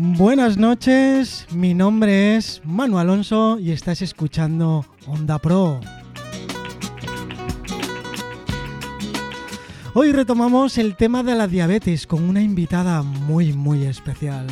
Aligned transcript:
Buenas 0.00 0.56
noches, 0.56 1.48
mi 1.52 1.74
nombre 1.74 2.36
es 2.36 2.62
Manu 2.64 2.98
Alonso 2.98 3.58
y 3.58 3.72
estás 3.72 4.00
escuchando 4.00 4.84
Onda 5.08 5.40
Pro. 5.40 5.80
Hoy 9.94 10.12
retomamos 10.12 10.78
el 10.78 10.94
tema 10.94 11.24
de 11.24 11.34
la 11.34 11.48
diabetes 11.48 12.06
con 12.06 12.22
una 12.22 12.40
invitada 12.40 13.02
muy 13.02 13.52
muy 13.52 13.86
especial. 13.86 14.46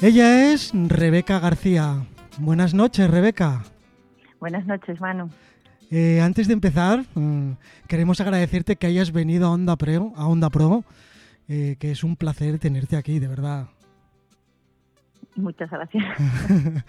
Ella 0.00 0.52
es 0.52 0.70
Rebeca 0.72 1.40
García. 1.40 2.06
Buenas 2.38 2.72
noches, 2.72 3.10
Rebeca. 3.10 3.64
Buenas 4.38 4.64
noches, 4.64 5.00
Manu. 5.00 5.28
Eh, 5.90 6.20
antes 6.20 6.46
de 6.48 6.54
empezar, 6.54 7.04
mm, 7.14 7.52
queremos 7.86 8.20
agradecerte 8.20 8.76
que 8.76 8.86
hayas 8.86 9.10
venido 9.12 9.46
a 9.46 9.52
Onda 9.52 9.76
Pro, 9.76 10.12
a 10.16 10.26
Onda 10.26 10.50
Pro 10.50 10.84
eh, 11.48 11.76
que 11.78 11.90
es 11.90 12.04
un 12.04 12.16
placer 12.16 12.58
tenerte 12.58 12.96
aquí, 12.96 13.18
de 13.18 13.26
verdad. 13.26 13.68
Muchas 15.34 15.70
gracias. 15.70 16.04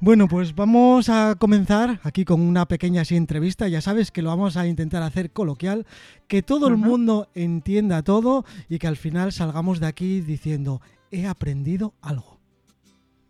bueno, 0.00 0.26
pues 0.26 0.56
vamos 0.56 1.08
a 1.08 1.36
comenzar 1.38 2.00
aquí 2.02 2.24
con 2.24 2.40
una 2.40 2.66
pequeña 2.66 3.02
así, 3.02 3.16
entrevista. 3.16 3.68
Ya 3.68 3.80
sabes 3.80 4.10
que 4.10 4.22
lo 4.22 4.30
vamos 4.30 4.56
a 4.56 4.66
intentar 4.66 5.04
hacer 5.04 5.30
coloquial, 5.30 5.86
que 6.26 6.42
todo 6.42 6.66
el 6.66 6.76
mundo 6.76 7.28
entienda 7.34 8.02
todo 8.02 8.44
y 8.68 8.80
que 8.80 8.88
al 8.88 8.96
final 8.96 9.30
salgamos 9.30 9.78
de 9.78 9.86
aquí 9.86 10.20
diciendo, 10.20 10.80
he 11.12 11.28
aprendido 11.28 11.94
algo. 12.02 12.40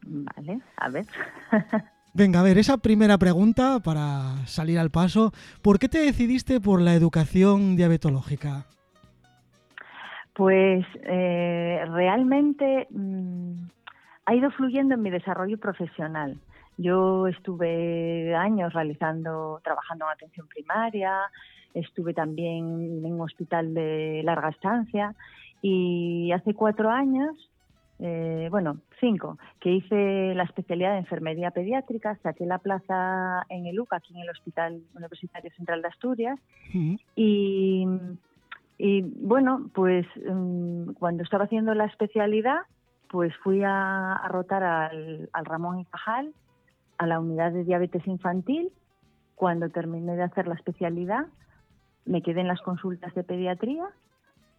Vale, 0.07 0.63
a 0.79 0.89
ver. 0.89 1.07
Venga, 2.17 2.41
a 2.41 2.43
ver, 2.43 2.57
esa 2.57 2.79
primera 2.79 3.19
pregunta 3.19 3.79
para 3.85 4.39
salir 4.47 4.79
al 4.79 4.89
paso. 4.89 5.33
¿Por 5.61 5.79
qué 5.79 5.87
te 5.87 5.99
decidiste 5.99 6.63
por 6.63 6.81
la 6.81 6.95
educación 6.95 7.77
diabetológica? 7.77 8.65
Pues 10.33 10.87
eh, 11.03 11.85
realmente 11.91 12.87
mm, 12.89 13.69
ha 14.25 14.35
ido 14.35 14.51
fluyendo 14.53 14.95
en 14.95 15.03
mi 15.03 15.11
desarrollo 15.11 15.59
profesional. 15.59 16.39
Yo 16.79 17.27
estuve 17.27 18.35
años 18.35 18.73
realizando, 18.73 19.61
trabajando 19.63 20.07
en 20.07 20.13
atención 20.13 20.47
primaria, 20.49 21.19
estuve 21.75 22.15
también 22.15 23.05
en 23.05 23.13
un 23.13 23.21
hospital 23.21 23.75
de 23.75 24.23
larga 24.25 24.49
estancia 24.49 25.15
y 25.61 26.33
hace 26.33 26.55
cuatro 26.55 26.89
años 26.89 27.51
eh, 27.99 28.49
bueno, 28.51 28.79
cinco, 29.01 29.39
que 29.61 29.73
hice 29.73 30.35
la 30.35 30.45
especialidad 30.45 30.93
de 30.93 30.99
enfermería 30.99 31.51
pediátrica, 31.51 32.17
saqué 32.23 32.45
la 32.45 32.59
plaza 32.59 33.47
en 33.49 33.67
el 33.67 33.81
UCA, 33.81 33.97
aquí 33.97 34.15
en 34.15 34.21
el 34.21 34.31
Hospital 34.31 34.83
Universitario 34.95 35.51
Central 35.57 35.83
de 35.83 35.89
Asturias, 35.89 36.39
y, 38.79 39.03
bueno, 39.23 39.71
pues 39.73 40.07
mm, 40.31 40.93
cuando 40.99 41.23
estaba 41.23 41.45
haciendo 41.45 41.73
la 41.73 41.87
especialidad, 41.87 42.61
pues 43.09 43.35
fui 43.43 43.63
a, 43.65 44.21
rotar 44.29 44.63
al, 44.63 45.31
Ramón 45.45 45.81
y 45.81 45.85
Cajal, 45.87 46.35
a 46.99 47.07
la 47.07 47.19
unidad 47.19 47.53
de 47.53 47.65
diabetes 47.65 48.07
infantil. 48.07 48.71
Cuando 49.35 49.71
terminé 49.71 50.17
de 50.17 50.25
hacer 50.25 50.47
la 50.47 50.55
especialidad, 50.55 51.27
me 52.05 52.23
quedé 52.23 52.41
en 52.43 52.49
las 52.49 52.61
consultas 52.61 53.15
de 53.15 53.25
pediatría 53.25 53.87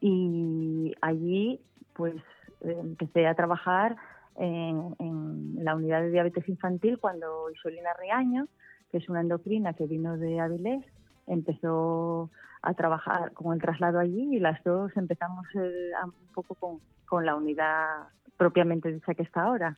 y 0.02 0.94
allí, 1.02 1.60
pues 1.94 2.16
empecé 2.62 3.28
a 3.28 3.36
trabajar 3.36 3.96
en, 4.38 5.56
la 5.64 5.76
unidad 5.76 6.02
de 6.02 6.12
diabetes 6.12 6.48
infantil 6.48 6.98
cuando 7.00 7.50
Isolina 7.52 7.90
Riaño, 8.00 8.48
que 8.92 9.00
es 9.00 9.10
una 9.10 9.22
endocrina 9.22 9.74
que 9.74 9.88
vino 9.88 10.18
de 10.18 10.40
Avilés, 10.40 10.86
empezó 11.26 12.30
a 12.62 12.74
trabajar 12.74 13.34
con 13.34 13.54
el 13.54 13.62
traslado 13.62 14.00
allí 14.00 14.36
y 14.36 14.40
las 14.40 14.64
dos 14.64 14.96
empezamos 14.96 15.46
eh, 15.56 15.92
un 16.04 16.34
poco 16.34 16.80
con, 17.06 17.26
la 17.26 17.36
unidad 17.36 18.10
propiamente 18.38 18.92
dicha 18.92 19.14
que 19.14 19.24
está 19.24 19.44
ahora. 19.44 19.78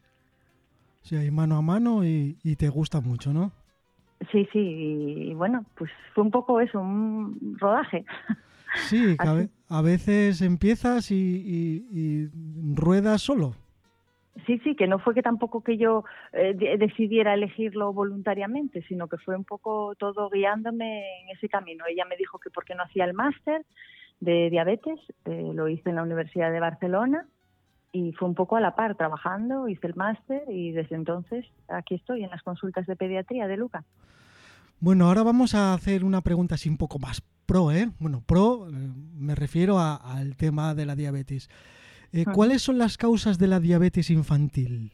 Sí, 1.01 1.15
hay 1.15 1.31
mano 1.31 1.57
a 1.57 1.61
mano 1.61 2.03
y, 2.03 2.35
te 2.57 2.69
gusta 2.69 2.99
mucho, 3.01 3.31
¿no? 3.31 3.51
Sí, 4.31 4.47
sí, 4.51 4.59
y, 4.59 5.33
bueno, 5.33 5.63
pues 5.75 5.89
fue 6.13 6.23
un 6.23 6.31
poco 6.31 6.59
eso, 6.59 6.81
un 6.81 7.55
rodaje. 7.59 8.05
Sí, 8.75 9.15
a 9.69 9.81
veces 9.81 10.41
empiezas 10.41 11.11
y, 11.11 12.29
ruedas 12.75 13.21
solo. 13.21 13.55
Sí, 14.45 14.57
sí, 14.59 14.75
que 14.75 14.87
no 14.87 14.99
fue 14.99 15.13
que 15.13 15.21
tampoco 15.21 15.63
que 15.63 15.77
yo 15.77 16.05
eh, 16.31 16.55
decidiera 16.77 17.33
elegirlo 17.33 17.91
voluntariamente, 17.91 18.81
sino 18.83 19.07
que 19.07 19.17
fue 19.17 19.35
un 19.35 19.43
poco 19.43 19.95
todo 19.95 20.29
guiándome 20.29 21.21
en 21.21 21.29
ese 21.29 21.49
camino. 21.49 21.83
Ella 21.87 22.05
me 22.05 22.15
dijo 22.15 22.39
que 22.39 22.49
porque 22.49 22.73
no 22.73 22.83
hacía 22.83 23.05
el 23.05 23.13
máster 23.13 23.65
de 24.21 24.49
diabetes, 24.49 24.99
eh, 25.25 25.51
lo 25.53 25.67
hice 25.67 25.89
en 25.89 25.97
la 25.97 26.03
Universidad 26.03 26.51
de 26.51 26.59
Barcelona 26.59 27.25
y 27.91 28.13
fue 28.13 28.27
un 28.27 28.35
poco 28.35 28.55
a 28.55 28.61
la 28.61 28.75
par 28.75 28.95
trabajando, 28.95 29.67
hice 29.67 29.87
el 29.87 29.95
máster 29.95 30.43
y 30.47 30.71
desde 30.71 30.95
entonces 30.95 31.45
aquí 31.67 31.95
estoy 31.95 32.23
en 32.23 32.29
las 32.29 32.43
consultas 32.43 32.85
de 32.85 32.95
pediatría 32.95 33.47
de 33.47 33.57
Luca. 33.57 33.83
Bueno, 34.81 35.07
ahora 35.07 35.23
vamos 35.23 35.55
a 35.55 35.73
hacer 35.73 36.05
una 36.05 36.21
pregunta 36.21 36.55
así 36.55 36.69
un 36.69 36.77
poco 36.77 36.99
más 36.99 37.21
pro, 37.45 37.69
¿eh? 37.69 37.89
Bueno, 37.99 38.23
pro 38.25 38.69
eh, 38.69 38.71
me 39.13 39.35
refiero 39.35 39.77
al 39.77 40.37
tema 40.37 40.73
de 40.73 40.85
la 40.85 40.95
diabetes. 40.95 41.49
Eh, 42.13 42.23
¿Cuáles 42.33 42.61
son 42.61 42.77
las 42.77 42.95
causas 42.95 43.37
de 43.37 43.47
la 43.47 43.59
diabetes 43.59 44.09
infantil? 44.09 44.93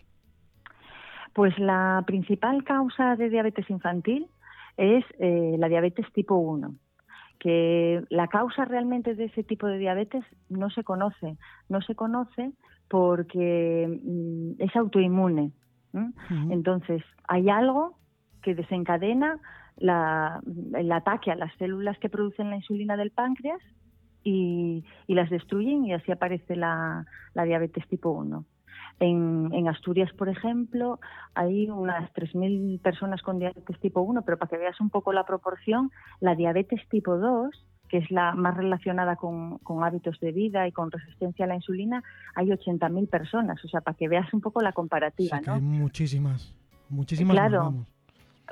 Pues 1.33 1.57
la 1.59 2.03
principal 2.07 2.63
causa 2.63 3.15
de 3.15 3.29
diabetes 3.29 3.69
infantil 3.69 4.27
es 4.75 5.05
eh, 5.19 5.55
la 5.59 5.69
diabetes 5.69 6.11
tipo 6.13 6.35
1, 6.35 6.73
que 7.37 8.03
la 8.09 8.27
causa 8.27 8.65
realmente 8.65 9.13
de 9.13 9.25
ese 9.25 9.43
tipo 9.43 9.67
de 9.67 9.77
diabetes 9.77 10.23
no 10.49 10.71
se 10.71 10.83
conoce, 10.83 11.37
no 11.69 11.81
se 11.81 11.93
conoce 11.93 12.53
porque 12.87 13.99
mm, 14.03 14.63
es 14.63 14.75
autoinmune. 14.75 15.51
Entonces, 16.49 17.03
hay 17.27 17.49
algo 17.49 17.97
que 18.41 18.53
desencadena 18.53 19.39
el 19.77 20.91
ataque 20.91 21.31
a 21.31 21.35
las 21.35 21.53
células 21.57 21.97
que 21.99 22.09
producen 22.09 22.49
la 22.49 22.57
insulina 22.57 22.97
del 22.97 23.11
páncreas 23.11 23.61
y, 24.23 24.83
las 25.07 25.29
destruyen 25.29 25.85
y 25.85 25.93
así 25.93 26.11
aparece 26.11 26.55
la, 26.55 27.05
diabetes 27.33 27.87
tipo 27.87 28.09
1. 28.11 28.45
En, 28.99 29.67
Asturias, 29.67 30.11
por 30.13 30.29
ejemplo, 30.29 30.99
hay 31.33 31.69
unas 31.69 32.11
3.000 32.13 32.81
personas 32.81 33.21
con 33.21 33.39
diabetes 33.39 33.79
tipo 33.79 34.01
1, 34.01 34.21
pero 34.23 34.37
para 34.37 34.49
que 34.49 34.57
veas 34.57 34.79
un 34.79 34.89
poco 34.89 35.13
la 35.13 35.25
proporción, 35.25 35.91
la 36.21 36.35
diabetes 36.35 36.81
tipo 36.89 37.17
2, 37.17 37.49
que 37.89 37.97
es 37.97 38.09
la 38.09 38.33
más 38.33 38.55
relacionada 38.55 39.15
con, 39.15 39.59
hábitos 39.83 40.19
de 40.19 40.31
vida 40.31 40.67
y 40.67 40.71
con 40.71 40.91
resistencia 40.91 41.45
a 41.45 41.47
la 41.47 41.55
insulina, 41.55 42.03
hay 42.35 42.47
80.000 42.47 43.09
personas. 43.09 43.63
O 43.63 43.67
sea, 43.67 43.81
para 43.81 43.97
que 43.97 44.07
veas 44.07 44.33
un 44.33 44.41
poco 44.41 44.61
la 44.61 44.71
comparativa. 44.71 45.41
Hay 45.45 45.61
muchísimas, 45.61 46.55
muchísimas. 46.89 47.35
Claro. 47.35 47.85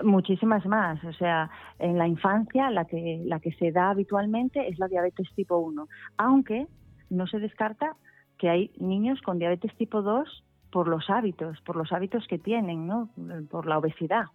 Muchísimas 0.02 0.66
más, 0.66 1.04
o 1.04 1.14
sea, 1.14 1.52
en 1.78 1.98
la 1.98 2.08
infancia 2.08 2.72
la 2.72 2.86
que 2.86 3.22
la 3.26 3.40
que 3.40 3.52
se 3.54 3.72
da 3.72 3.92
habitualmente 3.92 4.68
es 4.68 4.80
la 4.80 4.88
diabetes 4.88 5.28
tipo 5.36 5.58
1, 5.58 5.88
aunque 6.18 6.68
no 7.12 7.28
se 7.28 7.38
descarta 7.38 7.96
que 8.40 8.50
hay 8.50 8.72
niños 8.80 9.22
con 9.22 9.38
diabetes 9.38 9.76
tipo 9.78 10.02
2 10.02 10.44
por 10.72 10.88
los 10.88 11.12
hábitos, 11.12 11.62
por 11.62 11.76
los 11.76 11.92
hábitos 11.92 12.26
que 12.28 12.40
tienen, 12.40 12.88
¿no? 12.88 13.09
Por 13.52 13.68
la 13.68 13.78
obesidad. 13.78 14.26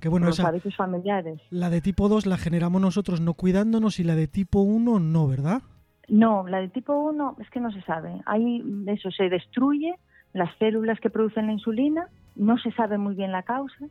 Qué 0.00 0.08
bueno, 0.08 0.24
por 0.24 0.38
los 0.38 0.40
hábitos 0.40 0.74
familiares. 0.74 1.42
La 1.50 1.68
de 1.68 1.82
tipo 1.82 2.08
2 2.08 2.24
la 2.24 2.38
generamos 2.38 2.80
nosotros 2.80 3.20
no 3.20 3.34
cuidándonos 3.34 4.00
y 4.00 4.04
la 4.04 4.14
de 4.14 4.28
tipo 4.28 4.60
1 4.60 4.98
no, 4.98 5.28
¿verdad? 5.28 5.60
No, 6.08 6.48
la 6.48 6.60
de 6.60 6.68
tipo 6.68 6.94
1 6.94 7.36
es 7.40 7.50
que 7.50 7.60
no 7.60 7.70
se 7.70 7.82
sabe. 7.82 8.22
Ahí 8.24 8.64
eso 8.86 9.10
se 9.10 9.28
destruye 9.28 9.94
las 10.32 10.56
células 10.56 10.98
que 11.00 11.10
producen 11.10 11.46
la 11.46 11.52
insulina, 11.52 12.08
no 12.36 12.56
se 12.56 12.72
sabe 12.72 12.96
muy 12.96 13.14
bien 13.14 13.32
la 13.32 13.42
causa 13.42 13.86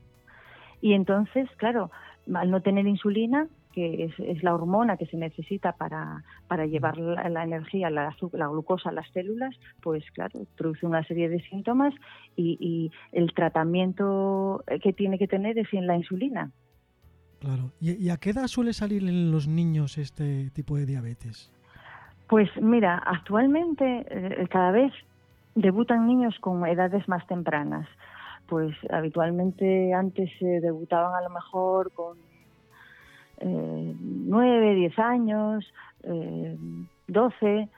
y 0.82 0.94
entonces, 0.94 1.50
claro, 1.58 1.92
al 2.34 2.52
no 2.52 2.62
tener 2.62 2.88
insulina, 2.88 3.48
que 3.72 4.12
es, 4.18 4.44
la 4.44 4.54
hormona 4.54 4.98
que 4.98 5.06
se 5.06 5.18
necesita 5.18 5.74
para, 5.74 6.24
para 6.48 6.66
llevar 6.66 6.98
la, 6.98 7.44
energía, 7.44 7.90
la, 7.90 8.16
la, 8.34 8.48
glucosa 8.48 8.90
a 8.90 8.94
las 8.94 9.10
células, 9.12 9.56
pues 9.82 10.04
claro, 10.12 10.46
produce 10.58 10.86
una 10.86 11.04
serie 11.06 11.30
de 11.30 11.42
síntomas 11.44 11.94
y, 12.36 12.92
el 13.12 13.34
tratamiento 13.34 14.64
que 14.82 14.94
tiene 14.94 15.18
que 15.18 15.28
tener 15.28 15.58
es 15.58 15.72
en 15.74 15.88
la 15.88 15.96
insulina. 15.96 16.52
Claro. 17.40 17.72
¿Y, 17.80 18.10
a 18.10 18.18
qué 18.18 18.32
edad 18.32 18.48
suele 18.48 18.74
salir 18.74 19.04
en 19.04 19.32
los 19.32 19.48
niños 19.48 19.98
este 19.98 20.50
tipo 20.52 20.76
de 20.76 20.86
diabetes? 20.86 21.52
Pues 22.28 22.50
mira, 22.62 22.98
actualmente 22.98 24.06
eh, 24.10 24.48
cada 24.50 24.72
vez 24.72 24.94
debutan 25.56 26.08
niños 26.08 26.36
con 26.40 26.66
edades 26.66 27.08
más 27.08 27.26
tempranas 27.28 27.88
pues 28.52 28.76
habitualmente 28.90 29.94
antes 29.94 30.30
se 30.38 30.60
debutaban 30.60 31.16
a 31.16 31.22
lo 31.22 31.30
mejor 31.30 31.90
con 31.94 32.18
eh, 33.38 33.96
9, 33.98 34.76
10 34.76 35.00
años, 35.00 35.74
eh, 36.04 36.58
12 37.08 37.70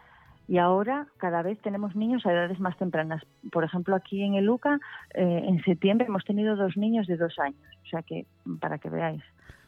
y 0.47 0.57
ahora 0.57 1.05
cada 1.17 1.43
vez 1.43 1.61
tenemos 1.61 1.95
niños 1.95 2.25
a 2.25 2.31
edades 2.31 2.59
más 2.59 2.75
tempranas. 2.79 3.21
Por 3.51 3.63
ejemplo, 3.63 3.95
aquí 3.95 4.23
en 4.23 4.33
el 4.33 4.49
UCA, 4.49 4.79
eh, 5.13 5.43
en 5.47 5.63
septiembre 5.63 6.07
hemos 6.07 6.25
tenido 6.25 6.55
dos 6.55 6.75
niños 6.75 7.05
de 7.05 7.17
dos 7.17 7.37
años, 7.37 7.61
o 7.85 7.89
sea 7.89 8.01
que 8.01 8.25
para 8.59 8.79
que 8.79 8.89
veáis. 8.89 9.21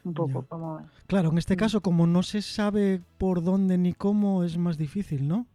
un 0.05 0.15
poco 0.15 0.41
como... 0.49 0.87
Claro, 1.05 1.29
en 1.29 1.37
este 1.37 1.53
mm. 1.53 1.57
caso, 1.57 1.81
como 1.81 2.07
no 2.07 2.23
se 2.23 2.41
sabe 2.41 2.99
por 3.19 3.43
dónde 3.43 3.77
ni 3.77 3.93
cómo, 3.93 4.43
es 4.43 4.57
más 4.57 4.79
difícil, 4.79 5.27
¿no? 5.27 5.45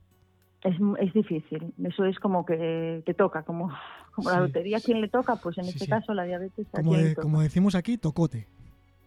Es, 0.62 0.76
es 1.00 1.12
difícil, 1.12 1.74
eso 1.82 2.04
es 2.04 2.20
como 2.20 2.46
que 2.46 3.02
te 3.04 3.14
toca, 3.14 3.42
como, 3.42 3.72
como 4.10 4.30
la 4.30 4.40
lotería, 4.40 4.78
¿a 4.78 4.80
quién 4.80 5.00
le 5.00 5.08
toca? 5.08 5.36
Pues 5.36 5.58
en 5.58 5.66
este 5.66 5.86
caso 5.86 6.14
la 6.14 6.24
diabetes. 6.24 6.66
Como, 6.70 6.92
como 7.20 7.40
decimos 7.40 7.74
aquí, 7.74 7.98
tocote. 7.98 8.46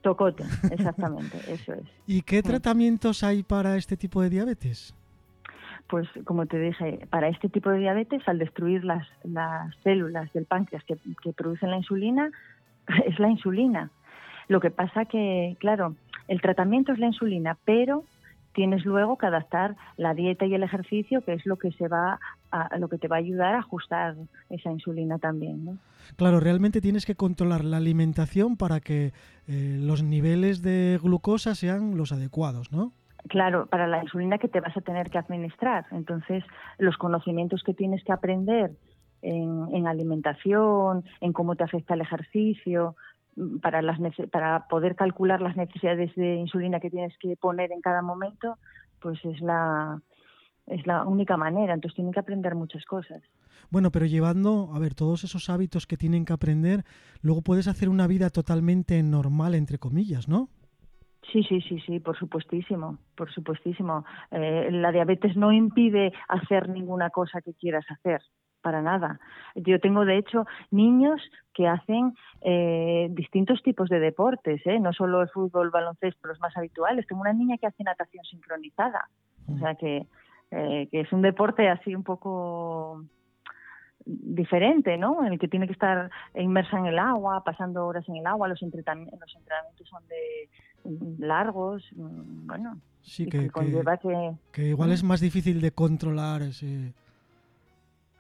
Tocote, 0.01 0.44
exactamente, 0.71 1.38
eso 1.47 1.73
es. 1.73 1.85
¿Y 2.07 2.21
qué 2.23 2.44
tratamientos 2.44 3.23
hay 3.23 3.44
para 3.44 3.77
este 3.77 3.95
tipo 3.95 4.21
de 4.21 4.29
diabetes? 4.29 4.94
Pues 5.88 6.07
como 6.25 6.45
te 6.45 6.59
dije, 6.59 7.07
para 7.09 7.27
este 7.27 7.50
tipo 7.50 7.69
de 7.69 7.79
diabetes, 7.79 8.21
al 8.27 8.39
destruir 8.39 8.83
las, 8.83 9.07
las 9.23 9.75
células 9.83 10.31
del 10.33 10.45
páncreas 10.45 10.83
que, 10.83 10.97
que 11.21 11.33
producen 11.33 11.71
la 11.71 11.77
insulina, 11.77 12.31
es 13.06 13.19
la 13.19 13.29
insulina. 13.29 13.91
Lo 14.47 14.59
que 14.59 14.71
pasa 14.71 15.06
que, 15.06 15.56
claro, 15.59 15.95
el 16.27 16.41
tratamiento 16.41 16.91
es 16.91 16.99
la 16.99 17.07
insulina, 17.07 17.57
pero 17.65 18.03
tienes 18.53 18.85
luego 18.85 19.17
que 19.17 19.25
adaptar 19.25 19.75
la 19.97 20.13
dieta 20.13 20.45
y 20.45 20.53
el 20.53 20.63
ejercicio, 20.63 21.21
que 21.21 21.33
es 21.33 21.45
lo 21.45 21.57
que 21.57 21.71
se 21.71 21.88
va 21.88 22.19
a, 22.53 22.77
lo 22.77 22.88
que 22.88 23.00
te 23.00 23.07
va 23.07 23.15
a 23.15 23.19
ayudar 23.19 23.55
a 23.55 23.59
ajustar 23.59 24.15
esa 24.50 24.71
insulina 24.71 25.17
también, 25.17 25.65
¿no? 25.65 25.77
Claro, 26.17 26.39
realmente 26.39 26.81
tienes 26.81 27.05
que 27.05 27.15
controlar 27.15 27.63
la 27.65 27.77
alimentación 27.77 28.57
para 28.57 28.79
que 28.79 29.11
eh, 29.47 29.77
los 29.79 30.03
niveles 30.03 30.61
de 30.61 31.00
glucosa 31.01 31.55
sean 31.55 31.97
los 31.97 32.11
adecuados, 32.11 32.71
¿no? 32.71 32.91
Claro, 33.29 33.65
para 33.67 33.88
la 33.88 34.03
insulina 34.03 34.38
que 34.38 34.50
te 34.50 34.59
vas 34.59 34.75
a 34.77 34.81
tener 34.81 35.09
que 35.09 35.17
administrar. 35.17 35.85
Entonces, 35.91 36.44
los 36.77 36.97
conocimientos 36.97 37.63
que 37.63 37.73
tienes 37.73 38.03
que 38.03 38.11
aprender 38.11 38.71
en, 39.21 39.88
alimentación, 39.88 41.06
en 41.21 41.33
cómo 41.33 41.56
te 41.56 41.63
afecta 41.63 41.95
el 41.95 42.01
ejercicio, 42.01 42.95
mm, 43.35 43.59
para, 43.59 43.81
las, 43.81 43.97
para 44.31 44.67
poder 44.67 44.95
calcular 44.95 45.41
las 45.41 45.56
necesidades 45.56 46.13
de 46.15 46.35
insulina 46.35 46.79
que 46.79 46.91
tienes 46.91 47.17
que 47.17 47.35
poner 47.38 47.71
en 47.71 47.81
cada 47.81 48.01
momento, 48.01 48.57
pues 48.99 49.23
es 49.25 49.41
la, 49.41 50.01
es 50.68 50.86
la 50.88 51.06
única 51.06 51.38
manera. 51.38 51.74
Entonces 51.74 51.95
tienen 51.95 52.13
que 52.13 52.19
aprender 52.19 52.56
muchas 52.56 52.86
cosas. 52.86 53.21
Bueno, 53.69 53.92
pero 53.92 54.06
llevando, 54.06 54.69
a 54.74 54.80
ver, 54.80 54.94
todos 54.94 55.24
esos 55.24 55.50
hábitos 55.50 55.88
que 55.88 55.98
tienen 55.98 56.25
que 56.25 56.33
aprender, 56.33 56.83
luego 57.21 57.42
puedes 57.42 57.68
hacer 57.68 57.89
una 57.89 58.07
vida 58.07 58.30
totalmente 58.30 59.01
normal, 59.01 59.56
entre 59.56 59.80
comillas, 59.80 60.27
¿no? 60.27 60.50
Sí, 61.31 61.42
sí, 61.44 61.62
sí, 61.62 61.80
sí, 61.86 62.00
por 62.00 62.18
supuestísimo, 62.18 63.00
por 63.15 63.31
supuestísimo. 63.31 64.06
Eh, 64.31 64.69
la 64.71 64.92
diabetes 64.92 65.36
no 65.36 65.51
impide 65.51 66.12
hacer 66.27 66.69
ninguna 66.69 67.09
cosa 67.09 67.42
que 67.42 67.54
quieras 67.54 67.86
hacer 67.89 68.21
para 68.62 68.81
nada. 68.81 69.19
Yo 69.56 69.80
tengo, 69.80 70.06
de 70.06 70.18
hecho, 70.18 70.45
niños 70.71 71.21
que 71.54 71.68
hacen 71.68 72.13
eh, 72.42 73.07
distintos 73.12 73.62
tipos 73.62 73.89
de 73.89 74.00
deportes, 74.00 74.62
¿eh? 74.66 74.80
no 74.80 74.94
solo 74.94 75.21
el 75.21 75.30
fútbol, 75.30 75.69
baloncesto, 75.69 76.27
los 76.27 76.39
más 76.39 76.56
habituales. 76.57 77.06
Tengo 77.07 77.21
una 77.21 77.33
niña 77.33 77.57
que 77.57 77.68
hace 77.68 77.83
natación 77.83 78.24
sincronizada, 78.25 79.09
o 79.54 79.57
sea 79.57 79.75
que, 79.75 80.07
eh, 80.51 80.88
que 80.92 81.01
es 81.01 81.12
un 81.12 81.22
deporte 81.22 81.69
así 81.69 81.95
un 81.95 82.04
poco 82.04 83.04
diferente, 84.06 84.98
¿no? 84.98 85.25
En 85.25 85.34
el 85.34 85.40
que 85.40 85.48
tiene 85.48 85.68
que 85.68 85.74
estar 85.74 86.10
inmersa 86.36 86.78
en 86.78 86.88
el 86.88 87.00
agua, 87.00 87.44
pasando 87.44 87.86
horas 87.86 88.07
en 88.10 88.18
el 88.18 88.28
agua, 88.28 88.48
los, 88.48 88.62
entrenamientos, 88.62 89.19
los 89.19 89.36
entrenamientos 89.36 89.88
son 89.88 90.04
de 90.07 90.50
mm, 90.84 91.24
largos, 91.24 91.84
mm, 91.95 92.48
bueno, 92.48 92.80
sí, 93.01 93.25
que, 93.25 93.50
que, 93.50 94.36
que, 94.51 94.68
igual 94.68 94.92
es 94.92 95.04
más 95.04 95.22
difícil 95.22 95.62
de 95.62 95.72
controlar 95.72 96.42
ese, 96.42 96.94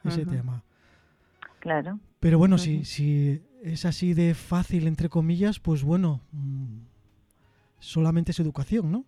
ese 0.03 0.25
tema. 0.25 0.63
Claro. 1.59 1.99
Pero 2.19 2.37
bueno, 2.37 2.57
si, 2.57 2.85
si 2.85 3.41
es 3.61 3.85
así 3.85 4.13
de 4.13 4.33
fácil, 4.33 4.87
entre 4.87 5.09
comillas, 5.09 5.59
pues 5.59 5.83
bueno, 5.83 6.21
mm, 6.31 6.79
solamente 7.79 8.31
es 8.31 8.39
educación, 8.39 8.91
¿no? 8.91 9.05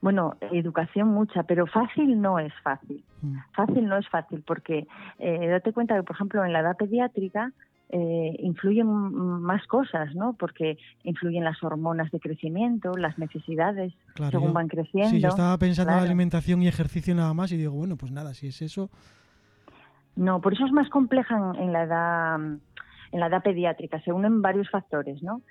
Bueno, 0.00 0.36
educación 0.52 1.08
mucha, 1.08 1.42
pero 1.44 1.66
fácil 1.66 2.20
no 2.20 2.38
es 2.38 2.52
fácil. 2.62 3.04
Mm. 3.22 3.36
Fácil 3.52 3.86
no 3.86 3.96
es 3.96 4.08
fácil 4.08 4.42
porque 4.46 4.86
eh, 5.18 5.48
date 5.48 5.72
cuenta 5.72 5.96
que, 5.96 6.02
por 6.02 6.16
ejemplo, 6.16 6.44
en 6.44 6.52
la 6.52 6.60
edad 6.60 6.76
pediátrica 6.76 7.52
eh, 7.90 8.36
influyen 8.40 8.86
más 8.86 9.66
cosas, 9.66 10.14
¿no? 10.14 10.34
Porque 10.34 10.76
influyen 11.04 11.44
las 11.44 11.62
hormonas 11.62 12.10
de 12.10 12.20
crecimiento, 12.20 12.96
las 12.96 13.18
necesidades 13.18 13.94
según 14.30 14.52
van 14.52 14.68
creciendo. 14.68 15.10
Sí, 15.10 15.20
yo 15.20 15.28
estaba 15.28 15.56
pensando 15.58 15.92
en 15.92 16.00
alimentación 16.00 16.62
y 16.62 16.68
ejercicio 16.68 17.14
nada 17.14 17.32
más 17.32 17.50
y 17.52 17.56
digo, 17.56 17.72
bueno, 17.72 17.96
pues 17.96 18.12
nada, 18.12 18.34
si 18.34 18.48
es 18.48 18.60
eso, 18.60 18.90
no, 20.18 20.40
por 20.40 20.52
eso 20.52 20.66
es 20.66 20.72
más 20.72 20.90
compleja 20.90 21.52
en, 21.58 21.72
la 21.72 21.84
edad 21.84 22.40
en 23.12 23.20
la 23.20 23.28
edad 23.28 23.40
pediátrica. 23.40 24.00
Se 24.02 24.12
unen 24.12 24.42
varios 24.42 24.68
factores, 24.68 25.22
¿no? 25.22 25.42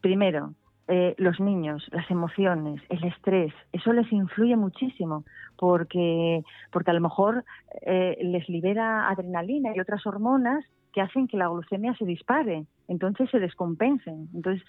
Primero, 0.00 0.54
eh, 0.88 1.14
los 1.16 1.38
niños, 1.38 1.88
las 1.92 2.10
emociones, 2.10 2.82
el 2.88 3.04
estrés, 3.04 3.52
eso 3.72 3.92
les 3.92 4.10
influye 4.12 4.56
muchísimo 4.56 5.24
porque, 5.56 6.42
porque 6.72 6.90
a 6.90 6.94
lo 6.94 7.00
mejor 7.00 7.44
eh, 7.82 8.18
les 8.20 8.48
libera 8.48 9.08
adrenalina 9.08 9.70
y 9.74 9.80
otras 9.80 10.04
hormonas 10.06 10.64
que 10.92 11.00
hacen 11.00 11.28
que 11.28 11.36
la 11.36 11.48
glucemia 11.48 11.94
se 11.94 12.04
dispare, 12.04 12.66
entonces 12.88 13.30
se 13.30 13.38
descompensen. 13.38 14.28
Entonces, 14.34 14.66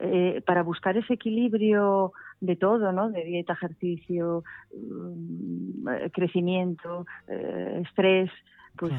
eh, 0.00 0.42
para 0.44 0.64
buscar 0.64 0.96
ese 0.96 1.14
equilibrio 1.14 2.12
de 2.40 2.56
todo, 2.56 2.90
¿no? 2.90 3.10
De 3.10 3.24
dieta, 3.24 3.52
ejercicio, 3.52 4.42
mm, 4.76 5.86
crecimiento, 6.12 7.06
estrés, 7.28 8.30
pues 8.76 8.92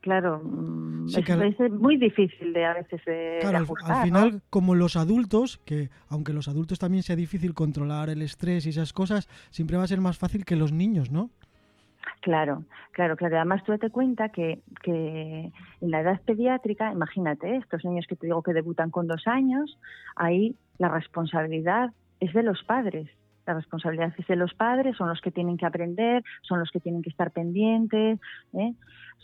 claro, 0.00 0.40
mm, 0.42 1.06
es, 1.08 1.72
muy 1.72 1.96
difícil 1.96 2.52
de 2.52 2.64
a 2.64 2.74
veces 2.74 3.04
de, 3.04 3.38
claro, 3.40 3.66
al, 3.84 4.02
final 4.04 4.42
como 4.50 4.74
los 4.74 4.96
adultos 4.96 5.58
que 5.64 5.90
aunque 6.08 6.32
los 6.32 6.48
adultos 6.48 6.78
también 6.78 7.02
sea 7.02 7.16
difícil 7.16 7.54
controlar 7.54 8.08
el 8.08 8.22
estrés 8.22 8.66
y 8.66 8.70
esas 8.70 8.92
cosas 8.92 9.28
siempre 9.50 9.76
va 9.76 9.84
a 9.84 9.88
ser 9.88 10.00
más 10.00 10.18
fácil 10.18 10.44
que 10.44 10.56
los 10.56 10.72
niños 10.72 11.10
no 11.10 11.30
Claro, 12.20 12.64
claro, 12.92 13.16
claro. 13.16 13.36
Además, 13.36 13.62
tú 13.64 13.76
te 13.78 13.90
cuenta 13.90 14.30
que, 14.30 14.60
que 14.82 15.52
en 15.80 15.90
la 15.90 16.00
edad 16.00 16.20
pediátrica, 16.22 16.92
imagínate, 16.92 17.56
estos 17.56 17.84
niños 17.84 18.06
que 18.08 18.16
te 18.16 18.26
digo 18.26 18.42
que 18.42 18.52
debutan 18.52 18.90
con 18.90 19.06
dos 19.06 19.26
años, 19.26 19.78
ahí 20.16 20.56
la 20.78 20.88
responsabilidad 20.88 21.92
es 22.20 22.32
de 22.32 22.42
los 22.42 22.62
padres. 22.64 23.08
La 23.48 23.54
responsabilidad 23.54 24.12
es 24.18 24.26
de 24.26 24.36
los 24.36 24.52
padres, 24.52 24.94
son 24.98 25.08
los 25.08 25.22
que 25.22 25.30
tienen 25.30 25.56
que 25.56 25.64
aprender, 25.64 26.22
son 26.42 26.60
los 26.60 26.70
que 26.70 26.80
tienen 26.80 27.00
que 27.00 27.08
estar 27.08 27.30
pendientes. 27.30 28.20
¿eh? 28.52 28.74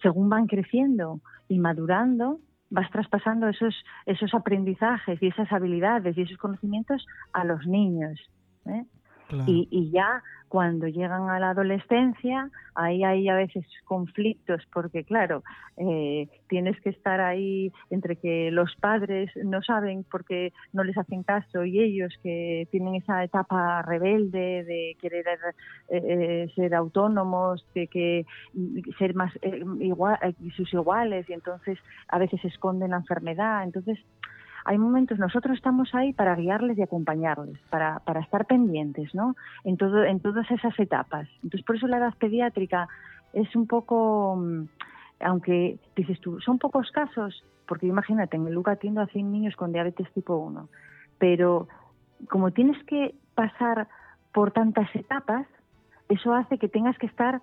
Según 0.00 0.31
van 0.31 0.47
creciendo 0.47 1.21
y 1.47 1.59
madurando, 1.59 2.41
vas 2.71 2.91
traspasando 2.91 3.50
esos, 3.50 3.75
esos 4.06 4.32
aprendizajes 4.32 5.22
y 5.22 5.27
esas 5.27 5.53
habilidades 5.53 6.17
y 6.17 6.22
esos 6.22 6.39
conocimientos 6.39 7.06
a 7.34 7.44
los 7.44 7.67
niños. 7.67 8.19
¿eh? 8.65 8.87
Y, 9.47 9.69
y, 9.71 9.91
ya 9.91 10.23
cuando 10.49 10.87
llegan 10.87 11.29
a 11.31 11.41
la 11.41 11.51
adolescencia, 11.51 12.51
ahí 12.75 13.03
hay 13.03 13.29
a 13.29 13.35
veces 13.35 13.65
conflictos, 13.85 14.63
porque 14.73 15.03
claro, 15.03 15.43
eh, 15.77 16.29
tienes 16.49 16.81
que 16.81 16.91
estar 16.91 17.21
ahí 17.21 17.73
entre 17.91 18.15
que 18.15 18.53
los 18.53 18.77
padres 18.77 19.31
no 19.43 19.63
saben 19.63 20.05
porque 20.09 20.53
no 20.73 20.85
les 20.85 20.97
hacen 20.97 21.25
caso 21.25 21.65
y 21.65 21.81
ellos 21.81 22.15
que 22.23 22.69
tienen 22.71 22.95
esa 22.95 23.25
etapa 23.25 23.83
rebelde 23.83 24.63
de 24.63 24.97
querer 25.01 25.27
eh, 25.89 25.97
eh, 25.97 26.53
ser 26.55 26.75
autónomos, 26.77 27.67
de 27.75 27.89
que 27.89 28.25
ser 28.99 29.15
más 29.15 29.33
igual, 29.81 30.19
sus 30.57 30.73
iguales 30.73 31.29
y 31.29 31.33
entonces 31.33 31.79
a 32.09 32.19
veces 32.19 32.45
esconden 32.45 32.93
la 32.93 32.99
enfermedad. 32.99 33.65
Entonces, 33.65 33.99
hay 34.65 34.79
momentos, 34.79 35.19
nosotros 35.19 35.56
estamos 35.56 35.94
ahí 35.94 36.13
para 36.13 36.35
guiarles 36.37 36.79
y 36.79 36.83
acompañarles, 36.83 37.59
para, 37.71 37.99
para 38.01 38.21
estar 38.21 38.47
pendientes, 38.47 39.15
¿no? 39.15 39.37
En, 39.63 39.77
todo, 39.77 40.05
en 40.05 40.21
todas 40.21 40.51
esas 40.51 40.79
etapas. 40.79 41.29
Entonces, 41.43 41.65
por 41.65 41.77
eso 41.77 41.87
la 41.87 41.99
edad 41.99 42.15
pediátrica 42.19 42.89
es 43.35 43.55
un 43.55 43.67
poco, 43.67 44.37
mm, 44.37 44.65
aunque 45.21 45.79
dices 45.94 46.19
tú, 46.21 46.41
son 46.41 46.59
pocos 46.59 46.91
casos, 46.93 47.44
porque 47.69 47.87
imagínate, 47.87 48.37
en 48.37 48.47
el 48.47 48.55
lugar 48.55 48.77
atiendo 48.77 49.03
a 49.03 49.06
100 49.06 49.31
niños 49.31 49.56
con 49.56 49.73
diabetes 49.73 50.11
tipo 50.13 50.37
1, 50.37 50.69
pero 51.19 51.69
como 52.31 52.51
tienes 52.53 52.83
que 52.85 53.15
pasar 53.35 53.89
por 54.33 54.53
tantas 54.53 54.89
etapas, 54.94 55.47
eso 56.09 56.33
hace 56.33 56.59
que 56.59 56.69
tengas 56.69 56.97
que 56.99 57.06
estar 57.06 57.41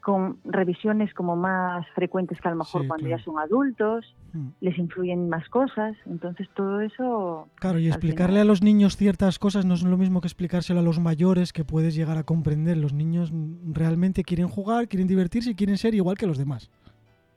con 0.00 0.38
revisiones 0.44 1.12
como 1.14 1.36
más 1.36 1.86
frecuentes 1.94 2.40
que 2.40 2.48
a 2.48 2.52
lo 2.52 2.58
mejor 2.58 2.86
cuando 2.86 3.08
ya 3.08 3.18
son 3.18 3.38
adultos, 3.38 4.14
hmm. 4.32 4.48
les 4.60 4.78
influyen 4.78 5.28
más 5.28 5.48
cosas, 5.48 5.96
entonces 6.06 6.48
todo 6.54 6.80
eso... 6.80 7.48
Claro, 7.56 7.78
y 7.78 7.88
explicarle 7.88 8.40
a 8.40 8.44
los 8.44 8.62
niños 8.62 8.96
ciertas 8.96 9.38
cosas 9.38 9.64
no 9.66 9.74
es 9.74 9.82
lo 9.82 9.96
mismo 9.96 10.20
que 10.20 10.26
explicárselo 10.26 10.80
a 10.80 10.82
los 10.82 10.98
mayores 10.98 11.52
que 11.52 11.64
puedes 11.64 11.94
llegar 11.94 12.18
a 12.18 12.24
comprender. 12.24 12.76
Los 12.76 12.92
niños 12.92 13.32
realmente 13.72 14.24
quieren 14.24 14.48
jugar, 14.48 14.88
quieren 14.88 15.08
divertirse 15.08 15.50
y 15.50 15.54
quieren 15.54 15.76
ser 15.76 15.94
igual 15.94 16.16
que 16.16 16.26
los 16.26 16.38
demás. 16.38 16.70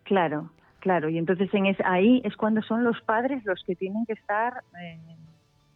Claro, 0.04 0.52
claro, 0.80 1.10
y 1.10 1.18
entonces 1.18 1.54
en 1.54 1.66
es, 1.66 1.78
ahí 1.86 2.22
es 2.24 2.36
cuando 2.36 2.62
son 2.62 2.84
los 2.84 3.00
padres 3.02 3.44
los 3.46 3.64
que 3.64 3.76
tienen 3.76 4.06
que 4.06 4.14
estar 4.14 4.64
eh, 4.82 5.00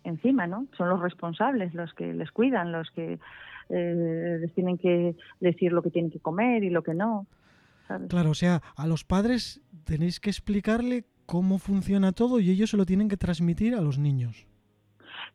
encima, 0.03 0.47
¿no? 0.47 0.67
Son 0.77 0.89
los 0.89 1.01
responsables, 1.01 1.73
los 1.73 1.93
que 1.93 2.13
les 2.13 2.31
cuidan, 2.31 2.71
los 2.71 2.89
que 2.91 3.19
eh, 3.69 4.37
les 4.39 4.53
tienen 4.53 4.77
que 4.77 5.15
decir 5.39 5.71
lo 5.71 5.81
que 5.81 5.89
tienen 5.89 6.11
que 6.11 6.19
comer 6.19 6.63
y 6.63 6.69
lo 6.69 6.83
que 6.83 6.93
no. 6.93 7.25
Claro, 8.09 8.31
o 8.31 8.35
sea, 8.35 8.61
a 8.75 8.85
los 8.85 9.03
padres 9.03 9.61
tenéis 9.85 10.19
que 10.19 10.29
explicarle 10.29 11.05
cómo 11.25 11.57
funciona 11.59 12.11
todo 12.11 12.39
y 12.39 12.49
ellos 12.49 12.71
se 12.71 12.77
lo 12.77 12.85
tienen 12.85 13.09
que 13.09 13.17
transmitir 13.17 13.75
a 13.75 13.81
los 13.81 13.97
niños. 13.99 14.47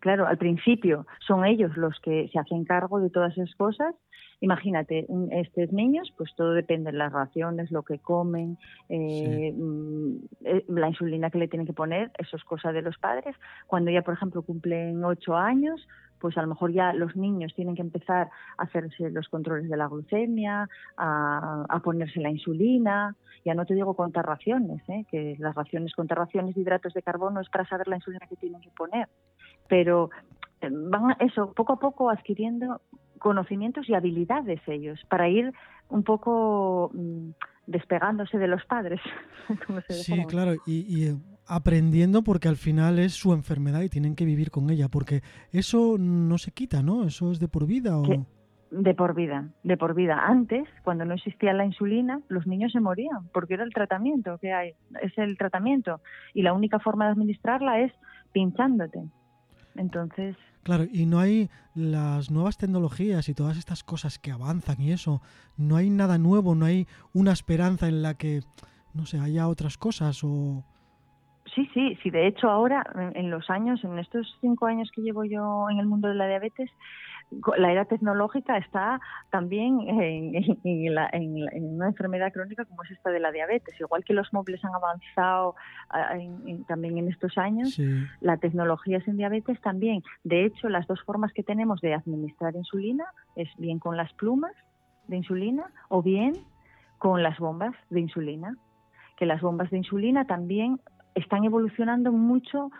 claro, 0.00 0.26
al 0.26 0.38
principio 0.38 1.06
son 1.26 1.44
ellos 1.44 1.76
los 1.76 1.98
que 2.00 2.28
se 2.32 2.38
hacen 2.38 2.64
cargo 2.64 3.00
de 3.00 3.10
todas 3.10 3.32
esas 3.32 3.54
cosas. 3.54 3.94
Imagínate, 4.40 5.06
estos 5.30 5.70
niños, 5.70 6.12
pues 6.16 6.34
todo 6.34 6.52
depende 6.52 6.90
de 6.90 6.98
las 6.98 7.12
raciones, 7.12 7.70
lo 7.70 7.84
que 7.84 8.00
comen, 8.00 8.58
eh, 8.88 9.52
mm, 9.56 10.16
eh, 10.44 10.64
la 10.66 10.88
insulina 10.88 11.30
que 11.30 11.38
le 11.38 11.46
tienen 11.46 11.66
que 11.66 11.72
poner, 11.72 12.10
eso 12.18 12.36
es 12.36 12.42
cosa 12.42 12.72
de 12.72 12.82
los 12.82 12.98
padres. 12.98 13.36
Cuando 13.68 13.92
ya, 13.92 14.02
por 14.02 14.14
ejemplo, 14.14 14.42
cumplen 14.42 15.04
ocho 15.04 15.36
años, 15.36 15.86
pues 16.22 16.38
a 16.38 16.42
lo 16.42 16.46
mejor 16.46 16.72
ya 16.72 16.92
los 16.92 17.16
niños 17.16 17.52
tienen 17.52 17.74
que 17.74 17.82
empezar 17.82 18.30
a 18.56 18.62
hacerse 18.62 19.10
los 19.10 19.28
controles 19.28 19.68
de 19.68 19.76
la 19.76 19.88
glucemia, 19.88 20.68
a, 20.96 21.80
ponerse 21.82 22.20
la 22.20 22.30
insulina, 22.30 23.16
ya 23.44 23.54
no 23.54 23.66
te 23.66 23.74
digo 23.74 23.94
contar 23.94 24.24
raciones, 24.24 24.88
¿eh? 24.88 25.04
que 25.10 25.34
las 25.40 25.56
raciones 25.56 25.92
contar 25.94 26.18
raciones 26.18 26.54
de 26.54 26.60
hidratos 26.60 26.94
de 26.94 27.02
carbono 27.02 27.40
es 27.40 27.48
para 27.48 27.66
saber 27.66 27.88
la 27.88 27.96
insulina 27.96 28.24
que 28.28 28.36
tienen 28.36 28.60
que 28.60 28.70
poner, 28.70 29.08
pero 29.68 30.10
eh, 30.60 30.68
van 30.70 31.16
eso 31.18 31.52
poco 31.52 31.72
a 31.72 31.80
poco 31.80 32.08
adquiriendo 32.08 32.80
conocimientos 33.18 33.88
y 33.88 33.94
habilidades 33.94 34.60
ellos 34.68 35.00
para 35.08 35.28
ir 35.28 35.52
un 35.88 36.04
poco 36.04 36.92
mm, 36.94 37.30
despegándose 37.66 38.38
de 38.38 38.46
los 38.46 38.64
padres. 38.66 39.00
sí, 39.88 40.24
claro, 40.26 40.54
y, 40.66 41.16
aprendiendo 41.54 42.22
porque 42.22 42.48
al 42.48 42.56
final 42.56 42.98
es 42.98 43.12
su 43.12 43.32
enfermedad 43.32 43.82
y 43.82 43.88
tienen 43.88 44.16
que 44.16 44.24
vivir 44.24 44.50
con 44.50 44.70
ella, 44.70 44.88
porque 44.88 45.22
eso 45.52 45.96
no 45.98 46.38
se 46.38 46.52
quita, 46.52 46.82
¿no? 46.82 47.04
Eso 47.04 47.30
es 47.30 47.40
de 47.40 47.48
por 47.48 47.66
vida 47.66 47.98
o... 47.98 48.04
De 48.70 48.94
por 48.94 49.14
vida, 49.14 49.50
de 49.62 49.76
por 49.76 49.94
vida. 49.94 50.18
Antes, 50.26 50.66
cuando 50.82 51.04
no 51.04 51.12
existía 51.12 51.52
la 51.52 51.66
insulina, 51.66 52.22
los 52.28 52.46
niños 52.46 52.72
se 52.72 52.80
morían 52.80 53.28
porque 53.34 53.52
era 53.52 53.64
el 53.64 53.74
tratamiento 53.74 54.38
que 54.38 54.50
hay, 54.50 54.72
es 55.02 55.12
el 55.18 55.36
tratamiento 55.36 56.00
y 56.32 56.40
la 56.40 56.54
única 56.54 56.78
forma 56.78 57.04
de 57.04 57.12
administrarla 57.12 57.80
es 57.80 57.92
pinchándote. 58.32 59.02
Entonces, 59.74 60.36
Claro, 60.62 60.84
y 60.90 61.06
no 61.06 61.18
hay 61.18 61.50
las 61.74 62.30
nuevas 62.30 62.56
tecnologías 62.56 63.28
y 63.28 63.34
todas 63.34 63.58
estas 63.58 63.82
cosas 63.82 64.18
que 64.18 64.30
avanzan 64.30 64.80
y 64.80 64.92
eso, 64.92 65.20
no 65.56 65.76
hay 65.76 65.90
nada 65.90 66.18
nuevo, 66.18 66.54
no 66.54 66.66
hay 66.66 66.86
una 67.12 67.32
esperanza 67.32 67.88
en 67.88 68.00
la 68.00 68.14
que, 68.14 68.42
no 68.94 69.04
sé, 69.04 69.18
haya 69.18 69.48
otras 69.48 69.76
cosas 69.76 70.22
o... 70.24 70.64
Sí, 71.54 71.68
sí, 71.74 71.98
sí. 72.02 72.10
De 72.10 72.26
hecho, 72.26 72.48
ahora, 72.48 72.84
en 73.14 73.30
los 73.30 73.50
años, 73.50 73.84
en 73.84 73.98
estos 73.98 74.38
cinco 74.40 74.66
años 74.66 74.90
que 74.94 75.02
llevo 75.02 75.24
yo 75.24 75.68
en 75.70 75.78
el 75.78 75.86
mundo 75.86 76.08
de 76.08 76.14
la 76.14 76.26
diabetes, 76.26 76.70
la 77.56 77.72
era 77.72 77.84
tecnológica 77.84 78.56
está 78.58 79.00
también 79.30 79.80
en, 79.88 80.58
una 80.64 81.86
enfermedad 81.86 82.32
crónica 82.32 82.64
como 82.64 82.82
es 82.82 82.90
esta 82.90 83.10
de 83.10 83.20
la 83.20 83.32
diabetes. 83.32 83.78
Igual 83.80 84.04
que 84.04 84.14
los 84.14 84.32
móviles 84.32 84.64
han 84.64 84.74
avanzado 84.74 85.54
también 86.68 86.98
en 86.98 87.08
estos 87.08 87.36
años, 87.38 87.80
la 88.20 88.36
tecnología 88.36 88.98
es 88.98 89.08
en 89.08 89.16
diabetes 89.16 89.60
también. 89.60 90.02
De 90.24 90.44
hecho, 90.44 90.68
las 90.68 90.86
dos 90.86 91.02
formas 91.02 91.32
que 91.32 91.42
tenemos 91.42 91.80
de 91.80 91.94
administrar 91.94 92.54
insulina 92.54 93.04
es 93.36 93.48
bien 93.56 93.78
con 93.78 93.96
las 93.96 94.12
plumas 94.14 94.52
de 95.08 95.16
insulina 95.16 95.70
o 95.88 96.02
bien 96.02 96.34
con 96.98 97.22
las 97.22 97.38
bombas 97.38 97.74
de 97.90 98.00
insulina. 98.00 98.56
Que 99.16 99.26
las 99.26 99.40
bombas 99.40 99.70
de 99.70 99.76
insulina 99.76 100.26
también 100.26 100.80
están 101.14 101.44
evolucionando 101.44 102.12
mucho 102.12 102.70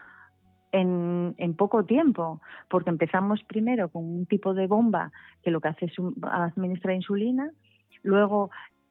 en, 0.72 1.34
en, 1.38 1.54
poco 1.54 1.84
tiempo, 1.84 2.40
porque 2.68 2.90
empezamos 2.90 3.42
primero 3.44 3.90
con 3.90 4.04
un 4.04 4.26
tipo 4.26 4.54
de 4.54 4.66
bomba 4.66 5.12
que 5.42 5.50
lo 5.50 5.60
que 5.60 5.68
hace 5.68 5.86
es 5.86 5.92
administrar 6.22 6.94
insulina, 6.94 7.50
luego 8.02 8.50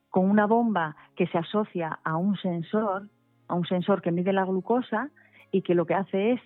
con 0.10 0.30
una 0.30 0.46
bomba 0.46 0.96
que 1.16 1.28
se 1.28 1.38
asocia 1.38 2.00
a 2.04 2.18
un 2.18 2.38
sensor, 2.38 3.10
a 3.48 3.56
un 3.56 3.66
sensor 3.66 4.02
que 4.02 4.12
mide 4.12 4.34
la 4.34 4.46
glucosa 4.46 5.10
y 5.52 5.64
que 5.64 5.74
lo 5.74 5.86
que 5.86 5.96
hace 5.96 6.34
es 6.34 6.42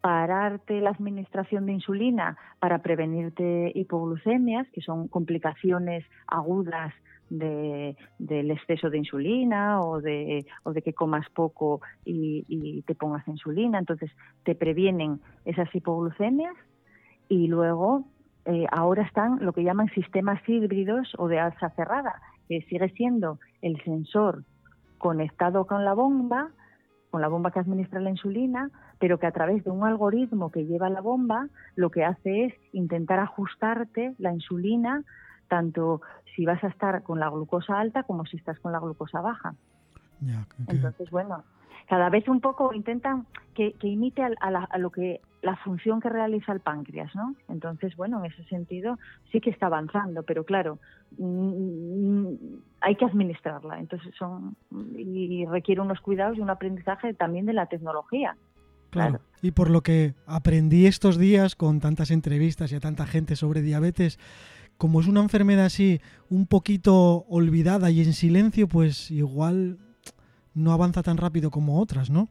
pararte 0.00 0.80
la 0.80 0.90
administración 0.90 1.64
de 1.64 1.72
insulina 1.72 2.36
para 2.58 2.78
prevenirte 2.82 3.70
hipoglucemias, 3.74 4.66
que 4.72 4.80
son 4.80 5.06
complicaciones 5.06 6.04
agudas 6.26 6.92
de, 7.32 7.96
del 8.18 8.50
exceso 8.50 8.90
de 8.90 8.98
insulina 8.98 9.80
o 9.80 10.00
de, 10.00 10.46
o 10.64 10.72
de 10.72 10.82
que 10.82 10.92
comas 10.92 11.28
poco 11.30 11.80
y, 12.04 12.82
te 12.86 12.94
pongas 12.94 13.26
insulina. 13.26 13.78
Entonces, 13.78 14.10
te 14.44 14.54
previenen 14.54 15.20
esas 15.44 15.74
hipoglucemias 15.74 16.54
y 17.28 17.46
luego 17.46 18.04
eh, 18.44 18.66
ahora 18.70 19.02
están 19.02 19.38
lo 19.44 19.52
que 19.52 19.64
llaman 19.64 19.88
sistemas 19.90 20.46
híbridos 20.46 21.14
o 21.18 21.28
de 21.28 21.38
alza 21.38 21.70
cerrada, 21.70 22.20
que 22.48 22.60
sigue 22.62 22.90
siendo 22.90 23.38
el 23.62 23.82
sensor 23.82 24.44
conectado 24.98 25.66
con 25.66 25.84
la 25.84 25.94
bomba, 25.94 26.50
con 27.10 27.22
la 27.22 27.28
bomba 27.28 27.50
que 27.50 27.60
administra 27.60 28.00
la 28.00 28.10
insulina, 28.10 28.70
pero 28.98 29.18
que 29.18 29.26
a 29.26 29.32
través 29.32 29.64
de 29.64 29.70
un 29.70 29.84
algoritmo 29.84 30.50
que 30.50 30.66
lleva 30.66 30.90
la 30.90 31.00
bomba, 31.00 31.48
lo 31.76 31.90
que 31.90 32.04
hace 32.04 32.44
es 32.44 32.54
intentar 32.72 33.20
ajustarte 33.20 34.14
la 34.18 34.32
insulina 34.32 35.02
tanto 35.52 36.00
si 36.34 36.46
vas 36.46 36.64
a 36.64 36.68
estar 36.68 37.02
con 37.02 37.20
la 37.20 37.28
glucosa 37.28 37.78
alta 37.78 38.04
como 38.04 38.24
si 38.24 38.38
estás 38.38 38.58
con 38.60 38.72
la 38.72 38.78
glucosa 38.78 39.20
baja. 39.20 39.54
Entonces, 40.66 41.10
bueno, 41.10 41.44
cada 41.90 42.08
vez 42.08 42.26
un 42.26 42.40
poco 42.40 42.72
intentan 42.72 43.26
que, 43.54 43.74
imite 43.82 44.22
a, 44.22 44.78
lo 44.78 44.88
que 44.88 45.20
la 45.42 45.56
función 45.56 46.00
que 46.00 46.08
realiza 46.08 46.52
el 46.52 46.60
páncreas, 46.60 47.14
¿no? 47.14 47.34
Entonces, 47.50 47.94
bueno, 47.96 48.24
en 48.24 48.32
ese 48.32 48.44
sentido 48.44 48.98
sí 49.30 49.42
que 49.42 49.50
está 49.50 49.66
avanzando, 49.66 50.22
pero 50.22 50.44
claro, 50.44 50.78
mm, 51.18 52.28
hay 52.80 52.96
que 52.96 53.04
administrarla. 53.04 53.78
Entonces 53.78 54.14
son 54.18 54.56
y 54.96 55.44
requiere 55.44 55.82
unos 55.82 56.00
cuidados 56.00 56.38
y 56.38 56.40
un 56.40 56.48
aprendizaje 56.48 57.12
también 57.12 57.44
de 57.44 57.52
la 57.52 57.66
tecnología. 57.66 58.38
Claro. 58.88 59.20
Y 59.42 59.50
por 59.50 59.68
lo 59.68 59.82
que 59.82 60.14
aprendí 60.26 60.86
estos 60.86 61.18
días 61.18 61.56
con 61.56 61.80
tantas 61.80 62.10
entrevistas 62.10 62.72
y 62.72 62.76
a 62.76 62.80
tanta 62.80 63.06
gente 63.06 63.36
sobre 63.36 63.60
diabetes, 63.60 64.18
como 64.82 64.98
es 64.98 65.06
una 65.06 65.20
enfermedad 65.20 65.66
así 65.66 66.00
un 66.28 66.48
poquito 66.48 67.24
olvidada 67.28 67.88
y 67.92 68.00
en 68.00 68.12
silencio, 68.12 68.66
pues 68.66 69.12
igual 69.12 69.78
no 70.56 70.72
avanza 70.72 71.04
tan 71.04 71.18
rápido 71.18 71.52
como 71.52 71.80
otras, 71.80 72.10
¿no? 72.10 72.26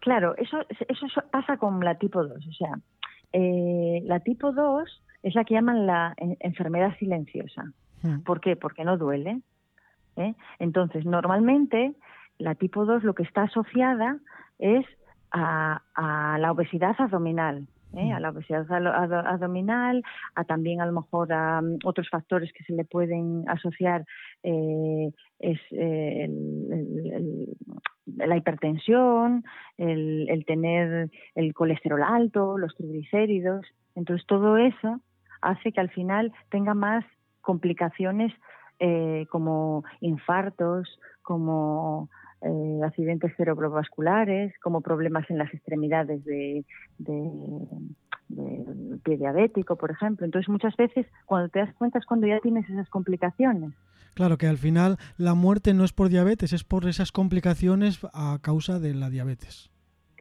Claro, 0.00 0.34
eso, 0.36 0.58
eso 0.68 1.06
pasa 1.30 1.58
con 1.58 1.78
la 1.78 1.94
tipo 1.94 2.24
2. 2.24 2.44
O 2.44 2.52
sea, 2.52 2.80
eh, 3.32 4.02
la 4.04 4.18
tipo 4.18 4.50
2 4.50 5.02
es 5.22 5.36
la 5.36 5.44
que 5.44 5.54
llaman 5.54 5.86
la 5.86 6.12
enfermedad 6.40 6.98
silenciosa. 6.98 7.72
Hmm. 8.02 8.22
¿Por 8.22 8.40
qué? 8.40 8.56
Porque 8.56 8.82
no 8.82 8.96
duele. 8.98 9.42
¿eh? 10.16 10.34
Entonces, 10.58 11.06
normalmente 11.06 11.94
la 12.38 12.56
tipo 12.56 12.84
2 12.84 13.04
lo 13.04 13.14
que 13.14 13.22
está 13.22 13.42
asociada 13.42 14.18
es 14.58 14.84
a, 15.30 15.82
a 15.94 16.36
la 16.40 16.50
obesidad 16.50 16.96
abdominal. 16.98 17.68
¿Eh? 17.96 18.12
a 18.12 18.20
la 18.20 18.30
obesidad 18.30 18.66
abdominal, 18.70 20.02
a 20.34 20.44
también 20.44 20.80
a 20.80 20.86
lo 20.86 20.92
mejor 20.92 21.32
a 21.32 21.60
mm, 21.60 21.78
otros 21.84 22.08
factores 22.10 22.52
que 22.52 22.64
se 22.64 22.72
le 22.72 22.84
pueden 22.84 23.44
asociar 23.48 24.04
eh, 24.42 25.10
es 25.38 25.58
eh, 25.72 26.28
la 28.16 28.36
hipertensión, 28.36 29.44
el, 29.76 30.44
tener 30.46 31.10
el 31.34 31.54
colesterol 31.54 32.02
alto, 32.02 32.58
los 32.58 32.74
triglicéridos. 32.76 33.66
Entonces 33.94 34.26
todo 34.26 34.56
eso 34.56 35.00
hace 35.42 35.72
que 35.72 35.80
al 35.80 35.90
final 35.90 36.32
tenga 36.50 36.74
más 36.74 37.04
complicaciones 37.40 38.32
como 39.30 39.84
infartos, 40.00 41.00
como 41.22 42.10
eh, 42.42 42.80
accidentes 42.84 43.34
cerebrovasculares, 43.36 44.52
como 44.60 44.80
problemas 44.80 45.28
en 45.30 45.38
las 45.38 45.52
extremidades 45.54 46.24
de, 46.24 46.64
pie 49.04 49.16
diabético, 49.16 49.76
por 49.76 49.90
ejemplo. 49.90 50.26
Entonces, 50.26 50.48
muchas 50.48 50.76
veces, 50.76 51.06
cuando 51.24 51.48
te 51.48 51.60
das 51.60 51.74
cuenta 51.74 51.98
es 51.98 52.06
cuando 52.06 52.26
ya 52.26 52.40
tienes 52.40 52.68
esas 52.68 52.88
complicaciones. 52.88 53.72
Claro 54.14 54.38
que 54.38 54.46
al 54.46 54.58
final 54.58 54.96
la 55.18 55.34
muerte 55.34 55.74
no 55.74 55.84
es 55.84 55.92
por 55.92 56.08
diabetes, 56.08 56.52
es 56.52 56.64
por 56.64 56.86
esas 56.86 57.12
complicaciones 57.12 58.00
a 58.14 58.38
causa 58.42 58.80
de 58.80 58.94
la 58.94 59.10
diabetes. 59.10 59.70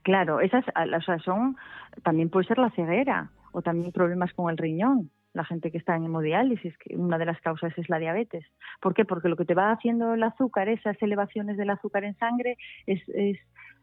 Claro, 0.04 0.40
esas 0.40 0.66
o 0.68 1.02
sea, 1.02 1.18
son 1.20 1.56
también 2.04 2.30
puede 2.30 2.46
ser 2.46 2.58
la 2.58 2.70
ceguera 2.72 3.32
o 3.54 3.62
también 3.62 3.92
problemas 3.92 4.34
con 4.34 4.52
el 4.52 4.58
riñón 4.58 5.10
la 5.36 5.44
gente 5.44 5.70
que 5.70 5.78
está 5.78 5.96
en 5.96 6.06
hemodiálisis, 6.06 6.76
que 6.78 6.96
una 6.96 7.18
de 7.18 7.26
las 7.26 7.40
causas 7.42 7.78
es 7.78 7.90
la 7.90 8.00
diabetes. 8.00 8.46
¿Por 8.82 8.94
qué? 8.94 9.06
Porque 9.06 9.30
lo 9.30 9.36
que 9.36 9.46
te 9.46 9.54
va 9.54 9.72
haciendo 9.72 10.14
el 10.14 10.24
azúcar, 10.24 10.70
esas 10.70 11.00
elevaciones 11.02 11.58
del 11.58 11.70
azúcar 11.70 12.06
en 12.06 12.18
sangre, 12.18 12.58
es, 12.88 13.02
es 13.10 13.38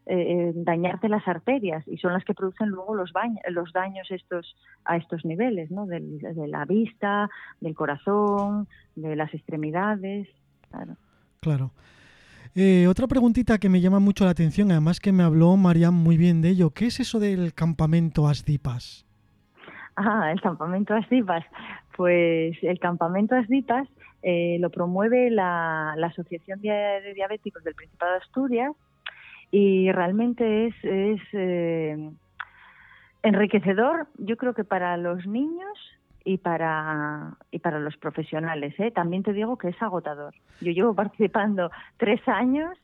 eh, 0.06 0.16
eh, 0.16 0.52
dañarte 0.54 1.09
las 1.09 1.28
arterias 1.28 1.87
y 1.87 1.99
son 1.99 2.14
las 2.14 2.25
que 2.25 2.35
producen 2.35 2.71
luego 2.71 2.94
los, 2.94 3.12
los 3.50 3.73
daños 3.73 4.11
estos 4.11 4.56
a 4.85 4.97
estos 4.97 5.25
niveles, 5.25 5.71
¿no? 5.71 5.87
de 5.87 6.00
la 6.49 6.64
vista, 6.64 7.30
del 7.61 7.75
corazón, 7.75 8.66
de 8.97 9.14
las 9.14 9.32
extremidades. 9.35 10.28
Claro. 10.71 10.97
claro. 11.40 11.71
Eh, 12.54 12.87
otra 12.88 13.06
preguntita 13.06 13.59
que 13.59 13.68
me 13.68 13.80
llama 13.80 13.99
mucho 14.00 14.25
la 14.25 14.30
atención, 14.30 14.71
además 14.71 15.00
que 15.00 15.12
me 15.12 15.23
habló 15.23 15.56
Mariam 15.56 15.94
muy 15.94 16.16
bien 16.16 16.42
de 16.42 16.50
ello, 16.50 16.71
¿qué 16.71 16.87
es 16.87 17.00
eso 17.00 17.21
del 17.21 17.54
campamento 17.54 18.26
Asdipas? 18.26 19.06
Ah, 19.96 20.30
el 20.32 20.40
campamento 20.40 20.94
Asdipas. 20.94 21.44
Pues 21.96 22.56
el 22.62 22.78
campamento 22.78 23.34
Asdipas 23.34 23.88
eh, 24.22 24.56
lo 24.61 24.70
promueve 24.70 25.30
la, 25.30 25.92
Asociación 25.92 26.61
de, 26.61 27.12
Diabéticos 27.14 27.62
del 27.64 27.75
Principado 27.75 28.12
de 28.12 28.18
Asturias 28.18 28.72
y 29.50 29.92
realmente 29.92 30.66
es, 30.66 30.75
es, 30.82 31.20
eh, 31.32 32.11
Enriquecedor, 33.22 34.08
yo 34.18 34.37
creo 34.37 34.54
que 34.54 34.64
para 34.64 34.96
los 34.96 35.26
niños 35.26 35.78
y 36.25 36.38
para 36.38 37.37
y 37.50 37.58
para 37.58 37.78
los 37.78 37.96
profesionales. 37.96 38.75
¿eh? 38.78 38.90
También 38.90 39.22
te 39.22 39.32
digo 39.32 39.58
que 39.58 39.68
es 39.68 39.82
agotador. 39.82 40.34
Yo 40.61 40.72
llevo 40.72 40.94
participando 41.02 41.70
tres 41.99 42.26
años 42.26 42.76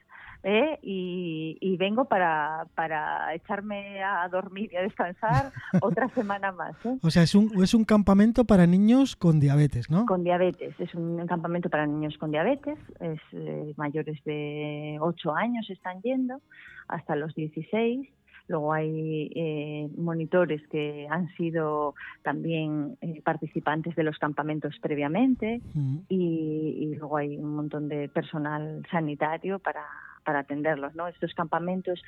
¿eh? 0.42 0.78
y, 0.83 1.76
vengo 1.78 2.07
para, 2.07 2.66
para 2.75 3.33
echarme 3.35 4.02
a 4.02 4.28
dormir 4.28 4.71
y 4.73 4.76
a 4.76 4.83
descansar 4.83 5.52
otra 5.80 6.09
semana 6.09 6.50
más. 6.50 6.75
¿eh? 6.85 6.99
O 7.02 7.11
sea, 7.11 7.23
es 7.23 7.35
un, 7.35 7.62
es 7.62 7.73
un 7.73 7.85
campamento 7.85 8.45
para 8.45 8.66
niños 8.66 9.14
con 9.14 9.38
diabetes, 9.38 9.90
¿no? 9.90 10.07
Con 10.07 10.25
diabetes, 10.25 10.75
es 10.80 10.95
un 10.95 11.25
campamento 11.26 11.71
para 11.71 11.87
niños 11.87 12.18
con 12.18 12.33
diabetes, 12.33 12.78
es 13.00 13.21
eh, 13.33 13.73
mayores 13.76 14.23
de 14.25 14.99
8 15.00 15.35
años 15.37 15.71
están 15.71 16.02
yendo 16.02 16.40
hasta 16.88 17.14
los 17.14 17.35
16 17.35 18.09
Luego 18.49 18.73
hay 18.73 19.30
eh, 19.35 19.88
monitores 19.97 20.66
que 20.68 21.07
han 21.11 21.28
sido 21.37 21.95
también 22.23 22.97
eh, 23.02 23.21
participantes 23.23 23.95
de 23.95 24.02
los 24.02 24.18
campamentos 24.18 24.75
previamente 24.80 25.61
mm. 25.75 25.99
y, 26.09 26.95
luego 26.99 27.18
hay 27.18 27.37
un 27.37 27.54
montón 27.54 27.88
de 27.88 28.09
personal 28.09 28.85
sanitario 28.90 29.59
para, 29.59 29.85
para 30.28 30.40
atenderlos. 30.40 30.94
¿no? 30.94 31.08
Estos 31.08 31.32
campamentos, 31.32 32.02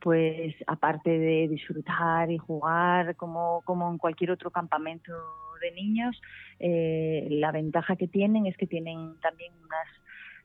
pues 0.00 0.54
aparte 0.66 1.10
de 1.10 1.46
disfrutar 1.46 2.30
y 2.30 2.38
jugar 2.38 3.16
como, 3.16 3.60
como 3.66 3.90
en 3.90 3.98
cualquier 3.98 4.30
otro 4.30 4.50
campamento 4.50 5.12
de 5.60 5.72
niños, 5.72 6.18
eh, 6.58 7.28
la 7.32 7.52
ventaja 7.52 7.96
que 7.96 8.08
tienen 8.08 8.46
es 8.46 8.56
que 8.56 8.66
tienen 8.66 9.20
también 9.20 9.52
unas 9.62 9.88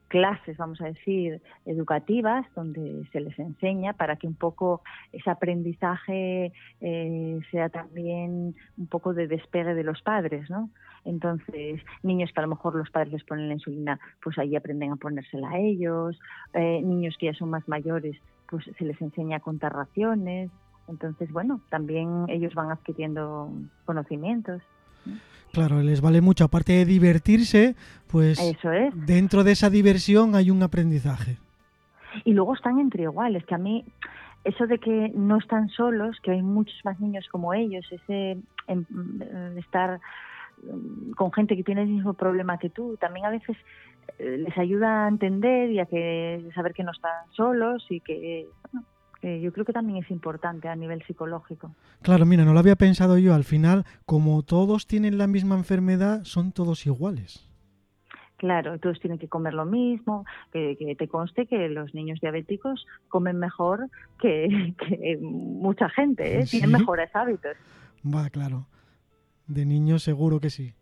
clases, 0.09 0.57
vamos 0.57 0.81
a 0.81 0.87
decir, 0.87 1.41
educativas, 1.65 2.45
donde 2.53 3.07
se 3.13 3.21
les 3.21 3.39
enseña 3.39 3.93
para 3.93 4.17
que 4.17 4.27
un 4.27 4.35
poco 4.35 4.81
ese 5.13 5.29
aprendizaje 5.29 6.51
eh, 6.81 7.39
sea 7.49 7.69
también 7.69 8.55
un 8.77 8.87
poco 8.87 9.13
de 9.13 9.29
despegue 9.29 9.73
de 9.73 9.83
los 9.83 10.01
padres, 10.01 10.49
¿no? 10.49 10.69
Entonces, 11.05 11.81
niños 12.03 12.31
que 12.33 12.39
a 12.39 12.43
lo 12.43 12.49
mejor 12.49 12.75
los 12.75 12.89
padres 12.89 13.11
les 13.11 13.23
ponen 13.23 13.47
la 13.47 13.55
insulina, 13.55 13.99
pues 14.23 14.37
ahí 14.37 14.55
aprenden 14.55 14.91
a 14.91 14.95
ponérsela 14.95 15.49
a 15.49 15.57
ellos, 15.57 16.19
eh, 16.53 16.81
niños 16.83 17.15
que 17.19 17.27
ya 17.27 17.33
son 17.33 17.49
más 17.49 17.67
mayores, 17.67 18.17
pues 18.49 18.65
se 18.77 18.85
les 18.85 19.01
enseña 19.01 19.37
a 19.37 19.39
contar 19.39 19.73
raciones, 19.73 20.51
entonces, 20.87 21.31
bueno, 21.31 21.61
también 21.69 22.25
ellos 22.27 22.53
van 22.53 22.71
adquiriendo 22.71 23.49
conocimientos. 23.85 24.61
Claro, 25.53 25.81
les 25.81 26.01
vale 26.01 26.21
mucho. 26.21 26.43
Aparte 26.45 26.73
de 26.73 26.85
divertirse, 26.85 27.75
pues 28.07 28.39
dentro 28.93 29.43
de 29.43 29.53
esa 29.53 29.69
diversión 29.69 30.35
hay 30.35 30.51
un 30.51 30.61
aprendizaje. 30.63 31.37
Y 32.25 32.33
luego 32.33 32.53
están 32.55 32.79
entre 32.79 33.03
iguales, 33.03 33.45
que 33.45 33.55
a 33.55 33.57
mí 33.57 33.85
eso 34.43 34.67
de 34.67 34.79
que 34.79 35.11
no 35.15 35.37
están 35.37 35.69
solos, 35.69 36.17
que 36.21 36.31
hay 36.31 36.41
muchos 36.41 36.75
más 36.83 36.99
niños 36.99 37.27
como 37.31 37.53
ellos, 37.53 37.85
ese 37.91 38.37
em, 38.67 38.85
estar 39.57 39.97
mm, 39.97 40.01
con 41.15 41.31
gente 41.31 41.55
que 41.55 41.63
tiene 41.63 41.83
el 41.83 41.89
mismo 41.89 42.13
problema 42.13 42.57
que 42.57 42.69
tú, 42.69 42.97
también 42.97 43.25
a 43.25 43.29
veces 43.29 43.57
eh, 44.19 44.37
les 44.37 44.57
ayuda 44.57 45.05
a 45.05 45.07
entender 45.07 45.71
y 45.71 45.79
a 45.79 45.85
que 45.85 46.49
saber 46.53 46.73
que 46.73 46.83
no 46.83 46.91
están 46.91 47.11
solos 47.31 47.85
y 47.89 47.99
que 48.01 48.47
yo 49.23 49.53
creo 49.53 49.65
que 49.65 49.73
también 49.73 50.03
es 50.03 50.09
importante 50.09 50.67
a 50.67 50.75
nivel 50.75 51.03
psicológico. 51.05 51.75
Claro, 52.01 52.25
mira, 52.25 52.43
no 52.43 52.53
lo 52.53 52.59
había 52.59 52.75
pensado 52.75 53.19
yo. 53.19 53.35
Al 53.35 53.43
final, 53.43 53.85
como 54.07 54.41
todos 54.41 54.87
tienen 54.87 55.19
la 55.19 55.27
misma 55.27 55.55
enfermedad, 55.55 56.23
son 56.23 56.51
todos 56.51 56.87
iguales. 56.87 57.47
Claro, 58.41 58.79
todos 58.79 58.99
tienen 58.99 59.19
que 59.19 59.27
comer 59.27 59.53
lo 59.53 59.65
mismo, 59.65 60.25
que, 60.51 60.95
te 60.97 61.07
conste 61.07 61.45
que 61.45 61.69
los 61.69 61.93
niños 61.93 62.19
diabéticos 62.21 62.87
comen 63.07 63.37
mejor 63.37 63.87
que, 64.19 64.73
mucha 65.21 65.89
gente, 65.89 66.39
¿eh? 66.39 66.45
tienen 66.49 66.71
mejores 66.71 67.15
hábitos. 67.15 67.51
Va, 68.03 68.31
claro. 68.31 68.65
De 69.51 69.65
niños 69.65 70.03
seguro 70.03 70.39
que 70.39 70.49
sí. 70.49 70.73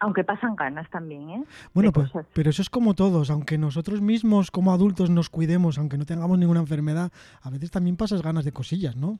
Aunque 0.00 0.24
pasan 0.24 0.56
ganas 0.56 0.88
también, 0.90 1.30
¿eh? 1.30 1.44
Bueno, 1.72 1.92
pues, 1.92 2.10
pero 2.32 2.50
eso 2.50 2.62
es 2.62 2.70
como 2.70 2.94
todos. 2.94 3.30
Aunque 3.30 3.58
nosotros 3.58 4.00
mismos 4.00 4.50
como 4.50 4.72
adultos 4.72 5.10
nos 5.10 5.28
cuidemos, 5.28 5.78
aunque 5.78 5.98
no 5.98 6.04
tengamos 6.04 6.38
ninguna 6.38 6.60
enfermedad, 6.60 7.12
a 7.42 7.50
veces 7.50 7.70
también 7.70 7.96
pasas 7.96 8.22
ganas 8.22 8.44
de 8.44 8.52
cosillas, 8.52 8.96
¿no? 8.96 9.18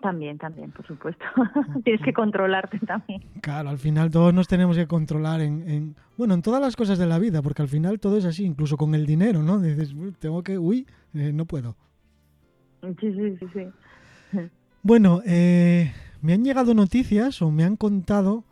También, 0.00 0.38
también, 0.38 0.70
por 0.70 0.86
supuesto. 0.86 1.24
Tienes 1.84 2.02
que 2.02 2.12
controlarte 2.14 2.78
también. 2.78 3.22
Claro, 3.42 3.68
al 3.68 3.78
final 3.78 4.10
todos 4.10 4.32
nos 4.32 4.48
tenemos 4.48 4.76
que 4.76 4.86
controlar 4.86 5.40
en, 5.42 5.94
bueno, 6.16 6.34
en 6.34 6.42
todas 6.42 6.62
las 6.62 6.76
cosas 6.76 6.98
de 6.98 7.06
la 7.06 7.18
vida, 7.18 7.42
porque 7.42 7.62
al 7.62 7.68
final 7.68 8.00
todo 8.00 8.16
es 8.16 8.24
así, 8.24 8.44
incluso 8.44 8.76
con 8.76 8.94
el 8.94 9.04
dinero, 9.04 9.42
¿no? 9.42 9.60
Dices, 9.60 9.94
tengo 10.18 10.42
que, 10.42 10.58
uy, 10.58 10.86
eh, 11.12 11.32
no 11.34 11.44
puedo. 11.44 11.76
Sí, 12.80 13.12
sí, 13.12 13.36
sí, 13.38 13.46
sí. 13.52 14.40
Bueno, 14.82 15.20
eh, 15.26 15.92
me 16.22 16.34
han 16.34 16.44
llegado 16.44 16.74
noticias 16.74 17.42
o 17.42 17.50
me 17.50 17.64
han 17.64 17.76
contado 17.76 18.44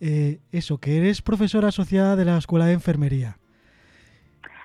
eh, 0.00 0.40
eso, 0.50 0.78
que 0.78 0.98
eres 0.98 1.22
profesora 1.22 1.68
asociada 1.68 2.16
de 2.16 2.24
la 2.24 2.36
Escuela 2.36 2.66
de 2.66 2.72
Enfermería. 2.72 3.36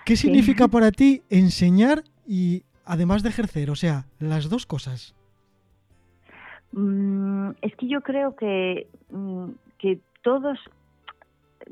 ¿Qué 0.06 0.16
significa 0.16 0.68
para 0.68 0.92
ti 0.92 1.22
enseñar 1.30 2.04
y 2.26 2.64
además 2.86 3.24
de 3.24 3.30
ejercer? 3.30 3.70
O 3.70 3.76
sea, 3.76 4.06
las 4.20 4.50
dos 4.50 4.66
cosas. 4.66 5.16
Mm, 6.72 7.50
es 7.62 7.76
que 7.76 7.88
yo 7.88 8.02
creo 8.02 8.36
que, 8.36 8.88
mm, 9.12 9.50
que 9.78 10.00
todos 10.24 10.58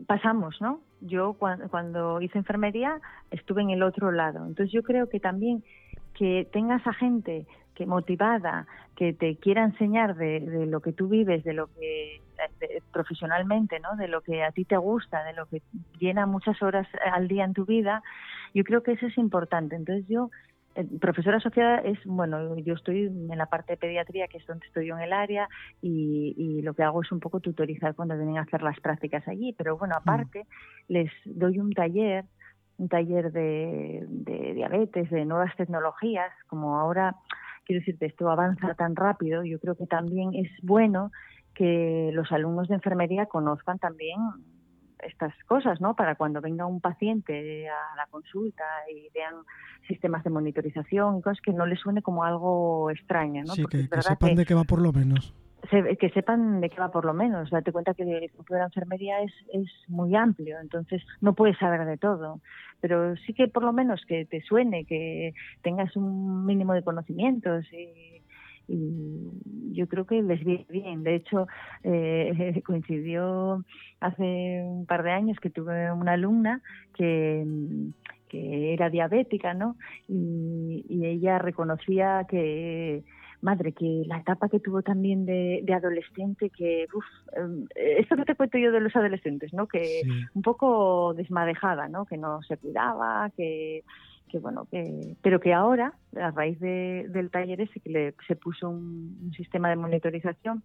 pasamos, 0.06 0.60
¿no? 0.62 0.82
Yo 1.02 1.34
cuando, 1.34 1.70
cuando 1.70 2.22
hice 2.22 2.38
enfermería 2.38 3.00
estuve 3.32 3.62
en 3.62 3.70
el 3.70 3.84
otro 3.84 4.12
lado. 4.12 4.46
Entonces 4.46 4.72
yo 4.72 4.84
creo 4.84 5.10
que 5.10 5.20
también 5.20 5.64
que 6.14 6.48
tengas 6.52 6.86
a 6.88 6.94
gente 6.94 7.46
que 7.76 7.86
motivada, 7.86 8.66
que 8.96 9.14
te 9.14 9.36
quiera 9.36 9.64
enseñar 9.64 10.16
de, 10.16 10.66
lo 10.66 10.80
que 10.82 10.94
tú 10.94 11.08
vives, 11.08 11.44
de 11.44 11.54
lo 11.54 11.68
que 11.68 12.22
profesionalmente, 12.92 13.80
¿no? 13.80 13.96
De 13.96 14.08
lo 14.08 14.22
que 14.22 14.44
a 14.44 14.52
ti 14.52 14.66
te 14.66 14.78
gusta, 14.78 15.24
de 15.24 15.34
lo 15.34 15.46
que 15.46 15.62
llena 16.00 16.26
muchas 16.26 16.62
horas 16.62 16.88
al 17.14 17.28
día 17.28 17.44
en 17.44 17.54
tu 17.54 17.66
vida, 17.66 18.02
yo 18.54 18.64
creo 18.64 18.84
que 18.84 18.94
eso 18.94 19.08
es 19.08 19.18
importante. 19.18 19.76
Entonces 19.76 20.06
yo 20.08 20.32
eh, 20.76 20.86
profesora 21.00 21.38
asociada 21.38 21.80
es, 21.80 22.00
bueno, 22.06 22.58
yo 22.58 22.74
estoy 22.74 23.06
en 23.06 23.38
la 23.38 23.46
parte 23.46 23.74
de 23.74 23.78
pediatría, 23.78 24.28
que 24.28 24.38
es 24.38 24.46
donde 24.46 24.66
estoy 24.66 24.88
yo 24.88 24.98
en 24.98 25.04
el 25.04 25.14
área, 25.14 25.48
y, 25.82 26.62
lo 26.62 26.74
que 26.74 26.84
hago 26.84 27.04
es 27.04 27.12
un 27.12 27.20
poco 27.20 27.40
tutorizar 27.42 27.94
cuando 27.96 28.16
vienen 28.18 28.38
a 28.38 28.42
hacer 28.42 28.64
las 28.64 28.80
prácticas 28.80 29.28
allí, 29.28 29.54
pero 29.54 29.78
bueno, 29.78 29.96
aparte 29.96 30.48
les 30.88 31.12
doy 31.26 31.60
un 31.60 31.74
taller 31.74 32.26
un 32.78 32.90
taller 32.90 33.32
de, 33.32 34.04
de 34.10 34.54
diabetes, 34.54 35.10
de 35.10 35.24
nuevas 35.24 35.56
tecnologías, 35.56 36.32
como 36.48 36.78
ahora 36.78 37.16
quiero 37.66 37.82
decirte, 37.82 38.06
esto 38.06 38.30
avanza 38.30 38.74
tan 38.76 38.96
rápido, 38.96 39.44
yo 39.44 39.60
creo 39.60 39.76
que 39.76 39.88
también 39.88 40.34
es 40.34 40.50
bueno 40.62 41.12
que 41.54 42.12
los 42.14 42.32
alumnos 42.32 42.68
de 42.68 42.76
enfermería 42.76 43.26
conozcan 43.26 43.80
también 43.80 44.20
estas 45.00 45.34
cosas, 45.46 45.80
¿no? 45.82 45.96
Para 45.96 46.16
cuando 46.16 46.42
venga 46.42 46.66
un 46.66 46.82
paciente 46.82 47.70
a 47.70 47.96
la 47.96 48.08
consulta 48.08 48.64
y 48.94 49.10
vean 49.14 49.36
sistemas 49.88 50.24
de 50.24 50.30
monitorización 50.30 51.18
y 51.18 51.22
cosas 51.22 51.42
que 51.42 51.54
no 51.54 51.66
les 51.66 51.80
suene 51.80 52.02
como 52.02 52.24
algo 52.24 52.90
extraño, 52.90 53.44
¿no? 53.44 53.54
Sí, 53.54 53.66
que, 53.66 53.88
sepan 54.02 54.36
de 54.36 54.46
qué 54.46 54.54
va 54.54 54.64
por 54.64 54.82
lo 54.82 54.92
menos. 54.92 55.34
Que 55.70 56.10
sepan 56.10 56.62
de 56.62 56.70
qué 56.70 56.80
va 56.80 56.92
por 56.92 57.06
lo 57.06 57.14
menos. 57.14 57.50
Date 57.50 57.72
cuenta 57.72 57.94
que 57.94 58.04
el 58.04 58.32
campo 58.32 58.54
de 58.54 58.60
la 58.60 58.66
enfermería 58.66 59.22
es, 59.22 59.34
es 59.54 59.70
muy 59.88 60.16
amplio, 60.16 60.60
entonces 60.60 61.02
no 61.22 61.34
puedes 61.34 61.58
saber 61.58 61.86
de 61.86 61.98
todo 61.98 62.40
pero 62.86 63.16
sí 63.26 63.34
que 63.34 63.48
por 63.48 63.64
lo 63.64 63.74
menos 63.74 64.06
que 64.06 64.26
te 64.26 64.42
suene, 64.42 64.86
que 64.86 65.34
tengas 65.64 65.96
un 65.96 66.46
mínimo 66.46 66.74
de 66.74 66.84
conocimientos 66.84 67.66
y, 67.74 68.22
yo 68.68 69.88
creo 69.88 70.06
que 70.06 70.22
les 70.24 70.44
viene 70.44 70.66
bien. 70.70 71.04
De 71.04 71.16
hecho, 71.16 71.48
eh, 71.84 72.62
coincidió 72.66 73.64
hace 74.00 74.62
un 74.64 74.86
par 74.86 75.02
de 75.02 75.12
años 75.12 75.40
que 75.40 75.50
tuve 75.50 75.92
una 75.92 76.14
alumna 76.14 76.62
que, 76.96 77.44
que 78.30 78.74
era 78.74 78.92
diabética, 78.92 79.56
¿no? 79.56 79.78
Y, 80.08 80.86
y 80.88 81.06
ella 81.06 81.40
reconocía 81.40 82.26
que 82.28 83.04
madre, 83.42 83.72
que 83.72 84.04
la 84.08 84.20
etapa 84.20 84.50
que 84.50 84.60
tuvo 84.60 84.82
también 84.82 85.26
de, 85.26 85.64
adolescente, 85.74 86.50
que, 86.50 86.88
uff, 86.94 87.06
em, 87.36 87.66
esto 87.76 88.16
que 88.16 88.26
te 88.26 88.36
cuento 88.36 88.58
yo 88.58 88.72
de 88.72 88.80
los 88.80 88.96
adolescentes, 88.96 89.54
¿no? 89.54 89.68
Que 89.68 90.02
un 90.34 90.42
poco 90.42 91.14
desmadejada, 91.14 91.88
¿no? 91.88 92.06
Que 92.06 92.18
no 92.18 92.42
se 92.44 92.58
cuidaba, 92.58 93.30
que, 93.36 93.84
que 94.30 94.40
bueno, 94.40 94.68
que, 94.72 95.16
pero 95.22 95.40
que 95.40 95.54
ahora, 95.54 95.94
a 96.16 96.32
raíz 96.32 96.60
del 96.60 97.30
taller 97.32 97.62
ese, 97.62 97.80
que 97.80 97.90
le, 97.90 98.16
se 98.28 98.36
puso 98.36 98.70
un, 98.70 99.32
sistema 99.36 99.70
de 99.70 99.76
monitorización, 99.76 100.64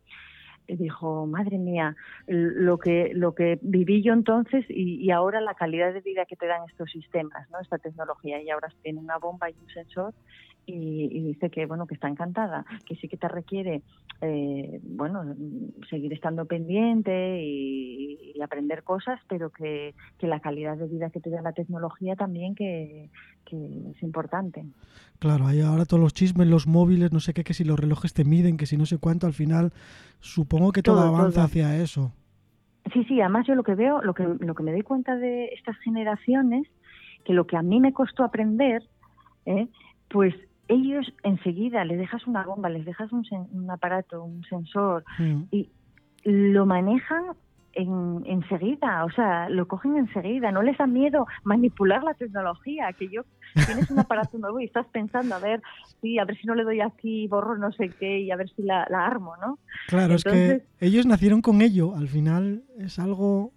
dijo, 0.68 1.26
madre 1.26 1.58
mía, 1.58 1.96
lo 2.28 2.78
que, 2.78 3.10
lo 3.12 3.34
que 3.34 3.58
viví 3.60 4.02
yo 4.02 4.12
entonces 4.12 4.64
y, 4.68 5.04
y, 5.04 5.10
ahora 5.10 5.40
la 5.40 5.54
calidad 5.54 5.92
de 5.92 6.00
vida 6.00 6.26
que 6.26 6.36
te 6.36 6.46
dan 6.46 6.62
estos 6.68 6.90
sistemas, 6.92 7.50
¿no? 7.50 7.58
esta 7.58 7.78
tecnología, 7.78 8.40
y 8.40 8.50
ahora 8.50 8.68
tiene 8.80 9.00
una 9.00 9.18
bomba 9.18 9.50
y 9.50 9.54
un 9.54 9.68
sensor 9.68 10.14
y, 10.66 11.08
dice 11.20 11.50
que 11.50 11.66
bueno 11.66 11.86
que 11.86 11.94
está 11.94 12.08
encantada, 12.08 12.64
que 12.86 12.96
sí 12.96 13.08
que 13.08 13.16
te 13.16 13.28
requiere 13.28 13.82
eh, 14.20 14.80
bueno 14.82 15.34
seguir 15.88 16.12
estando 16.12 16.44
pendiente 16.44 17.42
y, 17.42 18.18
aprender 18.42 18.84
cosas, 18.84 19.20
pero 19.28 19.50
que, 19.50 19.94
la 20.20 20.40
calidad 20.40 20.78
de 20.78 20.86
vida 20.86 21.10
que 21.10 21.20
te 21.20 21.28
da 21.28 21.42
la 21.42 21.52
tecnología 21.52 22.16
también 22.16 22.54
que, 22.54 23.10
es 23.52 24.02
importante. 24.02 24.64
Claro, 25.18 25.46
hay 25.46 25.60
ahora 25.60 25.84
todos 25.84 26.02
los 26.02 26.14
chismes, 26.14 26.46
los 26.46 26.66
móviles, 26.66 27.12
no 27.12 27.20
sé 27.20 27.34
qué, 27.34 27.44
que 27.44 27.52
si 27.52 27.64
los 27.64 27.78
relojes 27.78 28.14
te 28.14 28.24
miden, 28.24 28.56
que 28.56 28.64
si 28.64 28.78
no 28.78 28.86
sé 28.86 28.96
cuánto, 28.96 29.26
al 29.26 29.34
final 29.34 29.72
supongo 30.20 30.72
que 30.72 30.82
todo, 30.82 31.00
avanza 31.00 31.44
hacia 31.44 31.76
eso. 31.76 32.12
Sí, 32.92 33.04
sí, 33.04 33.20
además 33.20 33.46
yo 33.46 33.54
lo 33.54 33.62
que 33.62 33.74
veo, 33.74 34.00
lo 34.02 34.14
que, 34.14 34.22
lo 34.22 34.54
que 34.54 34.62
me 34.62 34.72
doy 34.72 34.82
cuenta 34.82 35.16
de 35.16 35.46
estas 35.46 35.76
generaciones, 35.78 36.66
que 37.24 37.34
lo 37.34 37.46
que 37.46 37.56
a 37.56 37.62
mí 37.62 37.78
me 37.78 37.92
costó 37.92 38.24
aprender, 38.24 38.82
¿eh? 39.46 39.68
pues 40.08 40.34
ellos 40.70 41.12
enseguida 41.24 41.84
les 41.84 41.98
dejas 41.98 42.26
una 42.26 42.44
bomba, 42.44 42.68
les 42.68 42.84
dejas 42.84 43.10
un, 43.12 43.70
aparato, 43.70 44.22
un 44.22 44.44
sensor 44.44 45.04
mm. 45.18 45.42
y 45.50 45.68
lo 46.22 46.64
manejan 46.64 47.24
en, 47.72 48.22
enseguida, 48.24 49.04
o 49.04 49.10
sea, 49.10 49.48
lo 49.48 49.66
cogen 49.66 49.96
enseguida, 49.96 50.52
no 50.52 50.62
les 50.62 50.78
da 50.78 50.86
miedo 50.86 51.26
manipular 51.44 52.02
la 52.02 52.14
tecnología, 52.14 52.92
que 52.92 53.08
yo 53.08 53.22
tienes 53.66 53.90
un 53.90 53.98
aparato 53.98 54.38
nuevo 54.38 54.60
y 54.60 54.64
estás 54.64 54.86
pensando, 54.86 55.34
a 55.34 55.38
ver, 55.38 55.60
sí, 56.00 56.18
a 56.18 56.24
ver 56.24 56.36
si 56.38 56.46
no 56.46 56.54
le 56.54 56.64
doy 56.64 56.80
aquí, 56.80 57.26
borro 57.26 57.58
no 57.58 57.72
sé 57.72 57.90
qué 57.98 58.20
y 58.20 58.30
a 58.30 58.36
ver 58.36 58.48
si 58.50 58.62
la, 58.62 58.84
armo, 58.84 59.34
¿no? 59.40 59.58
Claro, 59.88 60.14
es 60.14 60.24
que 60.24 60.62
ellos 60.78 61.06
nacieron 61.06 61.42
con 61.42 61.62
ello, 61.62 61.96
al 61.96 62.08
final 62.08 62.62
es 62.78 62.98
algo 62.98 63.52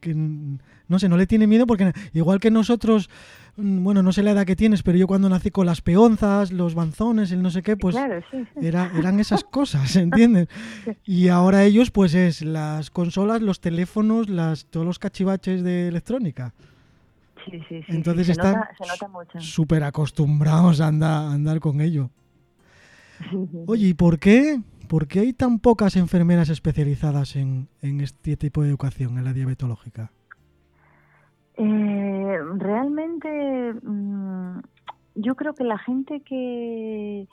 que, 0.00 0.14
no 0.14 0.98
sé, 0.98 1.08
no 1.08 1.16
le 1.16 1.26
tiene 1.26 1.46
miedo 1.46 1.66
porque 1.66 1.92
igual 2.12 2.40
que 2.40 2.50
nosotros 2.50 3.08
bueno, 3.58 4.02
no 4.02 4.12
sé 4.12 4.22
la 4.22 4.32
edad 4.32 4.44
que 4.44 4.54
tienes, 4.54 4.82
pero 4.82 4.98
yo 4.98 5.06
cuando 5.06 5.30
nací 5.30 5.50
con 5.50 5.64
las 5.64 5.80
peonzas, 5.80 6.52
los 6.52 6.74
banzones, 6.74 7.32
el 7.32 7.42
no 7.42 7.50
sé 7.50 7.62
qué, 7.62 7.76
pues 7.76 7.96
Era, 8.60 8.92
eran 8.98 9.18
esas 9.18 9.44
cosas, 9.44 9.96
¿entiendes? 9.96 10.48
Y 11.04 11.28
ahora 11.28 11.64
ellos, 11.64 11.90
pues 11.90 12.14
es 12.14 12.42
las 12.42 12.90
consolas, 12.90 13.40
los 13.40 13.60
teléfonos, 13.60 14.28
las, 14.28 14.66
todos 14.66 14.84
los 14.84 14.98
cachivaches 14.98 15.62
de 15.62 15.88
electrónica. 15.88 16.52
Sí, 17.46 17.60
sí, 17.68 17.82
sí. 17.82 17.84
Entonces 17.88 18.28
están 18.28 18.62
súper 19.38 19.84
acostumbrados 19.84 20.80
a 20.80 20.88
andar, 20.88 21.32
andar 21.32 21.60
con 21.60 21.80
ello. 21.80 22.10
Oye, 23.66 23.88
¿y 23.88 23.94
por 23.94 24.18
qué? 24.18 24.60
¿Por 24.86 25.08
qué 25.08 25.20
hay 25.20 25.32
tan 25.32 25.58
pocas 25.58 25.96
enfermeras 25.96 26.48
especializadas 26.48 27.36
en, 27.36 27.68
este 27.82 28.36
tipo 28.36 28.62
de 28.62 28.68
educación, 28.68 29.18
en 29.18 29.24
la 29.24 29.32
diabetológica? 29.32 30.10
Eh, 31.56 32.38
realmente 32.58 33.74
mm, 33.82 34.60
yo 35.16 35.34
creo 35.34 35.54
que 35.54 35.64
la 35.64 35.78
gente 35.78 36.20
que, 36.20 37.26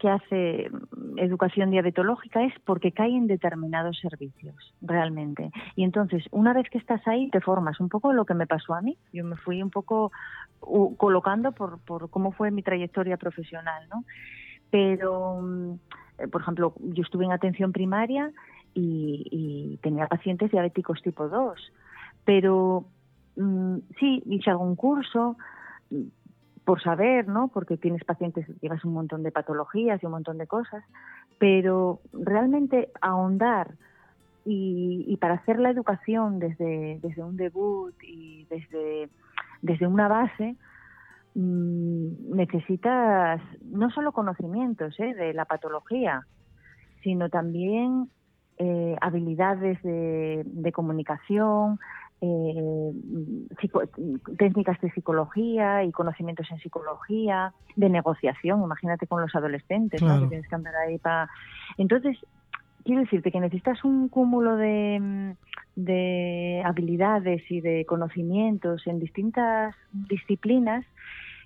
hace 0.00 0.70
educación 1.16 1.70
diabetológica 1.70 2.44
es 2.44 2.54
porque 2.64 2.92
cae 2.92 3.16
en 3.16 3.26
determinados 3.26 3.98
servicios, 3.98 4.54
realmente. 4.80 5.50
Y 5.74 5.82
entonces, 5.82 6.24
una 6.30 6.52
vez 6.54 6.70
que 6.70 6.78
estás 6.78 7.06
ahí, 7.06 7.28
te 7.30 7.40
formas 7.40 7.80
un 7.80 7.88
poco 7.88 8.12
lo 8.12 8.24
que 8.24 8.34
me 8.34 8.46
pasó 8.46 8.74
a 8.74 8.80
mí. 8.80 8.96
Yo 9.12 9.24
me 9.24 9.36
fui 9.36 9.60
un 9.60 9.70
poco 9.70 10.12
colocando 10.60 11.52
por, 11.52 11.80
por 11.80 12.10
cómo 12.10 12.30
fue 12.32 12.50
mi 12.50 12.62
trayectoria 12.62 13.16
profesional, 13.16 13.88
¿no? 13.90 14.04
Pero, 14.70 15.40
mm, 15.42 15.74
por 16.30 16.42
ejemplo, 16.42 16.74
yo 16.80 17.02
estuve 17.02 17.24
en 17.24 17.32
atención 17.32 17.72
primaria 17.72 18.32
y, 18.74 19.26
y 19.30 19.76
tenía 19.82 20.06
pacientes 20.06 20.50
diabéticos 20.50 21.02
tipo 21.02 21.28
2, 21.28 21.72
pero 22.24 22.86
Mm, 23.38 23.78
sí, 24.00 24.20
hice 24.26 24.50
algún 24.50 24.74
curso 24.74 25.36
mm, 25.90 26.02
por 26.64 26.82
saber, 26.82 27.28
¿no? 27.28 27.48
Porque 27.48 27.76
tienes 27.76 28.04
pacientes, 28.04 28.46
llevas 28.60 28.84
un 28.84 28.92
montón 28.92 29.22
de 29.22 29.30
patologías 29.30 30.02
y 30.02 30.06
un 30.06 30.12
montón 30.12 30.38
de 30.38 30.48
cosas, 30.48 30.84
pero 31.38 32.00
realmente 32.12 32.90
ahondar 33.00 33.74
y, 34.44 35.16
para 35.20 35.34
hacer 35.34 35.58
la 35.58 35.70
educación 35.70 36.38
desde, 36.38 36.98
desde 37.02 37.22
un 37.22 37.36
debut 37.36 37.94
y 38.02 38.46
desde, 38.46 39.08
desde 39.60 39.86
una 39.86 40.08
base, 40.08 40.56
mm, 41.34 42.34
necesitas 42.34 43.40
no 43.62 43.90
solo 43.90 44.12
conocimientos 44.12 44.98
¿eh? 44.98 45.14
de 45.14 45.34
la 45.34 45.44
patología, 45.44 46.26
sino 47.02 47.28
también 47.28 48.10
eh, 48.58 48.96
habilidades 49.00 49.80
de, 49.82 50.42
de 50.44 50.72
comunicación, 50.72 51.78
eh, 52.20 52.92
técnicas 54.36 54.80
de 54.80 54.90
psicología 54.90 55.84
y 55.84 55.92
conocimientos 55.92 56.50
en 56.50 56.58
psicología, 56.58 57.52
de 57.76 57.88
negociación, 57.88 58.62
imagínate 58.62 59.06
con 59.06 59.22
los 59.22 59.32
adolescentes, 59.36 60.02
¿no? 60.02 60.20
que 60.20 60.26
tienes 60.26 60.48
que 60.48 60.54
andar 60.54 60.74
ahí 60.74 60.98
para... 60.98 61.30
Entonces, 61.76 62.18
quiero 62.88 63.02
decirte 63.02 63.30
que 63.30 63.38
necesitas 63.38 63.84
un 63.84 64.08
cúmulo 64.08 64.56
de, 64.56 65.34
de 65.76 66.62
habilidades 66.64 67.42
y 67.50 67.60
de 67.60 67.84
conocimientos 67.84 68.86
en 68.86 68.98
distintas 68.98 69.74
disciplinas 69.92 70.86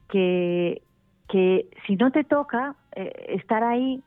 que, 0.09 0.83
que 1.28 1.66
si 1.85 1.96
no 1.96 2.12
te 2.12 2.22
toca 2.22 2.76
eh, 2.94 3.26
estar 3.31 3.64
ahí 3.64 4.05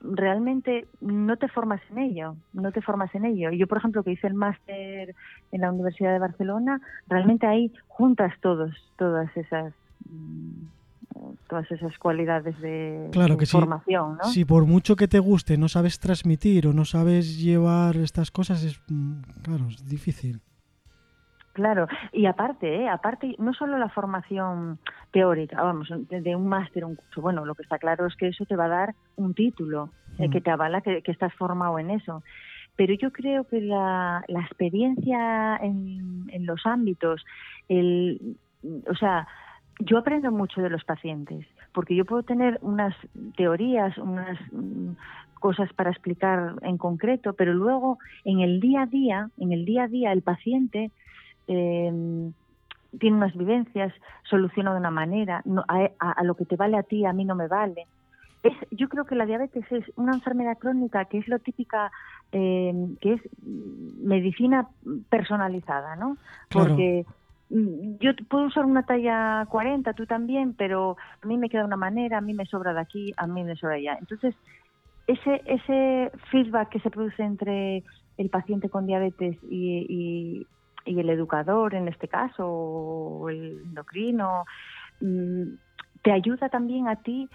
realmente 0.00 0.86
no 1.00 1.36
te 1.36 1.48
formas 1.48 1.80
en 1.90 1.98
ello, 1.98 2.36
no 2.52 2.70
te 2.70 2.80
formas 2.80 3.12
en 3.16 3.24
ello. 3.24 3.50
Yo, 3.50 3.66
por 3.66 3.78
ejemplo, 3.78 4.04
que 4.04 4.12
hice 4.12 4.28
el 4.28 4.34
máster 4.34 5.12
en 5.50 5.60
la 5.60 5.72
Universidad 5.72 6.12
de 6.12 6.20
Barcelona, 6.20 6.80
realmente 7.08 7.48
ahí 7.48 7.72
juntas 7.88 8.32
todos, 8.40 8.70
todas 8.96 9.36
esas 9.36 9.74
mm, 10.08 10.75
todas 11.48 11.70
esas 11.70 11.96
cualidades 11.98 12.58
de, 12.60 13.08
claro 13.12 13.36
que 13.36 13.46
formación, 13.46 14.18
si, 14.24 14.32
Si 14.32 14.44
por 14.44 14.66
mucho 14.66 14.96
que 14.96 15.08
te 15.08 15.18
guste 15.18 15.56
no 15.56 15.68
sabes 15.68 15.98
transmitir 15.98 16.66
o 16.66 16.72
no 16.72 16.84
sabes 16.84 17.38
llevar 17.38 17.96
estas 17.96 18.30
cosas, 18.30 18.64
es 18.64 18.80
mm, 18.88 19.20
claro, 19.42 19.66
es 19.68 19.88
difícil. 19.88 20.40
Claro, 21.56 21.88
y 22.12 22.26
aparte, 22.26 22.82
¿eh? 22.82 22.86
aparte, 22.86 23.34
no 23.38 23.54
solo 23.54 23.78
la 23.78 23.88
formación 23.88 24.78
teórica, 25.10 25.62
vamos, 25.62 25.88
de 25.90 26.36
un 26.36 26.46
máster, 26.48 26.84
un 26.84 26.96
curso, 26.96 27.22
bueno, 27.22 27.46
lo 27.46 27.54
que 27.54 27.62
está 27.62 27.78
claro 27.78 28.04
es 28.04 28.14
que 28.14 28.28
eso 28.28 28.44
te 28.44 28.56
va 28.56 28.66
a 28.66 28.68
dar 28.68 28.94
un 29.16 29.32
título 29.32 29.88
eh, 30.18 30.28
que 30.28 30.40
mm. 30.40 30.42
te 30.42 30.50
avala 30.50 30.82
que, 30.82 31.02
estás 31.06 31.32
formado 31.32 31.78
en 31.78 31.90
eso. 31.90 32.22
Pero 32.76 32.92
yo 32.92 33.10
creo 33.10 33.44
que 33.44 33.62
la, 33.62 34.22
la 34.28 34.40
experiencia 34.40 35.56
en, 35.56 36.26
en 36.28 36.44
los 36.44 36.66
ámbitos, 36.66 37.24
el, 37.70 38.36
o 38.86 38.94
sea, 38.94 39.26
yo 39.78 39.98
aprendo 39.98 40.30
mucho 40.30 40.62
de 40.62 40.70
los 40.70 40.84
pacientes, 40.84 41.46
porque 41.72 41.94
yo 41.94 42.04
puedo 42.04 42.22
tener 42.22 42.58
unas 42.62 42.94
teorías, 43.36 43.96
unas 43.98 44.38
mm, 44.52 44.92
cosas 45.40 45.72
para 45.74 45.90
explicar 45.90 46.54
en 46.62 46.78
concreto, 46.78 47.34
pero 47.34 47.52
luego 47.52 47.98
en 48.24 48.40
el 48.40 48.60
día 48.60 48.82
a 48.82 48.86
día, 48.86 49.30
en 49.38 49.52
el 49.52 49.64
día 49.64 49.84
a 49.84 49.88
día, 49.88 50.12
el 50.12 50.22
paciente 50.22 50.90
eh, 51.46 52.30
tiene 52.98 53.16
unas 53.16 53.36
vivencias, 53.36 53.92
soluciona 54.28 54.72
de 54.72 54.80
una 54.80 54.90
manera, 54.90 55.42
a, 55.68 56.24
lo 56.24 56.34
que 56.34 56.46
te 56.46 56.56
vale 56.56 56.78
a 56.78 56.82
ti, 56.82 57.04
a 57.04 57.12
mí 57.12 57.24
no 57.24 57.34
me 57.34 57.48
vale. 57.48 57.86
Es, 58.42 58.54
yo 58.70 58.88
creo 58.88 59.04
que 59.04 59.14
la 59.14 59.26
diabetes 59.26 59.64
es 59.70 59.84
una 59.96 60.12
enfermedad 60.12 60.56
crónica 60.58 61.04
que 61.06 61.18
es 61.18 61.28
lo 61.28 61.38
típica, 61.38 61.90
em, 62.32 62.96
que 62.96 63.14
es 63.14 63.20
medicina 63.42 64.68
personalizada, 65.08 65.96
¿no? 65.96 66.16
Porque 66.48 67.04
mm, 67.06 67.25
yo 67.48 68.10
puedo 68.28 68.46
usar 68.46 68.64
una 68.64 68.84
talla 68.84 69.46
40, 69.48 69.92
tú 69.92 70.06
también, 70.06 70.54
pero 70.54 70.96
a 71.22 71.26
mí 71.26 71.38
me 71.38 71.48
queda 71.48 71.62
de 71.62 71.68
una 71.68 71.76
manera, 71.76 72.18
a 72.18 72.20
mí 72.20 72.34
me 72.34 72.46
sobra 72.46 72.74
de 72.74 72.80
aquí, 72.80 73.12
a 73.16 73.26
mí 73.26 73.44
me 73.44 73.56
sobra 73.56 73.76
allá. 73.76 73.96
Entonces, 73.98 74.34
ese, 75.06 75.42
ese 75.46 76.10
feedback 76.30 76.70
que 76.70 76.80
se 76.80 76.90
produce 76.90 77.22
entre 77.22 77.84
el 78.18 78.30
paciente 78.30 78.68
con 78.68 78.86
diabetes 78.86 79.36
y, 79.48 80.46
y 80.86 81.00
el 81.00 81.10
educador 81.10 81.74
en 81.74 81.88
este 81.88 82.08
caso, 82.08 82.46
o 82.48 83.28
el 83.28 83.60
endocrino, 83.64 84.44
mm, 85.00 85.42
te 86.02 86.12
ayuda 86.12 86.48
también 86.48 86.88
a 86.88 86.96
ti 86.96 87.28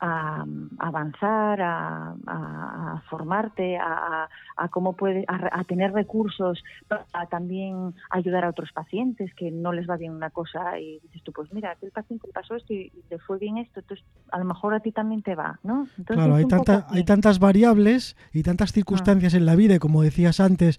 a, 0.00 0.44
avanzar, 0.78 1.60
a, 1.60 3.02
formarte, 3.08 3.78
a, 3.78 4.28
cómo 4.70 4.94
puedes, 4.94 5.24
a, 5.28 5.64
tener 5.64 5.92
recursos 5.92 6.62
para 6.88 7.26
también 7.26 7.94
ayudar 8.10 8.44
a 8.44 8.50
otros 8.50 8.72
pacientes 8.72 9.32
que 9.34 9.50
no 9.50 9.72
les 9.72 9.88
va 9.88 9.96
bien 9.96 10.12
una 10.12 10.30
cosa 10.30 10.78
y 10.78 11.00
dices 11.02 11.22
tú, 11.22 11.32
pues 11.32 11.52
mira, 11.52 11.70
aquel 11.72 11.90
paciente 11.90 12.28
pasó 12.32 12.56
esto 12.56 12.72
y 12.72 12.92
le 13.10 13.18
fue 13.18 13.38
bien 13.38 13.58
esto, 13.58 13.80
entonces 13.80 14.04
a 14.30 14.38
lo 14.38 14.44
mejor 14.44 14.74
a 14.74 14.80
ti 14.80 14.92
también 14.92 15.22
te 15.22 15.34
va, 15.34 15.58
¿no? 15.62 15.86
claro, 16.04 16.34
hay, 16.34 16.44
hay 16.90 17.04
tantas 17.04 17.38
variables 17.38 18.16
y 18.32 18.42
tantas 18.42 18.72
circunstancias 18.72 19.34
en 19.34 19.46
la 19.46 19.56
vida 19.56 19.74
y 19.74 19.78
como 19.78 20.02
decías 20.02 20.40
antes, 20.40 20.78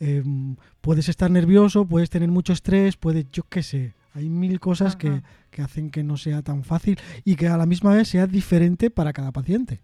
em, 0.00 0.56
puedes 0.80 1.08
estar 1.08 1.30
nervioso, 1.30 1.86
puedes 1.86 2.10
tener 2.10 2.28
mucho 2.28 2.52
estrés, 2.52 2.96
puedes, 2.96 3.30
yo 3.30 3.42
qué 3.48 3.62
sé, 3.62 3.94
hay 4.14 4.28
mil 4.28 4.60
cosas 4.60 4.96
que, 4.96 5.22
hacen 5.62 5.90
que 5.90 6.02
no 6.02 6.16
sea 6.16 6.42
tan 6.42 6.62
fácil 6.62 6.98
y 7.24 7.36
que 7.36 7.48
a 7.48 7.56
la 7.56 7.66
misma 7.66 7.94
vez 7.94 8.08
sea 8.08 8.26
diferente 8.26 8.90
para 8.90 9.12
cada 9.12 9.32
paciente. 9.32 9.80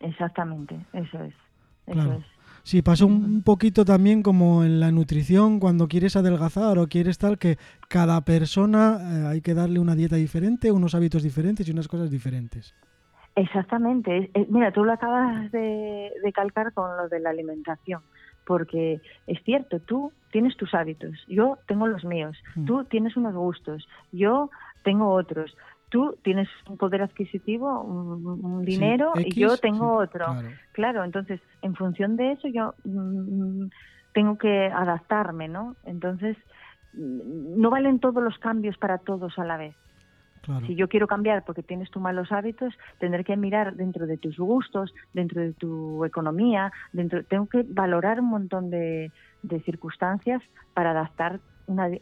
Exactamente, 0.00 0.78
eso 0.92 1.22
es. 1.22 1.34
claro. 1.86 2.22
Sí, 2.62 2.82
pasa 2.82 3.06
un 3.06 3.42
poquito 3.42 3.84
también 3.84 4.22
como 4.22 4.64
en 4.64 4.80
la 4.80 4.92
nutrición, 4.92 5.60
cuando 5.60 5.88
quieres 5.88 6.14
adelgazar 6.16 6.78
o 6.78 6.88
quieres 6.88 7.18
tal, 7.18 7.38
que 7.38 7.56
cada 7.88 8.20
persona 8.20 8.98
eh, 9.00 9.26
hay 9.28 9.40
que 9.40 9.54
darle 9.54 9.80
una 9.80 9.94
dieta 9.94 10.16
diferente, 10.16 10.70
unos 10.70 10.94
hábitos 10.94 11.22
diferentes 11.22 11.66
y 11.66 11.72
unas 11.72 11.88
cosas 11.88 12.10
diferentes. 12.10 12.74
Exactamente. 13.34 14.30
Mira, 14.48 14.72
tú 14.72 14.84
lo 14.84 14.92
acabas 14.92 15.50
de, 15.52 16.10
calcar 16.34 16.72
con 16.74 16.96
lo 16.96 17.08
de 17.08 17.20
la 17.20 17.30
alimentación, 17.30 18.02
porque 18.50 19.00
es 19.28 19.40
cierto, 19.44 19.78
tú 19.78 20.12
tienes 20.32 20.56
tus 20.56 20.74
hábitos, 20.74 21.24
yo 21.28 21.58
tengo 21.68 21.86
los 21.86 22.04
míos, 22.04 22.36
mm. 22.56 22.64
tú 22.64 22.82
tienes 22.82 23.16
unos 23.16 23.32
gustos, 23.32 23.88
yo 24.10 24.50
tengo 24.82 25.12
otros 25.12 25.56
tú 25.88 26.16
tienes 26.22 26.48
un 26.68 26.76
poder 26.76 27.02
adquisitivo, 27.02 27.80
un, 27.80 28.64
dinero, 28.64 29.12
y 29.16 29.32
yo 29.32 29.56
tengo 29.56 29.94
otro. 29.98 30.26
Claro. 30.72 31.04
entonces, 31.04 31.40
en 31.62 31.74
función 31.76 32.16
de 32.16 32.32
eso, 32.32 32.48
yo 32.48 32.74
mm, 32.84 33.66
tengo 34.12 34.36
que 34.38 34.66
adaptarme, 34.66 35.48
¿no? 35.48 35.76
Entonces, 35.84 36.36
mm, 36.94 37.60
no 37.60 37.70
valen 37.70 37.98
todos 37.98 38.22
los 38.22 38.38
cambios 38.38 38.76
para 38.78 38.98
todos 38.98 39.36
a 39.38 39.44
la 39.44 39.56
vez. 39.56 39.74
Si 40.66 40.74
yo 40.74 40.88
quiero 40.88 41.06
cambiar 41.06 41.44
porque 41.44 41.62
tienes 41.62 41.90
tus 41.90 42.02
malos 42.02 42.32
hábitos, 42.32 42.74
tendré 42.98 43.24
que 43.24 43.36
mirar 43.36 43.76
dentro 43.76 44.06
de 44.06 44.16
tus 44.16 44.36
gustos, 44.38 44.92
dentro 45.12 45.40
de 45.40 45.52
tu 45.52 46.04
economía, 46.04 46.72
dentro 46.92 47.24
tengo 47.24 47.46
que 47.46 47.64
valorar 47.68 48.20
un 48.20 48.30
montón 48.30 48.70
de, 48.70 49.12
de 49.42 49.60
circunstancias 49.60 50.42
para 50.74 50.90
adaptar 50.92 51.40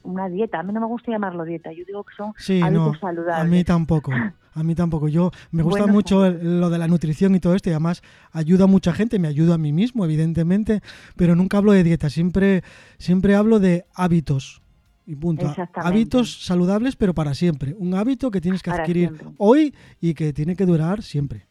una, 0.03 0.29
dieta. 0.29 0.61
A 0.61 0.63
mí 0.63 0.73
no 0.73 0.81
me 0.81 0.87
gusta 0.87 1.11
llamarlo 1.11 1.45
dieta, 1.45 1.73
yo 1.73 1.85
digo 1.87 2.05
que 2.05 2.15
son 2.15 2.33
hábitos 2.63 2.99
saludables. 3.01 3.41
A 3.41 3.45
mí 3.45 3.65
tampoco. 3.65 4.13
A 4.55 4.63
mí 4.63 4.75
tampoco. 4.75 5.09
Yo 5.09 5.31
me 5.53 5.63
gusta 5.63 5.87
mucho 5.87 6.21
pues 6.21 6.43
lo 6.43 6.71
de 6.71 6.79
la 6.79 6.89
nutrición 6.89 7.35
y 7.35 7.41
todo 7.41 7.55
esto 7.55 7.69
y 7.69 7.73
además 7.73 8.03
ayuda 8.33 8.65
a 8.65 8.67
mucha 8.67 8.93
gente, 8.93 9.19
me 9.19 9.29
ayuda 9.29 9.55
a 9.55 9.59
mí 9.59 9.73
mismo, 9.73 10.05
evidentemente, 10.05 10.81
pero 11.17 11.37
nunca 11.37 11.59
hablo 11.59 11.73
de 11.73 11.85
dieta, 11.85 12.11
siempre 12.11 12.63
siempre 12.99 13.35
hablo 13.35 13.61
de 13.61 13.85
hábitos. 13.95 14.63
Y 15.09 15.17
punto. 15.17 15.51
Hábitos 15.75 16.45
saludables, 16.45 16.95
pero 16.95 17.15
para 17.15 17.33
siempre. 17.33 17.75
Un 17.79 17.95
hábito 17.95 18.31
que 18.31 18.43
tienes 18.43 18.63
que 18.63 18.71
adquirir 18.71 19.11
hoy 19.39 19.75
y 20.03 20.13
que 20.13 20.35
tiene 20.35 20.55
que 20.55 20.67
durar 20.67 21.03
siempre. 21.03 21.47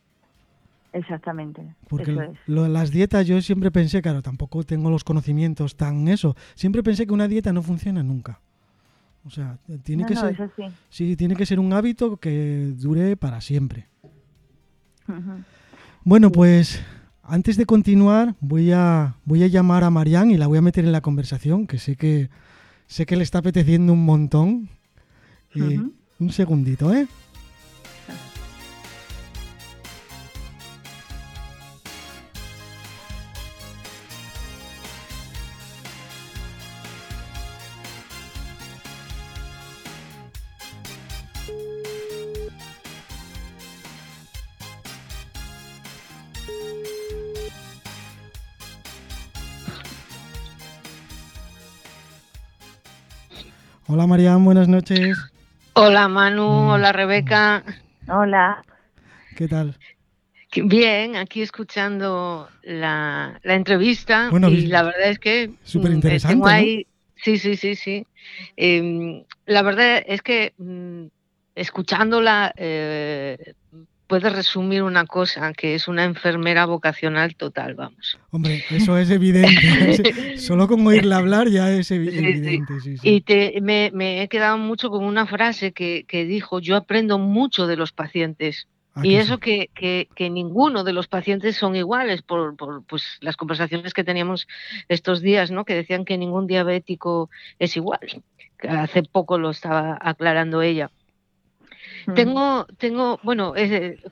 Exactamente. 0.94 1.74
Porque 1.90 2.16
las 2.46 2.92
dietas 2.92 3.26
yo 3.26 3.42
siempre 3.42 3.72
pensé, 3.72 4.04
claro, 4.04 4.22
tampoco 4.22 4.62
tengo 4.62 4.92
los 4.92 5.04
conocimientos 5.04 5.76
tan 5.76 6.08
eso. 6.08 6.36
Siempre 6.54 6.84
pensé 6.84 7.08
que 7.08 7.14
una 7.14 7.28
dieta 7.28 7.52
no 7.52 7.64
funciona 7.64 8.04
nunca. 8.04 8.40
O 9.26 9.32
sea, 9.32 9.58
tiene 9.82 10.06
que 10.06 10.16
ser 10.16 10.52
sí. 10.90 11.16
tiene 11.16 11.36
que 11.36 11.48
ser 11.48 11.60
un 11.60 11.74
hábito 11.74 12.18
que 12.18 12.74
dure 12.78 13.18
para 13.18 13.42
siempre. 13.42 13.88
Bueno, 16.04 16.32
pues 16.32 16.80
antes 17.24 17.58
de 17.58 17.66
continuar 17.66 18.36
voy 18.40 18.72
a 18.72 19.16
voy 19.26 19.44
a 19.44 19.48
llamar 19.48 19.84
a 19.84 19.90
Marianne 19.90 20.34
y 20.34 20.38
la 20.38 20.46
voy 20.46 20.60
a 20.60 20.62
meter 20.62 20.86
en 20.86 20.92
la 20.92 21.02
conversación, 21.02 21.66
que 21.66 21.80
sé 21.80 21.96
que 21.96 22.30
sé 22.88 23.06
que 23.06 23.16
le 23.16 23.24
está 23.24 23.40
apeteciendo 23.40 23.94
un 23.94 24.06
montón. 24.06 24.70
Y 25.54 25.80
un 26.20 26.32
segundito, 26.32 26.94
¿eh? 26.94 27.08
Hola 53.98 54.06
Marian, 54.06 54.46
buenas 54.46 54.68
noches. 54.68 55.18
Hola 55.74 56.08
Manu, 56.08 56.48
mm. 56.48 56.70
hola 56.70 56.92
Rebeca. 56.92 57.64
Hola. 58.08 58.64
¿Qué 59.36 59.48
tal? 59.48 59.76
Bien, 60.56 61.16
aquí 61.16 61.42
escuchando 61.42 62.48
la, 62.62 63.40
entrevista 63.42 64.30
y 64.32 64.68
la 64.68 64.84
verdad 64.84 65.10
es 65.10 65.18
que... 65.18 65.52
Súper 65.64 65.90
mm, 65.90 65.96
interesante. 65.96 66.86
Sí, 67.16 67.40
sí, 67.40 67.56
sí, 67.56 67.74
sí. 67.74 68.06
Em, 68.56 69.24
la 69.48 69.64
verdad 69.64 70.04
es 70.06 70.22
que 70.22 70.54
mm, 70.60 71.08
escuchándola 71.56 72.54
eh, 72.56 73.56
puedes 74.08 74.34
resumir 74.34 74.84
una 74.84 75.06
cosa, 75.06 75.54
que 75.54 75.76
es 75.76 75.88
una 75.88 76.06
enfermera 76.06 76.66
vocacional 76.66 77.36
total, 77.36 77.76
vamos. 77.76 78.18
Hombre, 78.32 78.64
eso 78.72 78.98
es 78.98 79.12
evidente. 79.12 80.38
Solo 80.38 80.68
con 80.68 80.86
oírla 80.88 81.18
hablar 81.18 81.50
ya 81.50 81.72
es 81.72 81.92
evidente. 81.92 82.62
y 83.04 83.22
te, 83.22 83.60
me, 83.62 84.22
he 84.22 84.28
quedado 84.30 84.58
mucho 84.58 84.90
con 84.90 85.04
una 85.04 85.28
frase 85.28 85.74
que, 85.74 86.06
dijo, 86.10 86.60
yo 86.60 86.76
aprendo 86.76 87.20
mucho 87.20 87.68
de 87.68 87.76
los 87.76 87.92
pacientes. 87.92 88.68
Ah, 88.96 89.02
y 89.04 89.16
eso 89.18 89.38
que, 89.38 89.70
que, 89.76 90.30
ninguno 90.30 90.84
de 90.84 90.94
los 90.94 91.08
pacientes 91.08 91.56
son 91.56 91.76
iguales 91.76 92.24
por, 92.24 92.56
por 92.56 92.84
pues, 92.84 93.04
las 93.22 93.38
conversaciones 93.38 93.94
que 93.94 94.04
teníamos 94.04 94.48
estos 94.88 95.22
días, 95.22 95.52
¿no? 95.52 95.66
que 95.66 95.76
decían 95.76 96.04
que 96.04 96.18
ningún 96.18 96.48
diabético 96.48 97.30
es 97.60 97.78
igual. 97.78 98.00
Hace 98.68 99.04
poco 99.04 99.38
lo 99.38 99.52
estaba 99.52 100.00
aclarando 100.02 100.64
ella. 100.64 100.90
Tengo, 102.16 102.66
tengo, 102.78 103.20
bueno, 103.24 103.54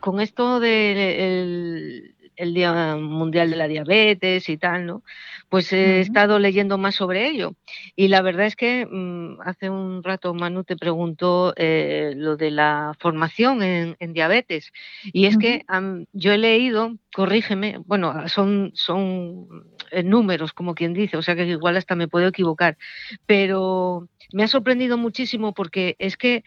con 0.01 0.19
esto 0.19 0.59
del 0.59 2.15
el 2.35 2.53
Día 2.53 2.95
Mundial 2.97 3.49
de 3.49 3.55
la 3.55 3.67
Diabetes 3.67 4.49
y 4.49 4.57
tal, 4.57 4.85
¿no? 4.85 5.03
Pues 5.49 5.71
he 5.73 5.99
estado 5.99 6.39
leyendo 6.39 6.77
más 6.77 6.95
sobre 6.95 7.27
ello. 7.27 7.55
Y 7.95 8.07
la 8.07 8.21
verdad 8.21 8.45
es 8.45 8.55
que 8.55 8.85
mm, 8.85 9.41
hace 9.41 9.69
un 9.69 10.03
rato 10.03 10.33
Manu 10.33 10.63
te 10.63 10.75
preguntó 10.75 11.53
eh, 11.55 12.13
lo 12.15 12.35
de 12.35 12.51
la 12.51 12.93
formación 12.99 13.63
en, 13.63 13.95
diabetes. 14.13 14.71
Y 15.03 15.25
es 15.25 15.37
que 15.37 15.65
yo 16.13 16.31
he 16.31 16.37
leído, 16.37 16.95
corrígeme, 17.13 17.79
bueno, 17.85 18.27
son, 18.27 18.71
son 18.73 19.47
eh, 19.91 20.03
números, 20.03 20.53
como 20.53 20.75
quien 20.75 20.93
dice, 20.93 21.17
o 21.17 21.21
sea 21.21 21.35
que 21.35 21.45
igual 21.45 21.77
hasta 21.77 21.95
me 21.95 22.07
puedo 22.07 22.27
equivocar, 22.27 22.77
pero 23.25 24.07
me 24.31 24.43
ha 24.43 24.47
sorprendido 24.47 24.97
muchísimo 24.97 25.53
porque 25.53 25.95
es 25.99 26.17
que 26.17 26.43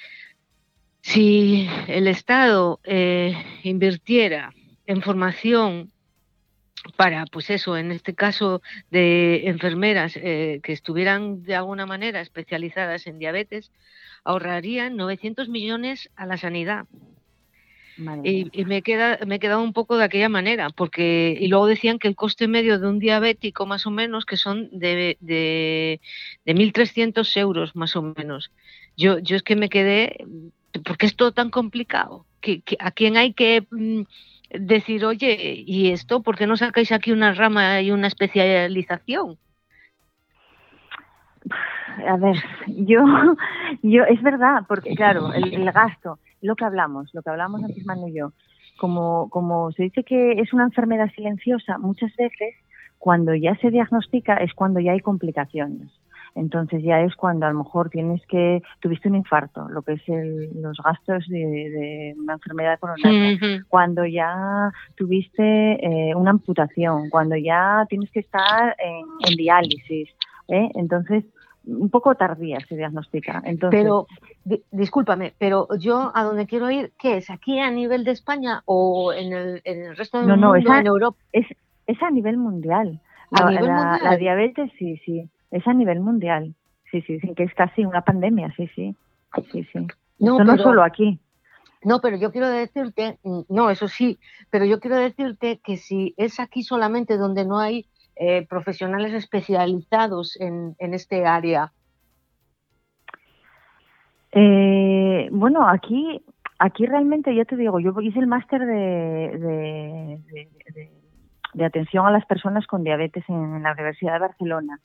si 1.08 1.66
el 1.86 2.06
Estado 2.06 2.80
eh, 2.84 3.34
invirtiera 3.62 4.52
en 4.86 5.00
formación 5.00 5.90
para, 6.96 7.24
pues 7.24 7.48
eso, 7.48 7.78
en 7.78 7.92
este 7.92 8.14
caso 8.14 8.60
de 8.90 9.48
enfermeras 9.48 10.16
eh, 10.16 10.60
que 10.62 10.74
estuvieran 10.74 11.42
de 11.44 11.54
alguna 11.54 11.86
manera 11.86 12.20
especializadas 12.20 13.06
en 13.06 13.18
diabetes, 13.18 13.72
ahorrarían 14.22 14.96
900 14.96 15.48
millones 15.48 16.10
a 16.14 16.26
la 16.26 16.36
sanidad. 16.36 16.84
Y, 18.22 18.64
me, 18.66 18.82
queda, 18.82 19.18
me 19.26 19.36
he 19.36 19.40
quedado 19.40 19.62
un 19.62 19.72
poco 19.72 19.96
de 19.96 20.04
aquella 20.04 20.28
manera, 20.28 20.68
porque 20.70 21.36
y 21.40 21.48
luego 21.48 21.66
decían 21.66 21.98
que 21.98 22.06
el 22.06 22.14
coste 22.16 22.46
medio 22.46 22.78
de 22.78 22.86
un 22.86 22.98
diabético, 22.98 23.64
más 23.64 23.86
o 23.86 23.90
menos, 23.90 24.26
que 24.26 24.36
son 24.36 24.68
de, 24.70 25.16
de, 25.20 26.00
de 26.44 26.54
1.300 26.54 27.36
euros, 27.38 27.74
más 27.74 27.96
o 27.96 28.02
menos. 28.02 28.52
Yo, 28.96 29.18
yo 29.18 29.36
es 29.36 29.42
que 29.42 29.56
me 29.56 29.68
quedé 29.68 30.18
¿por 30.84 30.96
qué 30.98 31.06
es 31.06 31.16
todo 31.16 31.32
tan 31.32 31.50
complicado? 31.50 32.24
a 32.78 32.90
quién 32.92 33.16
hay 33.16 33.34
que 33.34 33.66
mm, 33.70 34.02
decir, 34.60 35.04
oye, 35.04 35.62
¿y 35.66 35.90
esto? 35.90 36.22
¿Por 36.22 36.36
qué 36.36 36.46
no 36.46 36.56
sacáis 36.56 36.92
aquí 36.92 37.12
una 37.12 37.32
rama 37.32 37.80
y 37.80 37.90
una 37.90 38.06
especialización? 38.06 39.38
A 42.06 42.16
ver, 42.16 42.36
yo, 42.66 43.04
yo, 43.82 44.04
es 44.04 44.22
verdad, 44.22 44.62
porque 44.68 44.94
claro, 44.94 45.32
el, 45.32 45.70
gasto, 45.72 46.18
lo 46.40 46.54
que 46.54 46.64
hablamos, 46.64 47.12
lo 47.12 47.22
que 47.22 47.30
hablamos 47.30 47.62
antes 47.62 47.84
Manu 47.84 48.08
y 48.08 48.14
yo, 48.14 48.32
como, 48.78 49.28
como 49.30 49.72
se 49.72 49.84
dice 49.84 50.04
que 50.04 50.32
es 50.32 50.52
una 50.52 50.64
enfermedad 50.64 51.10
silenciosa, 51.14 51.78
muchas 51.78 52.14
veces 52.16 52.54
cuando 52.98 53.34
ya 53.34 53.56
se 53.56 53.70
diagnostica 53.70 54.36
es 54.36 54.54
cuando 54.54 54.80
ya 54.80 54.92
hay 54.92 55.00
complicaciones. 55.00 55.88
Entonces 56.38 56.82
ya 56.82 57.00
es 57.00 57.14
cuando 57.16 57.46
a 57.46 57.52
lo 57.52 57.58
mejor 57.58 57.90
tienes 57.90 58.24
que, 58.26 58.62
tuviste 58.80 59.08
un 59.08 59.16
infarto, 59.16 59.68
lo 59.68 59.82
que 59.82 59.94
es 59.94 60.02
los 60.54 60.78
gastos 60.78 61.26
de, 61.28 62.14
una 62.16 62.34
enfermedad 62.34 62.78
coronaria, 62.78 63.64
cuando 63.68 64.06
ya 64.06 64.72
tuviste 64.96 65.42
eh, 65.42 66.14
una 66.14 66.30
amputación, 66.30 67.10
cuando 67.10 67.36
ya 67.36 67.84
tienes 67.88 68.10
que 68.10 68.20
estar 68.20 68.76
en, 68.78 69.36
diálisis. 69.36 70.08
¿eh? 70.48 70.70
Entonces, 70.74 71.24
un 71.66 71.90
poco 71.90 72.14
tardía 72.14 72.60
se 72.68 72.76
diagnostica. 72.76 73.42
Entonces, 73.44 73.80
pero, 73.80 74.06
discúlpame, 74.70 75.34
pero 75.38 75.66
yo 75.78 76.12
a 76.14 76.22
donde 76.22 76.46
quiero 76.46 76.70
ir, 76.70 76.92
¿qué 76.98 77.18
es? 77.18 77.30
¿Aquí 77.30 77.58
a 77.58 77.70
nivel 77.70 78.04
de 78.04 78.12
España 78.12 78.62
o 78.64 79.12
en 79.12 79.32
el, 79.32 79.60
en 79.64 79.86
el 79.86 79.96
resto 79.96 80.18
del 80.18 80.28
mundo, 80.28 80.54
en 80.54 80.86
Europa? 80.86 81.18
Es, 81.32 81.46
es 81.86 82.02
a 82.02 82.10
nivel 82.10 82.36
mundial. 82.36 83.00
la 83.32 84.16
diabetes, 84.16 84.70
sí, 84.78 84.96
sí. 85.04 85.28
Es 85.50 85.66
a 85.66 85.72
nivel 85.72 86.00
mundial. 86.00 86.54
Sí, 86.90 87.02
sí, 87.02 87.20
sí, 87.20 87.34
que 87.34 87.44
es 87.44 87.54
casi 87.54 87.84
una 87.84 88.02
pandemia, 88.02 88.52
sí, 88.56 88.68
sí. 88.74 88.94
Sí, 89.52 89.64
sí. 89.72 89.86
No, 90.18 90.38
no 90.42 90.56
solo 90.56 90.82
aquí. 90.82 91.20
No, 91.84 92.00
pero 92.00 92.16
yo 92.16 92.32
quiero 92.32 92.48
decirte, 92.48 93.18
no, 93.48 93.70
eso 93.70 93.86
sí, 93.86 94.18
pero 94.50 94.64
yo 94.64 94.80
quiero 94.80 94.96
decirte 94.96 95.60
que 95.62 95.76
si 95.76 96.12
es 96.16 96.40
aquí 96.40 96.62
solamente 96.62 97.16
donde 97.16 97.44
no 97.44 97.58
hay 97.60 97.86
eh, 98.20 98.44
profesionales 98.48 99.12
especializados 99.12 100.36
en, 100.40 100.74
este 100.80 101.24
área? 101.24 101.72
Eh, 104.32 105.28
bueno, 105.30 105.68
aquí, 105.68 106.20
aquí 106.58 106.84
realmente, 106.84 107.32
ya 107.32 107.44
te 107.44 107.56
digo, 107.56 107.78
yo 107.78 107.94
hice 108.00 108.18
el 108.18 108.26
máster 108.26 108.66
de, 108.66 110.18
de, 111.54 111.64
atención 111.64 112.06
a 112.06 112.10
las 112.10 112.26
personas 112.26 112.66
con 112.66 112.82
diabetes 112.82 113.22
en 113.28 113.62
la 113.62 113.72
Universidad 113.72 114.14
de 114.14 114.18
Barcelona 114.18 114.80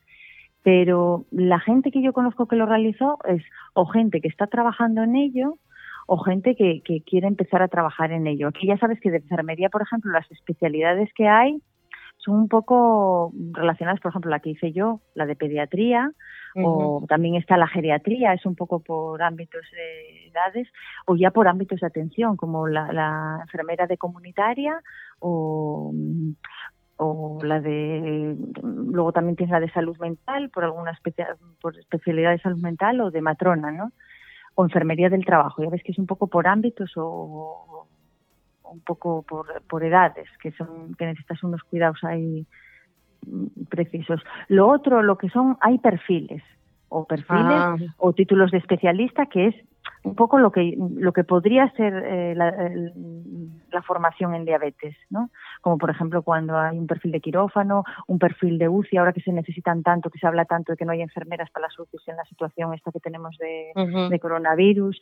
pero 0.64 1.26
la 1.32 1.60
gente 1.60 1.92
que 1.92 2.02
yo 2.02 2.14
conozco 2.14 2.48
que 2.48 2.56
lo 2.56 2.66
realizó 2.66 3.20
es 3.26 3.44
o 3.74 3.86
gente 3.86 4.22
que 4.22 4.30
está 4.30 4.48
trabajando 4.48 5.04
en 5.04 5.16
ello 5.16 5.58
o 6.08 6.18
gente 6.18 6.56
que, 6.56 6.82
que 6.84 7.02
quiere 7.02 7.28
empezar 7.28 7.62
a 7.62 7.68
trabajar 7.68 8.12
en 8.12 8.28
ello. 8.28 8.48
Aquí 8.48 8.68
ya 8.68 8.78
sabes 8.78 9.00
que 9.00 9.12
de 9.12 9.18
enfermería, 9.18 9.70
por 9.70 9.82
ejemplo, 9.82 10.12
las 10.12 10.30
especialidades 10.32 11.10
que 11.14 11.28
hay 11.28 11.62
son 12.18 12.36
un 12.36 12.48
poco 12.48 13.34
relacionadas, 13.52 14.00
por 14.00 14.10
ejemplo, 14.10 14.32
la 14.32 14.40
que 14.40 14.52
hice 14.52 14.72
yo, 14.72 15.02
la 15.14 15.26
de 15.26 15.36
pediatría, 15.36 16.12
o 16.56 17.04
también 17.10 17.36
está 17.36 17.58
la 17.58 17.68
geriatría, 17.68 18.34
es 18.34 18.46
un 18.46 18.56
poco 18.56 18.80
por 18.80 19.22
ámbitos 19.24 19.62
de 19.72 20.28
edades, 20.28 20.68
o 21.06 21.16
ya 21.16 21.32
por 21.32 21.48
ámbitos 21.48 21.82
de 21.82 21.88
atención, 21.88 22.38
como 22.38 22.68
la, 22.68 22.94
la 22.94 23.40
enfermera 23.42 23.88
de 23.88 23.98
comunitaria 23.98 24.80
o, 25.20 25.92
o 27.04 27.44
la 27.44 27.60
de 27.60 28.36
luego 28.62 29.12
también 29.12 29.36
tienes 29.36 29.52
la 29.52 29.60
de 29.60 29.72
salud 29.72 29.98
mental 29.98 30.50
por 30.50 30.64
alguna 30.64 30.98
por 31.62 31.78
especialidad 31.78 32.32
de 32.32 32.40
salud 32.40 32.62
mental 32.62 33.02
o 33.02 33.12
de 33.12 33.22
matrona 33.22 33.72
no 33.72 33.92
o 34.56 34.64
enfermería 34.64 35.10
del 35.10 35.26
trabajo. 35.26 35.64
Ya 35.64 35.70
ves 35.70 35.84
que 35.84 35.92
es 35.92 35.98
un 35.98 36.06
poco 36.06 36.28
por 36.28 36.48
ámbitos 36.48 36.92
o, 36.96 37.88
un 38.64 38.80
poco 38.82 39.24
por, 39.24 39.62
por 39.64 39.84
edades 39.84 40.28
que 40.42 40.52
son 40.52 40.94
que 40.96 41.06
necesitas 41.06 41.44
unos 41.44 41.64
cuidados 41.64 42.04
ahí 42.04 42.46
mm, 43.26 43.66
precisos. 43.70 44.22
Lo 44.48 44.68
otro 44.70 45.02
lo 45.04 45.18
que 45.18 45.30
son 45.30 45.58
hay 45.62 45.80
perfiles 45.80 46.44
o 46.90 47.06
perfiles 47.06 47.52
ah. 47.52 47.76
o 47.98 48.14
títulos 48.14 48.52
de 48.52 48.60
especialista 48.60 49.26
que 49.26 49.48
es 49.48 49.56
un 50.04 50.16
poco 50.16 50.38
lo 50.38 50.52
que 50.52 50.76
lo 50.78 51.14
que 51.14 51.24
podría 51.24 51.70
ser 51.72 51.94
eh, 51.94 52.36
la, 52.36 52.52
la, 53.72 53.82
formación 53.82 54.36
en 54.36 54.46
diabetes, 54.46 54.96
¿no? 55.10 55.30
Como 55.62 55.78
por 55.78 55.90
ejemplo 55.90 56.22
cuando 56.24 56.58
hay 56.58 56.78
un 56.78 56.88
perfil 56.88 57.12
de 57.12 57.22
quirófano, 57.22 57.84
un 58.08 58.20
perfil 58.20 58.58
de 58.58 58.68
UCI, 58.68 58.98
ahora 58.98 59.14
que 59.14 59.22
se 59.22 59.32
necesitan 59.32 59.82
tanto, 59.82 60.10
que 60.10 60.20
se 60.20 60.28
habla 60.28 60.46
tanto 60.46 60.74
de 60.74 60.78
que 60.78 60.86
no 60.86 60.92
hay 60.92 61.02
enfermeras 61.02 61.50
para 61.52 61.68
las 61.68 61.80
UCI 61.80 62.12
en 62.12 62.18
la 62.18 62.26
situación 62.26 62.74
esta 62.74 62.92
que 62.92 63.00
tenemos 63.00 63.38
de, 63.38 64.20
coronavirus. 64.20 65.02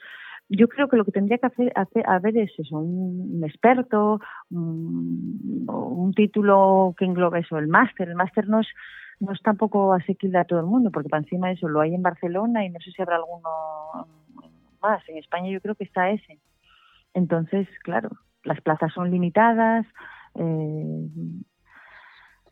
Yo 0.49 0.67
creo 0.67 0.87
que 0.87 0.97
lo 0.97 1.05
que 1.05 1.11
tendría 1.11 1.37
que 1.37 1.47
hacer, 1.47 1.71
hacer 1.75 2.37
es 2.37 2.51
eso, 2.57 2.77
un, 2.77 3.43
experto, 3.43 4.19
un, 4.49 5.65
un, 5.67 6.13
título 6.13 6.93
que 6.97 7.05
englobe 7.05 7.39
eso, 7.39 7.57
el 7.57 7.67
máster. 7.67 8.09
El 8.09 8.15
máster 8.15 8.47
no 8.47 8.59
es 8.59 8.67
no 9.21 9.33
es 9.33 9.41
tampoco 9.43 9.93
asequible 9.93 10.39
a 10.39 10.45
todo 10.45 10.59
el 10.59 10.65
mundo, 10.65 10.89
porque 10.91 11.07
para 11.07 11.21
encima 11.21 11.47
de 11.47 11.53
eso 11.53 11.67
lo 11.67 11.79
hay 11.79 11.93
en 11.93 12.01
Barcelona 12.01 12.65
y 12.65 12.69
no 12.69 12.79
sé 12.79 12.91
si 12.91 13.01
habrá 13.01 13.17
alguno 13.17 14.07
más. 14.81 15.07
En 15.09 15.17
España 15.17 15.49
yo 15.49 15.61
creo 15.61 15.75
que 15.75 15.83
está 15.83 16.09
ese. 16.09 16.39
Entonces, 17.13 17.67
claro, 17.83 18.09
las 18.43 18.61
plazas 18.61 18.93
son 18.93 19.11
limitadas. 19.11 19.85
Eh, 20.35 21.07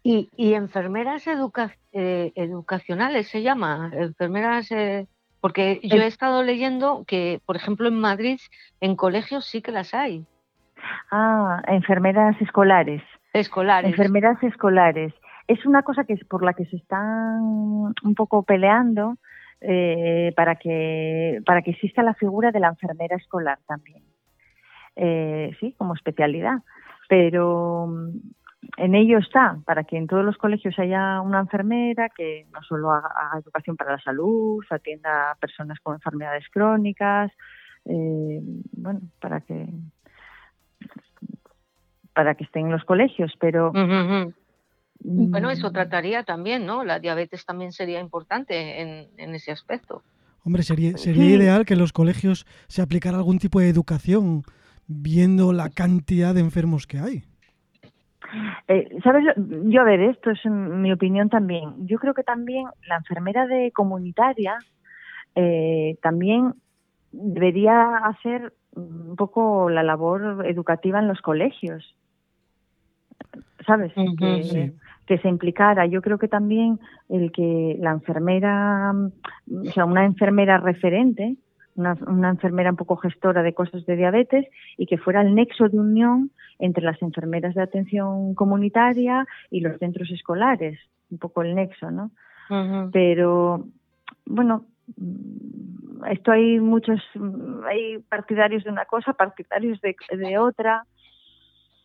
y, 0.03 0.29
y, 0.35 0.53
enfermeras 0.53 1.25
eh, 1.27 2.31
educacionales 2.35 3.27
se 3.27 3.41
llama, 3.41 3.91
enfermeras, 3.93 4.71
eh, 4.71 5.07
porque 5.41 5.79
yo 5.83 5.97
he 5.97 6.07
estado 6.07 6.43
leyendo 6.43 7.03
que, 7.05 7.41
por 7.45 7.55
ejemplo, 7.55 7.87
en 7.87 7.99
Madrid, 7.99 8.39
en 8.81 8.95
colegios 8.95 9.45
sí 9.45 9.61
que 9.61 9.71
las 9.71 9.93
hay. 9.93 10.25
Ah, 11.11 11.61
enfermeras 11.67 12.39
escolares. 12.41 13.03
Escolares. 13.33 13.91
Enfermeras 13.91 14.41
escolares. 14.43 15.13
Es 15.47 15.65
una 15.65 15.83
cosa 15.83 16.03
que 16.03 16.13
es 16.13 16.23
por 16.25 16.43
la 16.43 16.53
que 16.53 16.65
se 16.65 16.77
están 16.77 17.41
un 17.41 18.15
poco 18.15 18.43
peleando 18.43 19.17
eh, 19.61 20.31
para, 20.35 20.55
que, 20.55 21.41
para 21.45 21.61
que 21.61 21.71
exista 21.71 22.03
la 22.03 22.13
figura 22.13 22.51
de 22.51 22.59
la 22.59 22.69
enfermera 22.69 23.15
escolar 23.15 23.59
también. 23.67 24.03
Eh, 24.95 25.51
sí, 25.59 25.73
como 25.77 25.93
especialidad. 25.93 26.59
Pero 27.07 27.87
mm, 27.87 28.09
en 28.77 28.95
ello 28.95 29.17
está, 29.17 29.57
para 29.65 29.83
que 29.83 29.97
en 29.97 30.07
todos 30.07 30.23
los 30.23 30.37
colegios 30.37 30.77
haya 30.79 31.21
una 31.21 31.39
enfermera 31.39 32.09
que 32.09 32.45
no 32.53 32.61
solo 32.63 32.91
haga, 32.91 33.09
educación 33.39 33.75
para 33.75 33.93
la 33.93 34.01
salud, 34.01 34.63
atienda 34.69 35.31
a 35.31 35.35
personas 35.35 35.79
con 35.79 35.95
enfermedades 35.95 36.45
crónicas, 36.49 37.31
eh, 37.85 38.39
bueno, 38.73 39.01
para 39.19 39.41
que 39.41 39.67
para 42.13 42.35
que 42.35 42.43
estén 42.43 42.65
en 42.65 42.71
los 42.73 42.83
colegios, 42.83 43.31
pero 43.39 43.71
bueno, 45.01 45.49
eso 45.49 45.69
mm. 45.69 45.73
trataría 45.73 46.23
también, 46.23 46.65
¿no? 46.65 46.83
La 46.83 46.99
diabetes 46.99 47.45
también 47.45 47.71
sería 47.71 47.99
importante 47.99 48.81
en, 48.81 49.35
ese 49.35 49.51
aspecto. 49.51 50.03
Hombre, 50.43 50.63
sería, 50.63 50.97
sería 50.97 51.25
ideal 51.25 51.65
que 51.65 51.73
en 51.73 51.79
los 51.79 51.93
colegios 51.93 52.45
se 52.67 52.81
aplicara 52.81 53.17
algún 53.17 53.39
tipo 53.39 53.59
de 53.59 53.69
educación 53.69 54.43
viendo 54.87 55.53
la 55.53 55.69
cantidad 55.69 56.33
de 56.33 56.41
enfermos 56.41 56.87
que 56.87 56.99
hay. 56.99 57.23
Eh, 58.67 58.89
Sabes, 59.03 59.23
yo 59.37 59.81
a 59.81 59.83
ver, 59.83 60.01
esto 60.01 60.31
es 60.31 60.45
mi 60.45 60.91
opinión 60.91 61.29
también. 61.29 61.87
Yo 61.87 61.97
creo 61.97 62.13
que 62.13 62.23
también 62.23 62.67
la 62.87 62.97
enfermera 62.97 63.47
de 63.47 63.71
comunitaria 63.71 64.57
eh, 65.35 65.97
también 66.01 66.53
debería 67.11 67.97
hacer 67.97 68.53
un 68.75 69.15
poco 69.15 69.69
la 69.69 69.83
labor 69.83 70.45
educativa 70.45 70.99
en 70.99 71.07
los 71.07 71.21
colegios. 71.21 71.95
¿Sabes? 73.65 73.93
que 73.93 74.73
se 75.17 75.27
implicara. 75.27 75.85
Yo 75.85 76.01
creo 76.01 76.17
que 76.17 76.27
también 76.27 76.79
el 77.09 77.31
que 77.31 77.77
la 77.79 77.91
enfermera, 77.91 78.93
o 78.93 79.71
sea, 79.71 79.85
una 79.85 80.05
enfermera 80.05 80.57
referente, 80.57 81.35
una, 81.75 81.97
una, 82.07 82.29
enfermera 82.29 82.71
un 82.71 82.75
poco 82.75 82.97
gestora 82.97 83.41
de 83.41 83.53
cosas 83.53 83.85
de 83.85 83.95
diabetes 83.95 84.45
y 84.77 84.85
que 84.85 84.97
fuera 84.97 85.21
el 85.21 85.33
nexo 85.33 85.69
de 85.69 85.79
unión 85.79 86.31
entre 86.59 86.83
las 86.83 87.01
enfermeras 87.01 87.55
de 87.55 87.61
atención 87.61 88.35
comunitaria 88.35 89.25
y 89.49 89.61
los 89.61 89.77
centros 89.79 90.11
escolares, 90.11 90.79
un 91.09 91.17
poco 91.17 91.41
el 91.41 91.55
nexo, 91.55 91.89
¿no? 91.89 92.11
Pero, 92.91 93.65
bueno, 94.25 94.65
esto 96.09 96.31
hay 96.31 96.59
muchos, 96.59 96.99
hay 97.67 97.99
partidarios 98.09 98.63
de 98.63 98.71
una 98.71 98.85
cosa, 98.85 99.13
partidarios 99.13 99.79
de, 99.81 99.95
de 100.11 100.37
otra. 100.37 100.85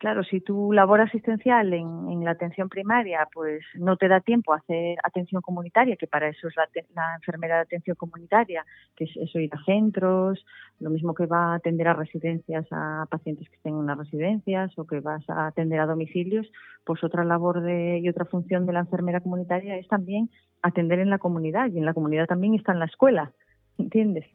Claro, 0.05 0.23
si 0.23 0.43
tu 0.43 0.71
labor 0.75 1.01
asistencial 1.01 1.73
en, 1.73 2.23
la 2.23 2.33
atención 2.33 2.69
primaria 2.69 3.27
pues 3.33 3.65
no 3.75 3.97
te 3.97 4.07
da 4.07 4.21
tiempo 4.21 4.53
a 4.53 4.59
hacer 4.59 4.99
atención 5.03 5.41
comunitaria, 5.41 5.97
que 5.97 6.07
para 6.07 6.29
eso 6.29 6.47
es 6.47 6.55
la, 6.57 6.69
enfermera 7.17 7.55
de 7.57 7.63
atención 7.63 7.97
comunitaria, 7.97 8.67
que 8.97 9.05
es 9.05 9.17
eso 9.17 9.39
ir 9.39 9.49
a 9.55 9.65
centros, 9.65 10.45
lo 10.79 10.91
mismo 10.91 11.15
que 11.15 11.25
va 11.25 11.53
a 11.53 11.55
atender 11.55 11.89
a 11.89 11.95
residencias 11.95 12.67
a 12.71 13.07
pacientes 13.11 13.49
que 13.49 13.57
estén 13.57 13.73
en 13.73 13.79
unas 13.79 13.97
residencias 13.97 14.79
o 14.79 14.87
que 14.87 15.01
vas 15.01 15.25
a 15.31 15.47
atender 15.47 15.81
a 15.81 15.87
domicilios, 15.87 16.53
pues 16.85 17.03
otra 17.03 17.25
labor 17.25 17.63
de, 17.63 17.99
y 18.01 18.07
otra 18.11 18.27
función 18.27 18.67
de 18.67 18.75
la 18.75 18.81
enfermera 18.81 19.21
comunitaria 19.21 19.79
es 19.79 19.89
también 19.89 20.29
atender 20.61 20.99
en 20.99 21.09
la 21.09 21.17
comunidad 21.17 21.71
y 21.73 21.79
en 21.79 21.87
la 21.87 21.95
comunidad 21.95 22.27
también 22.27 22.53
está 22.53 22.73
en 22.73 22.81
la 22.81 22.87
escuela, 22.93 23.33
¿entiendes? 23.79 24.27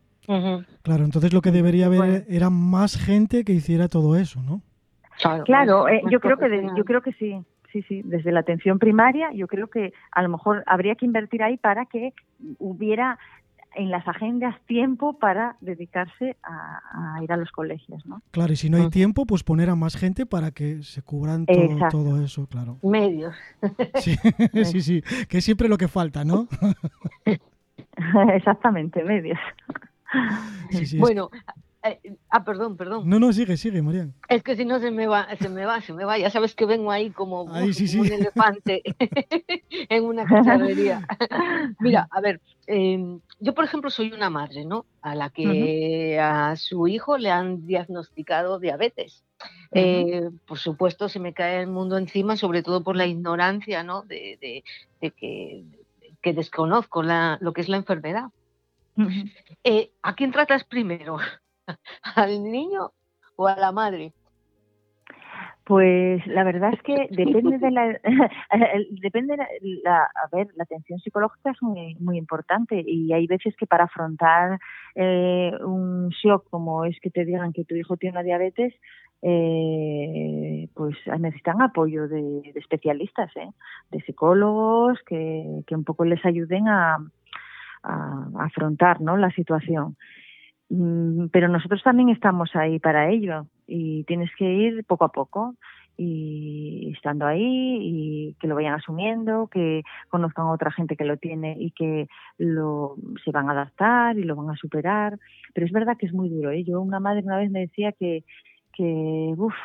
Claro, 0.81 1.05
entonces 1.05 1.31
lo 1.31 1.41
que 1.41 1.51
debería 1.51 1.85
haber 1.85 2.25
era 2.27 2.49
más 2.49 2.97
gente 2.97 3.43
que 3.43 3.53
hiciera 3.53 3.87
todo 3.87 4.15
eso, 4.15 4.41
¿no? 4.41 4.63
Claro, 5.45 5.87
eh, 5.87 6.01
yo 6.09 6.19
creo 6.19 6.37
que 6.37 6.67
yo 6.75 6.85
creo 6.85 7.01
que 7.01 7.13
sí. 7.13 7.43
Sí, 7.71 7.83
sí, 7.83 8.01
desde 8.03 8.31
la 8.31 8.39
atención 8.39 8.79
primaria 8.79 9.31
yo 9.31 9.45
creo 9.45 9.67
que 9.67 9.93
a 10.11 10.23
lo 10.23 10.29
mejor 10.29 10.63
habría 10.65 10.95
que 10.95 11.05
invertir 11.05 11.43
ahí 11.43 11.55
para 11.55 11.85
que 11.85 12.13
hubiera 12.57 13.19
en 13.75 13.91
las 13.91 14.07
agendas 14.07 14.55
tiempo 14.65 15.19
para 15.19 15.55
dedicarse 15.61 16.37
a, 16.43 17.21
ir 17.21 17.31
a 17.31 17.37
los 17.37 17.51
colegios, 17.51 18.05
¿no? 18.05 18.21
Claro, 18.31 18.53
y 18.53 18.55
si 18.55 18.69
no 18.69 18.77
hay 18.77 18.89
tiempo, 18.89 19.25
pues 19.25 19.43
poner 19.43 19.69
a 19.69 19.75
más 19.75 19.95
gente 19.95 20.25
para 20.25 20.51
que 20.51 20.81
se 20.81 21.01
cubran 21.01 21.45
todo, 21.45 21.89
todo 21.89 22.23
eso, 22.23 22.47
claro. 22.47 22.77
Medios. 22.83 23.35
Sí, 23.95 24.15
sí, 24.63 24.81
sí, 24.81 25.03
que 25.27 25.39
es 25.39 25.45
siempre 25.45 25.67
lo 25.67 25.77
que 25.77 25.87
falta, 25.87 26.23
¿no? 26.23 26.47
Exactamente, 28.33 29.03
medios. 29.03 29.39
bueno, 30.97 31.29
eh, 31.83 32.17
ah, 32.29 32.43
perdón, 32.43 32.75
perdón. 32.75 33.07
No, 33.07 33.19
no, 33.19 33.31
sigue, 33.31 33.55
sigue, 33.55 33.81
Marian. 33.81 34.13
Es 34.27 34.43
que 34.43 34.55
si 34.55 34.65
no 34.65 34.79
se 34.79 34.91
me 34.91 35.07
va, 35.07 35.27
se 35.37 35.47
me 35.47 35.65
va, 35.65 35.81
se 35.81 35.93
me 35.93 36.03
va. 36.03 36.17
Ya 36.17 36.29
sabes 36.29 36.53
que 36.53 36.65
vengo 36.65 36.91
ahí 36.91 37.09
como, 37.09 37.43
un 37.43 37.55
elefante 37.55 38.83
en 39.89 40.03
una 40.03 40.25
cacharrería. 40.25 41.07
Mira, 41.79 42.07
a 42.11 42.19
ver, 42.19 42.41
em, 42.67 43.21
yo 43.39 43.53
por 43.53 43.63
ejemplo 43.63 43.89
soy 43.89 44.11
una 44.11 44.29
madre, 44.29 44.65
¿no? 44.65 44.85
A 45.01 45.15
la 45.15 45.29
que 45.29 46.19
a 46.19 46.55
su 46.57 46.87
hijo 46.87 47.17
le 47.17 47.31
han 47.31 47.65
diagnosticado 47.65 48.59
diabetes. 48.59 49.23
Eh, 49.71 50.29
por 50.45 50.59
supuesto, 50.59 51.07
se 51.07 51.19
me 51.19 51.33
cae 51.33 51.61
el 51.61 51.67
mundo 51.67 51.97
encima, 51.97 52.35
sobre 52.35 52.61
todo 52.61 52.83
por 52.83 52.97
la 52.97 53.05
ignorancia, 53.05 53.83
¿no? 53.83 54.01
De, 54.01 54.63
que, 54.99 55.63
que, 56.21 56.33
desconozco 56.33 57.03
la, 57.03 57.37
lo 57.39 57.53
que 57.53 57.61
es 57.61 57.69
la 57.69 57.77
enfermedad. 57.77 58.31
Eh, 59.63 59.91
¿A 60.01 60.15
quién 60.15 60.31
tratas 60.31 60.65
primero? 60.65 61.19
¿Al 62.15 62.43
niño 62.43 62.91
o 63.35 63.47
a 63.47 63.55
la 63.55 63.71
madre? 63.71 64.13
Pues 65.69 66.25
la 66.25 66.43
verdad 66.43 66.73
es 66.73 66.81
que 66.81 67.07
depende 67.11 67.59
de 67.59 67.69
la, 67.69 67.99
depende 69.01 69.37
la, 69.83 70.03
a 70.03 70.35
ver, 70.35 70.47
la 70.55 70.63
atención 70.63 70.99
psicológica 70.99 71.51
es 71.51 71.61
muy, 71.61 71.95
muy 71.99 72.17
importante 72.17 72.83
y 72.85 73.13
hay 73.13 73.27
veces 73.27 73.55
que 73.55 73.67
para 73.67 73.83
afrontar 73.83 74.59
eh, 74.95 75.51
un 75.63 76.09
shock 76.09 76.49
como 76.49 76.85
es 76.85 76.99
que 76.99 77.11
te 77.11 77.23
digan 77.23 77.53
que 77.53 77.65
tu 77.65 77.75
hijo 77.75 77.97
tiene 77.97 78.13
una 78.17 78.23
diabetes, 78.23 78.73
eh, 79.21 80.69
pues 80.73 80.95
necesitan 81.19 81.61
apoyo 81.61 82.07
de, 82.07 82.51
especialistas, 82.55 83.29
¿eh? 83.35 83.51
de 83.91 84.01
psicólogos 84.01 84.97
que, 85.05 85.61
que 85.67 85.75
un 85.75 85.83
poco 85.83 86.03
les 86.03 86.25
ayuden 86.25 86.67
a, 86.67 86.97
a 87.83 88.27
afrontar 88.39 89.01
¿no? 89.01 89.17
la 89.17 89.29
situación. 89.31 89.97
Mm, 90.69 91.27
pero 91.31 91.47
nosotros 91.47 91.81
también 91.83 92.09
estamos 92.09 92.55
ahí 92.55 92.79
para 92.79 93.09
ello 93.09 93.47
y 93.67 94.03
tienes 94.03 94.29
que 94.37 94.45
ir 94.45 94.85
poco 94.85 95.05
a 95.05 95.11
poco 95.11 95.55
y 95.97 96.93
estando 96.95 97.25
ahí 97.25 97.43
y 97.81 98.35
que 98.39 98.47
lo 98.47 98.55
vayan 98.55 98.75
asumiendo, 98.75 99.47
que 99.47 99.83
conozcan 100.07 100.45
a 100.45 100.51
otra 100.51 100.71
gente 100.71 100.95
que 100.95 101.03
lo 101.03 101.17
tiene 101.17 101.57
y 101.59 101.71
que 101.71 102.07
lo 102.37 102.95
se 103.25 103.31
van 103.31 103.49
a 103.49 103.51
adaptar 103.51 104.17
y 104.17 104.23
lo 104.23 104.35
van 104.35 104.49
a 104.49 104.55
superar. 104.55 105.19
Pero 105.53 105.65
es 105.67 105.73
verdad 105.73 105.97
que 105.97 106.05
es 106.05 106.13
muy 106.13 106.29
duro. 106.29 106.51
¿eh? 106.51 106.63
Yo 106.63 106.79
una 106.79 107.01
madre 107.01 107.23
una 107.23 107.37
vez 107.37 107.51
me 107.51 107.61
decía 107.61 107.91
que 107.91 108.23
que 108.71 109.33
uf, 109.35 109.55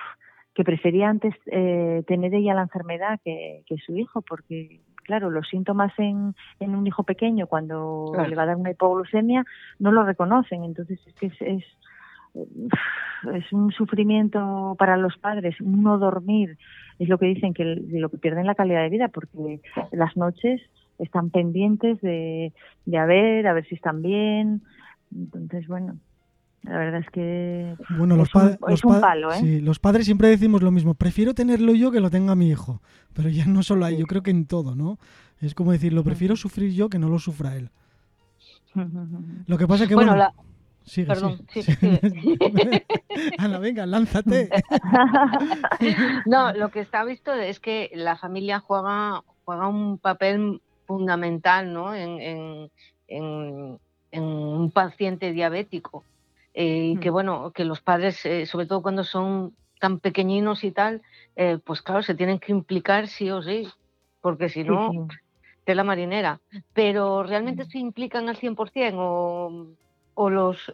que 0.55 0.65
prefería 0.65 1.09
antes 1.09 1.35
eh, 1.47 2.03
tener 2.09 2.35
ella 2.35 2.55
la 2.55 2.63
enfermedad 2.63 3.21
que, 3.25 3.63
que 3.67 3.77
su 3.77 3.97
hijo 3.97 4.23
porque 4.23 4.81
claro, 5.05 5.31
los 5.31 5.49
síntomas 5.49 5.93
en, 5.99 6.35
en 6.61 6.75
un 6.75 6.87
hijo 6.87 7.05
pequeño 7.05 7.47
cuando 7.47 8.13
le 8.29 8.35
va 8.35 8.43
a 8.43 8.47
dar 8.47 8.57
una 8.57 8.73
hipoglucemia 8.73 9.45
no 9.79 9.93
lo 9.93 10.05
reconocen. 10.05 10.65
Entonces 10.65 10.99
es 11.07 11.15
que 11.15 11.27
es, 11.27 11.65
es, 13.35 13.53
un 13.53 13.71
sufrimiento 13.71 14.75
para 14.79 14.97
los 14.97 15.17
padres, 15.19 15.55
no 15.61 15.99
dormir, 15.99 16.59
es 16.99 17.09
lo 17.09 17.19
que 17.19 17.27
dicen 17.27 17.55
que 17.55 17.65
lo 17.65 18.09
que 18.09 18.19
pierden 18.19 18.47
la 18.47 18.57
calidad 18.57 18.83
de 18.83 18.89
vida 18.89 19.09
porque 19.09 19.61
las 19.93 20.17
noches 20.17 20.61
están 20.99 21.31
pendientes 21.31 22.01
de, 22.01 22.53
de 22.87 22.99
a 22.99 23.07
ver, 23.07 23.47
a 23.47 23.53
ver 23.53 23.67
si 23.67 23.75
están 23.77 24.03
bien. 24.03 24.63
Entonces, 25.15 25.67
bueno, 25.69 25.97
la 26.65 26.79
verdad 26.79 27.01
es 27.01 27.11
que 27.11 27.77
bueno, 27.91 28.17
los 28.17 28.31
es, 28.69 28.85
un, 28.85 29.01
palo, 29.01 29.31
¿eh? 29.33 29.39
Sí, 29.39 29.61
los 29.61 29.79
padres 29.79 30.07
siempre 30.07 30.29
decimos 30.29 30.63
lo 30.63 30.71
mismo. 30.71 30.95
Prefiero 30.95 31.35
tenerlo 31.35 31.75
yo 31.75 31.91
que 31.91 32.01
lo 32.01 32.11
tenga 32.11 32.35
mi 32.35 32.49
hijo. 32.49 32.81
Pero 33.13 33.29
ya 33.29 33.45
no 33.45 33.63
solo 33.63 33.85
ahí, 33.85 33.99
yo 33.99 34.07
creo 34.07 34.23
que 34.23 34.31
en 34.31 34.47
todo, 34.47 34.75
¿no? 34.75 34.99
Es 35.41 35.55
como 35.55 35.73
decir, 35.73 35.93
lo 35.93 36.03
prefiero 36.05 36.37
sufrir 36.37 36.73
yo 36.73 36.89
que 36.89 36.99
no 36.99 37.09
lo 37.09 37.19
sufra 37.19 37.57
él. 37.57 37.71
Lo 39.47 39.59
que 39.59 39.69
pasa 39.69 39.85
es 39.85 39.89
que, 39.89 39.95
bueno... 39.95 40.17
la... 40.17 40.33
Perdón, 41.07 41.47
sí. 41.49 41.63
Ana, 43.39 43.59
venga, 43.61 43.87
lánzate. 43.87 44.51
no, 46.27 46.53
lo 46.53 46.69
que 46.69 46.81
está 46.81 47.05
visto 47.05 47.33
es 47.33 47.59
que 47.59 47.91
la 47.95 48.17
familia 48.17 48.61
juega, 48.61 49.23
juega 49.47 49.69
un 49.69 49.97
papel 49.97 50.61
fundamental 50.87 51.73
¿no? 51.73 51.95
en, 51.95 52.71
en 53.09 53.79
un 54.23 54.71
paciente 54.73 55.33
diabético 55.33 56.05
y 56.55 56.93
eh, 56.93 56.99
que 57.01 57.11
bueno, 57.11 57.51
que 57.53 57.65
los 57.65 57.81
padres, 57.81 58.25
eh, 58.25 58.47
sobre 58.47 58.67
todo 58.67 58.81
cuando 58.81 59.03
son 59.05 59.55
tan 59.81 59.99
pequeñinos 59.99 60.63
y 60.65 60.71
tal, 60.71 61.03
eh, 61.37 61.59
pues 61.63 61.83
claro, 61.83 62.03
se 62.03 62.15
tienen 62.15 62.39
que 62.39 62.53
implicar 62.53 63.09
sí 63.09 63.31
o 63.31 63.43
sí, 63.43 63.69
porque 64.21 64.49
si 64.49 64.63
no, 64.63 65.09
de 65.67 65.75
la 65.75 65.85
marinera. 65.85 66.41
Pero 66.73 67.25
realmente 67.25 67.65
se 67.65 67.79
implican 67.79 68.29
al 68.29 68.37
100% 68.37 68.95
o, 68.97 69.67
o 70.15 70.31
los... 70.31 70.73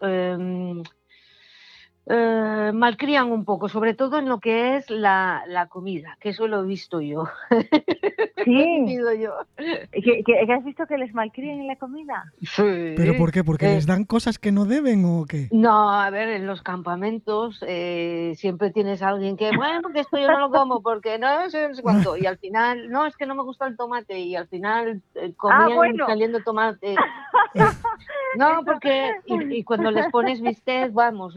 Eh, 2.07 2.73
malcrían 2.75 3.31
un 3.31 3.45
poco, 3.45 3.69
sobre 3.69 3.95
todo 3.95 4.19
en 4.19 4.29
lo 4.29 4.41
que 4.41 4.77
es 4.77 4.91
la, 4.91 5.45
la 5.47 5.67
comida, 5.67 6.17
que 6.21 6.31
eso 6.31 6.49
lo 6.49 6.63
he 6.63 6.67
visto 6.67 7.01
yo. 7.01 7.29
Sí. 8.45 8.99
yo. 9.19 9.35
¿Que, 9.59 10.53
has 10.53 10.65
visto 10.65 10.87
que 10.87 10.97
les 10.97 11.13
malcrían 11.15 11.61
en 11.61 11.67
la 11.67 11.77
comida? 11.77 12.33
Sí. 12.41 12.95
¿Pero 12.97 13.17
por 13.19 13.33
qué? 13.33 13.45
¿Porque 13.45 13.67
les 13.67 13.87
dan 13.87 14.05
cosas 14.05 14.39
que 14.39 14.53
no 14.53 14.65
deben 14.65 15.05
o 15.05 15.27
qué? 15.27 15.49
No, 15.51 15.91
a 15.91 16.09
ver, 16.11 16.29
en 16.29 16.47
los 16.47 16.63
campamentos 16.63 17.63
eh, 17.67 18.33
siempre 18.37 18.71
tienes 18.71 19.03
a 19.03 19.09
alguien 19.09 19.37
que, 19.37 19.55
bueno, 19.57 19.83
porque 19.83 20.01
esto 20.01 20.19
yo 20.19 20.29
no 20.29 20.41
lo 20.41 20.51
como, 20.51 20.83
porque 20.83 21.19
no 21.19 21.51
sé, 21.51 21.69
cuánto. 21.83 22.17
Y 22.17 22.27
al 22.27 22.39
final, 22.39 22.89
no, 22.91 23.07
es 23.07 23.17
que 23.17 23.27
no 23.27 23.35
me 23.35 23.43
gusta 23.43 23.67
el 23.67 23.77
tomate. 23.77 24.19
Y 24.19 24.37
al 24.37 24.49
final 24.49 25.03
eh, 25.15 25.35
ah, 25.51 25.69
comían 25.69 25.97
saliendo 26.07 26.41
tomate. 26.43 26.97
no, 28.37 28.63
porque, 28.65 29.13
y, 29.27 29.63
cuando 29.65 29.91
les 29.91 30.11
pones 30.11 30.41
bistec, 30.41 30.93
vamos, 30.93 31.37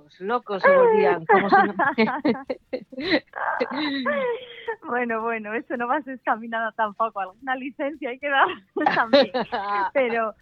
locos 0.00 0.20
locos, 0.20 0.62
se 0.62 0.76
volvían. 0.76 1.24
Como 1.26 1.48
bueno, 4.86 5.22
bueno, 5.22 5.54
eso 5.54 5.76
no 5.76 5.86
vas 5.86 6.04
descaminada 6.04 6.72
tampoco. 6.72 7.20
Alguna 7.20 7.56
licencia 7.56 8.10
hay 8.10 8.18
que 8.18 8.28
dar 8.28 8.48
también. 8.94 9.30
Pero 9.92 10.34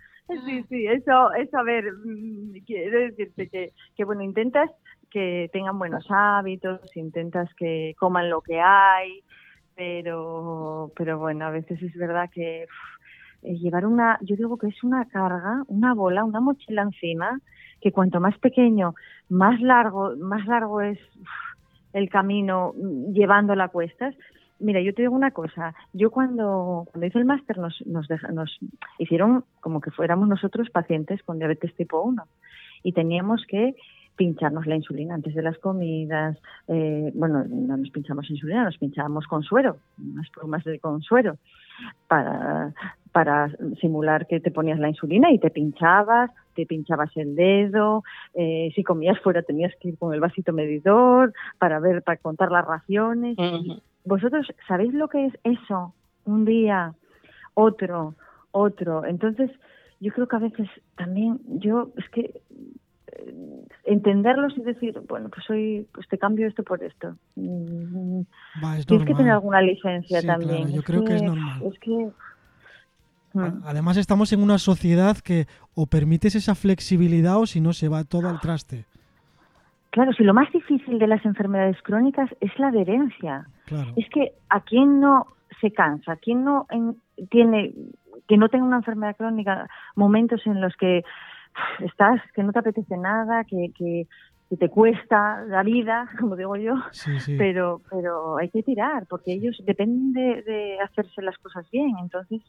sí, 0.46 0.64
sí, 0.68 0.86
eso, 0.86 1.32
eso 1.34 1.58
a 1.58 1.62
ver, 1.62 1.92
mm, 1.92 2.64
quiero 2.66 3.00
decirte 3.00 3.48
que, 3.48 3.72
que 3.96 4.04
bueno, 4.04 4.22
intentas 4.22 4.70
que 5.10 5.48
tengan 5.52 5.78
buenos 5.78 6.06
hábitos, 6.10 6.80
intentas 6.96 7.52
que 7.54 7.94
coman 7.98 8.28
lo 8.28 8.42
que 8.42 8.60
hay, 8.60 9.22
pero, 9.74 10.92
pero 10.96 11.18
bueno, 11.18 11.46
a 11.46 11.50
veces 11.50 11.82
es 11.82 11.96
verdad 11.96 12.28
que 12.30 12.66
eh, 13.42 13.56
llevar 13.56 13.86
una, 13.86 14.18
yo 14.22 14.36
digo 14.36 14.58
que 14.58 14.66
es 14.66 14.82
una 14.82 15.06
carga, 15.06 15.62
una 15.68 15.94
bola, 15.94 16.24
una 16.24 16.40
mochila 16.40 16.82
encima, 16.82 17.40
que 17.80 17.92
cuanto 17.92 18.20
más 18.20 18.36
pequeño, 18.38 18.94
más 19.28 19.60
largo, 19.60 20.16
más 20.16 20.46
largo 20.46 20.80
es 20.80 20.98
el 21.92 22.08
camino 22.08 22.74
mm, 22.76 23.12
llevándola 23.12 23.64
a 23.64 23.68
cuestas. 23.68 24.14
Mira, 24.60 24.80
yo 24.80 24.92
te 24.92 25.02
digo 25.02 25.14
una 25.14 25.30
cosa. 25.30 25.74
Yo 25.92 26.10
cuando, 26.10 26.86
cuando 26.90 27.06
hice 27.06 27.18
el 27.18 27.24
máster 27.24 27.58
nos, 27.58 27.80
nos, 27.86 28.08
hicieron 28.98 29.44
como 29.60 29.80
que 29.80 29.90
fuéramos 29.90 30.28
nosotros 30.28 30.68
pacientes 30.70 31.22
con 31.22 31.38
diabetes 31.38 31.74
tipo 31.76 32.02
1 32.02 32.22
y 32.82 32.92
teníamos 32.92 33.44
que 33.46 33.76
pincharnos 34.16 34.66
la 34.66 34.74
insulina 34.74 35.14
antes 35.14 35.34
de 35.34 35.42
las 35.42 35.58
comidas. 35.58 36.36
Eh, 36.66 37.12
bueno, 37.14 37.44
no 37.48 37.76
nos 37.76 37.90
pinchamos 37.90 38.28
insulina, 38.30 38.64
nos 38.64 38.78
pinchábamos 38.78 39.26
con 39.28 39.44
suero, 39.44 39.76
unas 39.96 40.28
plumas 40.30 40.64
de 40.64 40.80
consuero, 40.80 41.38
para, 42.06 42.74
para 43.12 43.50
simular 43.80 44.26
que 44.26 44.40
te 44.40 44.50
ponías 44.50 44.78
la 44.78 44.88
insulina 44.88 45.30
y 45.32 45.38
te 45.38 45.50
pinchabas, 45.50 46.30
te 46.54 46.66
pinchabas 46.66 47.16
el 47.16 47.36
dedo, 47.36 48.02
eh, 48.34 48.70
si 48.74 48.82
comías 48.82 49.18
fuera 49.20 49.42
tenías 49.42 49.72
que 49.80 49.88
ir 49.88 49.98
con 49.98 50.12
el 50.12 50.20
vasito 50.20 50.52
medidor 50.52 51.32
para 51.58 51.80
ver, 51.80 52.02
para 52.02 52.18
contar 52.18 52.50
las 52.50 52.66
raciones. 52.66 53.36
¿Vosotros 54.04 54.46
sabéis 54.66 54.94
lo 54.94 55.08
que 55.08 55.26
es 55.26 55.34
eso? 55.44 55.94
Un 56.24 56.44
día, 56.44 56.94
otro, 57.54 58.14
otro. 58.52 59.04
Entonces, 59.04 59.50
yo 60.00 60.12
creo 60.12 60.28
que 60.28 60.36
a 60.36 60.40
veces 60.40 60.68
también, 60.96 61.40
yo, 61.46 61.90
es 61.96 62.08
que 62.10 62.40
eh, 63.12 63.57
entenderlos 63.88 64.56
y 64.56 64.62
decir, 64.62 65.00
bueno, 65.08 65.28
pues 65.28 65.48
hoy 65.50 65.86
pues 65.92 66.06
te 66.08 66.18
cambio 66.18 66.46
esto 66.46 66.62
por 66.62 66.82
esto. 66.82 67.16
Mm, 67.36 68.22
Tienes 68.86 69.06
que 69.06 69.14
tener 69.14 69.32
alguna 69.32 69.62
licencia 69.62 70.22
también. 70.22 70.72
yo 70.72 70.82
creo 70.82 71.04
que, 71.04 71.16
es 71.16 71.22
normal. 71.22 71.62
Es 71.62 71.78
que 71.80 72.10
Mm. 73.34 73.62
Además 73.64 73.96
estamos 73.96 74.32
en 74.32 74.42
una 74.42 74.58
sociedad 74.58 75.16
que 75.18 75.46
o 75.74 75.86
permites 75.86 76.34
esa 76.34 76.54
flexibilidad 76.54 77.38
o 77.38 77.46
si 77.46 77.60
no 77.60 77.72
se 77.72 77.88
va 77.88 78.04
todo 78.04 78.28
al 78.28 78.40
traste. 78.40 78.84
Claro, 79.90 80.12
si 80.12 80.22
lo 80.22 80.34
más 80.34 80.50
difícil 80.52 80.98
de 80.98 81.06
las 81.06 81.24
enfermedades 81.24 81.80
crónicas 81.82 82.30
es 82.40 82.56
la 82.58 82.68
adherencia. 82.68 83.46
Es 83.96 84.08
que 84.10 84.32
a 84.48 84.60
quien 84.60 85.00
no 85.00 85.26
se 85.60 85.70
cansa, 85.72 86.12
a 86.12 86.16
quien 86.16 86.44
no 86.44 86.66
tiene 87.30 87.74
que 88.28 88.36
no 88.36 88.48
tenga 88.50 88.64
una 88.64 88.76
enfermedad 88.76 89.16
crónica, 89.16 89.68
momentos 89.94 90.42
en 90.46 90.60
los 90.60 90.76
que 90.76 91.02
estás, 91.80 92.20
que 92.34 92.42
no 92.42 92.52
te 92.52 92.60
apetece 92.60 92.96
nada, 92.96 93.44
que, 93.44 93.72
que, 93.76 94.06
te 94.58 94.68
cuesta 94.70 95.44
la 95.46 95.62
vida, 95.62 96.08
como 96.18 96.34
digo 96.34 96.56
yo, 96.56 96.74
pero 97.36 97.82
pero 97.90 98.38
hay 98.38 98.48
que 98.48 98.62
tirar, 98.62 99.06
porque 99.06 99.32
ellos 99.32 99.62
dependen 99.66 100.12
de, 100.14 100.42
de 100.42 100.80
hacerse 100.80 101.20
las 101.20 101.36
cosas 101.38 101.70
bien, 101.70 101.96
entonces 102.00 102.40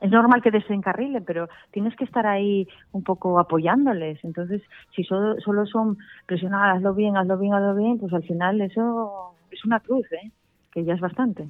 es 0.00 0.10
normal 0.10 0.42
que 0.42 0.50
desencarrilen, 0.50 1.24
pero 1.24 1.48
tienes 1.72 1.94
que 1.96 2.04
estar 2.04 2.26
ahí 2.26 2.66
un 2.92 3.02
poco 3.02 3.38
apoyándoles. 3.38 4.18
Entonces, 4.24 4.62
si 4.94 5.04
solo, 5.04 5.38
solo 5.40 5.66
son 5.66 5.98
presionadas, 6.26 6.76
hazlo 6.76 6.94
bien, 6.94 7.16
hazlo 7.16 7.38
bien, 7.38 7.52
hazlo 7.52 7.74
bien, 7.74 7.98
pues 7.98 8.12
al 8.12 8.22
final 8.22 8.60
eso 8.62 9.34
es 9.50 9.64
una 9.64 9.80
cruz, 9.80 10.06
¿eh? 10.12 10.30
que 10.72 10.84
ya 10.84 10.94
es 10.94 11.00
bastante. 11.00 11.48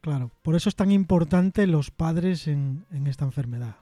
Claro, 0.00 0.30
por 0.42 0.54
eso 0.54 0.68
es 0.68 0.76
tan 0.76 0.90
importante 0.90 1.66
los 1.66 1.90
padres 1.90 2.48
en, 2.48 2.84
en 2.92 3.06
esta 3.08 3.24
enfermedad. 3.24 3.76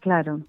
Claro 0.00 0.40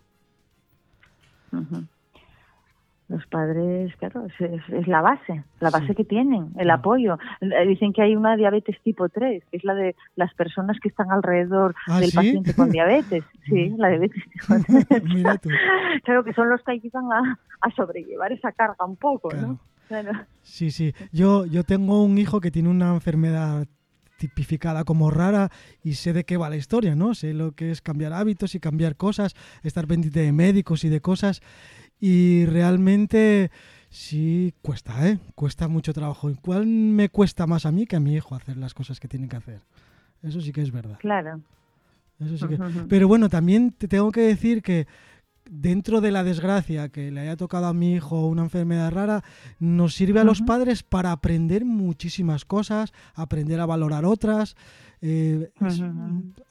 los 3.10 3.28
padres, 3.28 3.96
claro, 3.98 4.26
es, 4.26 4.88
la 4.88 5.02
base, 5.02 5.44
la 5.60 5.70
base 5.70 5.94
que 5.94 6.04
tienen, 6.04 6.52
el 6.58 6.70
apoyo. 6.72 7.18
Eh, 7.42 7.68
dicen 7.68 7.94
que 7.94 8.02
hay 8.02 8.16
una 8.16 8.36
diabetes 8.36 8.76
tipo 8.82 9.10
3, 9.10 9.44
que 9.52 9.58
es 9.58 9.64
la 9.64 9.76
de 9.76 9.96
las 10.16 10.34
personas 10.34 10.80
que 10.82 10.90
están 10.90 11.12
alrededor 11.12 11.76
¿Ah, 11.88 12.00
del 12.00 12.12
paciente 12.12 12.56
con 12.56 12.70
diabetes. 12.72 13.24
Sí, 13.46 13.70
la 13.78 13.90
diabetes 13.90 14.24
tipo 14.32 14.56
3. 14.90 15.04
Mira 15.14 15.38
tú. 15.38 15.50
Claro 16.04 16.24
que 16.24 16.34
son 16.34 16.50
los 16.50 16.64
que 16.64 16.72
ayudan 16.72 17.12
a, 17.12 17.40
a 17.62 17.72
sobrellevar 17.72 18.32
esa 18.32 18.52
carga 18.52 18.86
un 18.86 18.96
poco, 18.96 19.32
¿no? 19.34 19.60
Sí, 20.42 20.72
sí. 20.72 20.94
Yo, 21.12 21.46
yo 21.46 21.64
tengo 21.64 22.04
un 22.04 22.18
hijo 22.18 22.42
que 22.42 22.50
tiene 22.50 22.70
una 22.70 22.94
enfermedad 22.94 23.68
tipificada 24.18 24.84
como 24.84 25.12
rara 25.12 25.52
y 25.84 25.96
sé 25.96 26.14
de 26.14 26.24
qué 26.24 26.38
va 26.38 26.50
la 26.50 26.56
historia, 26.56 26.96
¿no? 26.96 27.16
Sé 27.16 27.34
lo 27.34 27.54
que 27.54 27.72
es 27.72 27.82
cambiar 27.82 28.14
hábitos 28.14 28.56
y 28.56 28.60
cambiar 28.60 28.96
cosas, 28.96 29.36
estar 29.64 29.88
pendiente 29.88 30.22
de 30.22 30.32
médicos 30.32 30.84
y 30.84 30.90
de 30.90 31.02
cosas. 31.02 31.42
Y 32.00 32.46
realmente 32.46 33.52
sí 33.90 34.54
cuesta, 34.62 35.08
¿eh? 35.08 35.20
Cuesta 35.36 35.68
mucho 35.68 35.94
trabajo. 35.94 36.32
¿Cuál 36.42 36.66
me 36.66 37.10
cuesta 37.10 37.48
más 37.48 37.66
a 37.66 37.72
mí 37.72 37.86
que 37.86 37.96
a 37.96 38.00
mi 38.00 38.16
hijo 38.16 38.36
hacer 38.36 38.58
las 38.58 38.74
cosas 38.74 39.00
que 39.00 39.08
tiene 39.08 39.28
que 39.28 39.38
hacer? 39.38 39.62
Eso 40.22 40.42
sí 40.42 40.52
que 40.52 40.62
es 40.62 40.72
verdad. 40.72 40.98
Claro. 41.00 41.42
Eso 42.20 42.38
sí 42.38 42.48
que... 42.48 42.58
Pero 42.88 43.08
bueno, 43.08 43.30
también 43.30 43.72
te 43.72 43.88
tengo 43.88 44.12
que 44.12 44.22
decir 44.22 44.62
que 44.62 44.88
dentro 45.50 46.02
de 46.02 46.12
la 46.12 46.24
desgracia 46.24 46.90
que 46.90 47.12
le 47.12 47.22
haya 47.22 47.38
tocado 47.38 47.68
a 47.68 47.74
mi 47.74 47.94
hijo 47.94 48.28
una 48.28 48.44
enfermedad 48.44 48.92
rara, 48.92 49.22
nos 49.60 49.96
sirve 49.96 50.20
a 50.20 50.24
los 50.24 50.42
padres 50.42 50.84
para 50.84 51.12
aprender 51.12 51.66
muchísimas 51.66 52.46
cosas, 52.46 52.94
aprender 53.16 53.60
a 53.60 53.66
valorar 53.66 54.06
otras. 54.06 54.56
Eh, 55.02 55.50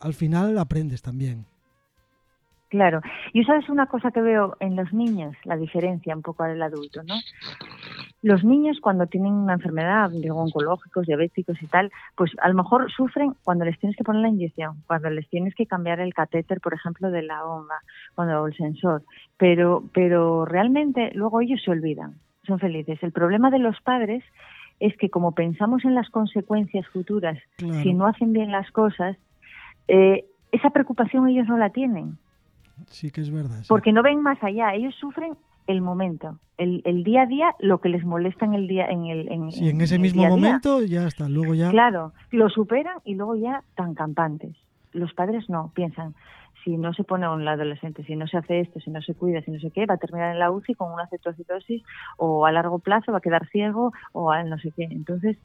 al 0.00 0.14
final 0.14 0.58
aprendes 0.58 1.02
también. 1.02 1.46
Claro. 2.68 3.02
Y 3.34 3.44
sabes 3.44 3.68
una 3.68 3.86
cosa 3.86 4.10
que 4.12 4.22
veo 4.22 4.56
en 4.58 4.76
los 4.76 4.92
niños, 4.94 5.36
la 5.44 5.56
diferencia 5.56 6.16
un 6.16 6.22
poco 6.22 6.44
del 6.44 6.62
adulto, 6.62 7.02
¿no? 7.02 7.14
Los 8.22 8.44
niños 8.44 8.78
cuando 8.80 9.06
tienen 9.08 9.32
una 9.32 9.54
enfermedad, 9.54 10.10
digo, 10.10 10.36
oncológicos, 10.36 11.06
diabéticos 11.06 11.60
y 11.60 11.66
tal, 11.66 11.90
pues 12.16 12.30
a 12.40 12.48
lo 12.48 12.54
mejor 12.54 12.90
sufren 12.92 13.34
cuando 13.42 13.64
les 13.64 13.78
tienes 13.80 13.96
que 13.96 14.04
poner 14.04 14.22
la 14.22 14.28
inyección, 14.28 14.76
cuando 14.86 15.10
les 15.10 15.28
tienes 15.28 15.56
que 15.56 15.66
cambiar 15.66 15.98
el 15.98 16.14
catéter, 16.14 16.60
por 16.60 16.72
ejemplo, 16.72 17.10
de 17.10 17.22
la 17.22 17.42
bomba, 17.42 17.80
cuando 18.14 18.46
el 18.46 18.56
sensor, 18.56 19.02
pero 19.36 19.82
pero 19.92 20.44
realmente 20.44 21.10
luego 21.14 21.40
ellos 21.40 21.60
se 21.64 21.72
olvidan, 21.72 22.14
son 22.46 22.60
felices. 22.60 23.02
El 23.02 23.10
problema 23.10 23.50
de 23.50 23.58
los 23.58 23.80
padres 23.80 24.22
es 24.78 24.96
que 24.96 25.10
como 25.10 25.32
pensamos 25.32 25.84
en 25.84 25.94
las 25.96 26.08
consecuencias 26.08 26.86
futuras, 26.88 27.38
si 27.56 27.92
no 27.92 28.06
hacen 28.06 28.32
bien 28.32 28.52
las 28.52 28.70
cosas, 28.70 29.16
eh, 29.88 30.26
esa 30.52 30.70
preocupación 30.70 31.28
ellos 31.28 31.48
no 31.48 31.56
la 31.56 31.70
tienen. 31.70 32.18
Sí 32.86 33.10
que 33.10 33.20
es 33.20 33.30
verdad. 33.30 33.64
Porque 33.68 33.92
no 33.92 34.02
ven 34.02 34.22
más 34.22 34.42
allá, 34.42 34.74
ellos 34.74 34.94
sufren 34.94 35.36
el 35.66 35.80
momento, 35.80 36.38
el, 36.58 36.82
el, 36.84 37.04
día 37.04 37.22
a 37.22 37.26
día, 37.26 37.54
lo 37.58 37.80
que 37.80 37.88
les 37.88 38.04
molesta 38.04 38.44
en 38.44 38.54
el 38.54 38.66
día, 38.66 38.86
en 38.86 39.06
el, 39.06 39.30
en, 39.30 39.52
sí, 39.52 39.68
en 39.68 39.80
ese 39.80 39.98
mismo 39.98 40.26
momento 40.26 40.82
ya 40.82 41.06
está, 41.06 41.28
luego 41.28 41.54
ya. 41.54 41.70
Claro, 41.70 42.12
lo 42.30 42.48
superan 42.48 42.98
y 43.04 43.14
luego 43.14 43.36
ya 43.36 43.62
tan 43.76 43.94
campantes. 43.94 44.56
Los 44.92 45.12
padres 45.14 45.48
no 45.48 45.72
piensan, 45.74 46.14
si 46.64 46.76
no 46.76 46.92
se 46.94 47.04
pone 47.04 47.26
a 47.26 47.30
un 47.30 47.46
adolescente, 47.46 48.04
si 48.04 48.16
no 48.16 48.26
se 48.26 48.36
hace 48.36 48.60
esto, 48.60 48.80
si 48.80 48.90
no 48.90 49.00
se 49.02 49.14
cuida, 49.14 49.42
si 49.42 49.50
no 49.50 49.58
sé 49.58 49.70
qué, 49.70 49.86
va 49.86 49.94
a 49.94 49.98
terminar 49.98 50.32
en 50.32 50.38
la 50.38 50.50
UCI 50.50 50.74
con 50.74 50.92
una 50.92 51.08
cetocitosis 51.08 51.82
o 52.16 52.46
a 52.46 52.52
largo 52.52 52.78
plazo 52.78 53.12
va 53.12 53.18
a 53.18 53.22
quedar 53.22 53.48
ciego 53.48 53.92
o 54.12 54.30
a 54.30 54.42
no 54.44 54.58
sé 54.58 54.72
qué. 54.76 54.84
Entonces, 54.84 55.38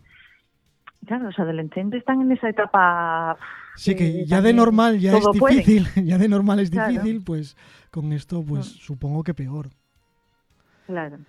claro, 1.06 1.26
los 1.26 1.40
adolescentes 1.40 2.00
están 2.00 2.22
en 2.22 2.32
esa 2.32 2.50
etapa. 2.50 3.38
Sí, 3.76 3.96
que 3.96 4.26
ya 4.26 4.42
de 4.42 4.54
normal 4.54 5.00
ya 5.00 5.18
es 5.18 5.26
difícil, 5.32 5.88
ya 6.06 6.18
de 6.18 6.28
normal 6.28 6.60
es 6.60 6.72
difícil, 6.72 7.24
pues 7.24 7.56
con 7.92 8.12
esto, 8.14 8.44
pues 8.44 8.66
supongo 8.66 9.24
que 9.24 9.34
peor. 9.34 9.70
Claro. 10.88 11.20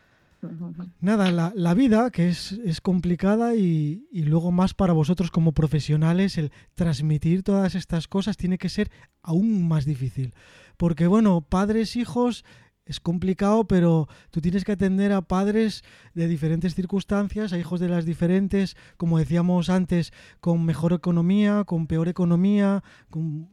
Nada, 1.01 1.33
la, 1.33 1.53
la, 1.55 1.75
vida, 1.75 2.11
que 2.11 2.29
es, 2.29 2.53
es 2.65 2.81
complicada 2.81 3.57
y, 3.57 4.07
y, 4.13 4.23
luego 4.23 4.53
más 4.53 4.73
para 4.73 4.93
vosotros 4.93 5.33
como 5.33 5.51
profesionales, 5.51 6.39
el 6.39 6.53
transmitir 6.77 7.43
todas 7.43 7.75
estas 7.75 8.07
cosas 8.07 8.37
tiene 8.37 8.57
que 8.57 8.69
ser 8.69 8.89
aún 9.21 9.67
más 9.67 9.85
difícil. 9.85 10.33
Porque 10.77 11.09
bueno, 11.09 11.41
padres, 11.41 11.97
hijos, 11.97 12.45
es 12.89 13.01
complicado, 13.01 13.67
pero 13.67 14.09
tú 14.31 14.41
tienes 14.41 14.65
que 14.65 14.73
atender 14.73 15.13
a 15.13 15.23
padres 15.23 15.83
de 16.15 16.29
diferentes 16.29 16.75
circunstancias, 16.75 17.53
a 17.53 17.59
hijos 17.59 17.81
de 17.81 17.89
las 17.89 18.07
diferentes, 18.07 18.77
como 18.97 19.19
decíamos 19.19 19.69
antes, 19.69 20.13
con 20.41 20.65
mejor 20.65 20.93
economía, 20.93 21.65
con 21.65 21.87
peor 21.87 22.09
economía, 22.09 22.83
con 23.11 23.51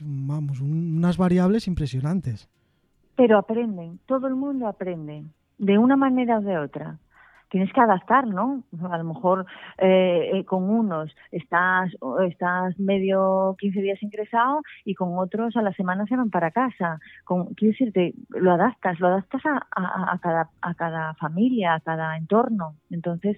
vamos, 0.00 0.60
unas 0.60 1.16
variables 1.16 1.66
impresionantes. 1.66 2.48
Pero 3.18 3.36
aprenden, 3.36 3.98
todo 4.06 4.28
el 4.28 4.36
mundo 4.36 4.68
aprende, 4.68 5.24
de 5.58 5.76
una 5.76 5.96
manera 5.96 6.38
o 6.38 6.40
de 6.40 6.56
otra 6.56 6.98
tienes 7.50 7.72
que 7.72 7.80
adaptar, 7.80 8.26
¿no? 8.26 8.62
A 8.90 8.98
lo 8.98 9.04
mejor 9.04 9.46
eh, 9.78 10.30
eh, 10.34 10.44
con 10.44 10.68
unos 10.68 11.14
estás, 11.32 11.90
estás 12.26 12.78
medio 12.78 13.56
15 13.58 13.80
días 13.80 14.02
ingresado 14.02 14.62
y 14.84 14.94
con 14.94 15.18
otros 15.18 15.56
a 15.56 15.62
la 15.62 15.72
semana 15.72 16.06
se 16.06 16.16
van 16.16 16.30
para 16.30 16.50
casa. 16.50 16.98
Con, 17.24 17.54
quiero 17.54 17.72
decirte, 17.72 18.14
lo 18.28 18.52
adaptas, 18.52 19.00
lo 19.00 19.08
adaptas 19.08 19.42
a, 19.46 20.18
cada, 20.20 20.50
a 20.60 20.74
cada 20.74 21.14
familia, 21.14 21.74
a 21.74 21.80
cada 21.80 22.16
entorno. 22.16 22.74
Entonces, 22.90 23.36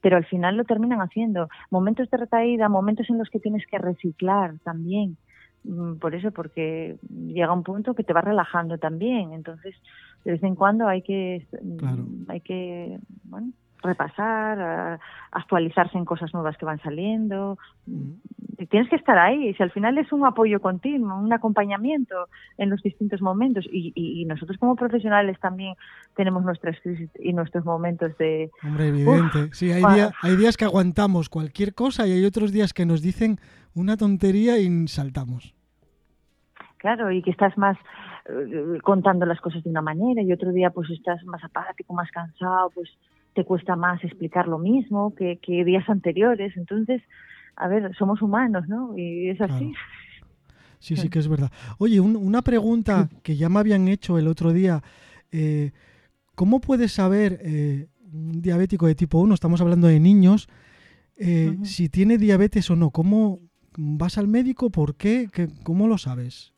pero 0.00 0.16
al 0.16 0.26
final 0.26 0.56
lo 0.56 0.64
terminan 0.64 1.00
haciendo. 1.00 1.48
Momentos 1.70 2.10
de 2.10 2.18
recaída, 2.18 2.68
momentos 2.68 3.08
en 3.10 3.18
los 3.18 3.30
que 3.30 3.40
tienes 3.40 3.66
que 3.66 3.78
reciclar 3.78 4.58
también. 4.62 5.16
Mm, 5.68 5.98
por 5.98 6.14
eso, 6.14 6.30
porque 6.30 6.96
llega 7.10 7.52
un 7.52 7.62
punto 7.62 7.94
que 7.94 8.02
te 8.02 8.14
va 8.14 8.22
relajando 8.22 8.78
también. 8.78 9.32
Entonces, 9.34 9.76
de 10.24 10.32
vez 10.32 10.42
en 10.42 10.54
cuando 10.54 10.88
hay 10.88 11.02
que, 11.02 11.46
mm, 11.62 12.30
hay 12.30 12.40
que 12.40 12.98
bueno, 13.24 13.52
repasar, 13.82 14.98
actualizarse 15.30 15.98
en 15.98 16.06
cosas 16.06 16.32
nuevas 16.32 16.56
que 16.56 16.64
van 16.64 16.80
saliendo. 16.80 17.58
Mm. 17.86 18.12
Tienes 18.70 18.88
que 18.88 18.96
estar 18.96 19.18
ahí. 19.18 19.54
Si 19.54 19.62
al 19.62 19.70
final 19.70 19.98
es 19.98 20.10
un 20.10 20.24
apoyo 20.26 20.58
continuo, 20.60 21.20
un 21.20 21.32
acompañamiento 21.32 22.28
en 22.56 22.70
los 22.70 22.82
distintos 22.82 23.20
momentos. 23.20 23.66
Y, 23.70 23.92
y, 23.94 24.24
nosotros 24.24 24.58
como 24.58 24.74
profesionales 24.74 25.38
también 25.38 25.74
tenemos 26.16 26.42
nuestras 26.42 26.80
crisis 26.80 27.10
y 27.20 27.34
nuestros 27.34 27.64
momentos 27.64 28.16
de... 28.18 28.50
Hombre, 28.64 28.88
evidente. 28.88 29.50
sí, 29.52 29.70
hay, 29.70 29.84
hay 29.84 30.36
días 30.36 30.56
que 30.56 30.64
aguantamos 30.64 31.28
cualquier 31.28 31.74
cosa 31.74 32.06
y 32.06 32.12
hay 32.12 32.24
otros 32.24 32.52
días 32.52 32.72
que 32.72 32.84
nos 32.84 33.00
dicen 33.00 33.38
una 33.74 33.96
tontería 33.96 34.58
y 34.58 34.88
saltamos. 34.88 35.57
Claro, 36.78 37.10
y 37.10 37.22
que 37.22 37.30
estás 37.30 37.56
más 37.58 37.76
eh, 38.28 38.78
contando 38.82 39.26
las 39.26 39.40
cosas 39.40 39.62
de 39.64 39.70
una 39.70 39.82
manera 39.82 40.22
y 40.22 40.32
otro 40.32 40.52
día 40.52 40.70
pues 40.70 40.88
estás 40.90 41.22
más 41.24 41.42
apático, 41.42 41.92
más 41.92 42.10
cansado, 42.10 42.70
pues 42.70 42.88
te 43.34 43.44
cuesta 43.44 43.76
más 43.76 44.02
explicar 44.04 44.46
lo 44.48 44.58
mismo 44.58 45.14
que, 45.14 45.38
días 45.64 45.88
anteriores. 45.88 46.56
Entonces, 46.56 47.02
a 47.56 47.68
ver, 47.68 47.94
somos 47.96 48.22
humanos, 48.22 48.68
¿no? 48.68 48.96
Y 48.96 49.30
es 49.30 49.40
así. 49.40 49.72
Sí, 50.80 50.94
sí 50.94 51.08
que 51.08 51.18
es 51.18 51.26
verdad. 51.26 51.50
Oye, 51.78 51.98
una 51.98 52.40
pregunta 52.42 53.08
que 53.24 53.36
ya 53.36 53.48
me 53.48 53.58
habían 53.58 53.88
hecho 53.88 54.16
el 54.16 54.28
otro 54.28 54.52
día. 54.52 54.80
Eh, 55.32 55.72
¿Cómo 56.36 56.60
puedes 56.60 56.92
saber 56.92 57.40
eh, 57.42 57.88
un 58.12 58.40
diabético 58.40 58.86
de 58.86 58.94
tipo 58.94 59.18
1, 59.18 59.34
estamos 59.34 59.60
hablando 59.60 59.88
de 59.88 59.98
niños, 59.98 60.48
si 61.64 61.88
tiene 61.88 62.16
diabetes 62.16 62.70
o 62.70 62.76
no? 62.76 62.90
¿Cómo 62.90 63.40
vas 63.76 64.18
al 64.18 64.28
médico? 64.28 64.70
¿Por 64.70 64.94
qué? 64.94 65.28
¿Cómo 65.64 65.88
lo 65.88 65.98
sabes? 65.98 66.54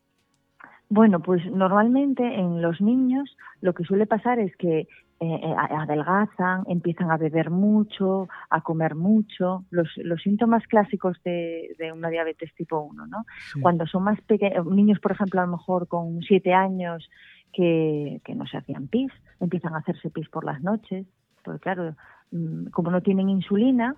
Bueno, 0.93 1.21
pues 1.21 1.47
normalmente 1.47 2.35
en 2.35 2.61
los 2.61 2.81
niños 2.81 3.37
lo 3.61 3.75
que 3.75 3.85
suele 3.85 4.07
pasar 4.07 4.41
es 4.41 4.57
que 4.57 4.81
eh, 4.81 4.89
eh, 5.21 5.55
adelgazan, 5.57 6.65
empiezan 6.67 7.13
a 7.13 7.17
beber 7.17 7.49
mucho, 7.49 8.29
a 8.49 8.61
comer 8.63 8.97
mucho, 8.97 9.65
los, 9.71 9.89
los 9.99 10.21
síntomas 10.21 10.67
clásicos 10.67 11.17
de, 11.23 11.77
de, 11.79 11.93
una 11.93 12.09
diabetes 12.09 12.53
tipo 12.57 12.81
1, 12.81 13.07
¿no? 13.07 13.25
Cuando 13.63 13.87
son 13.87 14.03
más 14.03 14.21
pequeños, 14.23 14.67
niños, 14.67 14.99
por 14.99 15.13
ejemplo, 15.13 15.41
a 15.41 15.47
lo 15.47 15.53
mejor 15.53 15.87
con 15.87 16.23
siete 16.23 16.55
años 16.55 17.09
que, 17.53 18.21
que 18.25 18.35
no 18.35 18.47
se 18.47 18.57
hacían 18.57 18.89
pis, 18.89 19.13
empiezan 19.39 19.75
a 19.75 19.79
hacerse 19.79 20.11
pis 20.11 20.29
por 20.29 20.45
las 20.45 20.61
noches, 20.61 21.07
porque 21.45 21.61
claro, 21.61 21.95
mm, 22.33 22.71
como 22.71 22.91
no 22.91 23.01
tienen 23.01 23.29
insulina, 23.29 23.95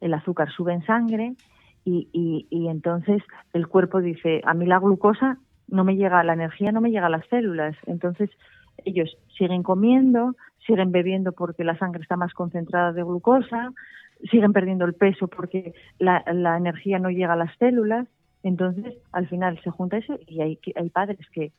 el 0.00 0.12
azúcar 0.12 0.50
sube 0.50 0.72
en 0.72 0.84
sangre 0.86 1.36
y, 1.84 2.08
y, 2.12 2.48
y 2.50 2.66
entonces 2.66 3.22
el 3.52 3.68
cuerpo 3.68 4.00
dice, 4.00 4.40
a 4.44 4.54
mí 4.54 4.66
la 4.66 4.80
glucosa 4.80 5.38
no 5.68 5.84
me 5.84 5.96
llega 5.96 6.22
la 6.24 6.34
energía, 6.34 6.72
no 6.72 6.80
me 6.80 6.90
llega 6.90 7.06
a 7.06 7.10
las 7.10 7.26
células. 7.28 7.76
Entonces, 7.86 8.30
ellos 8.84 9.16
siguen 9.36 9.62
comiendo, 9.62 10.34
siguen 10.66 10.92
bebiendo 10.92 11.32
porque 11.32 11.64
la 11.64 11.78
sangre 11.78 12.02
está 12.02 12.16
más 12.16 12.34
concentrada 12.34 12.92
de 12.92 13.02
glucosa, 13.02 13.72
siguen 14.30 14.52
perdiendo 14.52 14.84
el 14.84 14.94
peso 14.94 15.28
porque 15.28 15.74
la, 15.98 16.22
la 16.32 16.56
energía 16.56 16.98
no 16.98 17.10
llega 17.10 17.32
a 17.32 17.36
las 17.36 17.56
células. 17.58 18.06
Entonces, 18.42 18.94
al 19.12 19.28
final 19.28 19.60
se 19.62 19.70
junta 19.70 19.96
eso 19.96 20.18
y 20.26 20.40
hay, 20.40 20.58
hay 20.74 20.90
padres 20.90 21.18
que, 21.32 21.52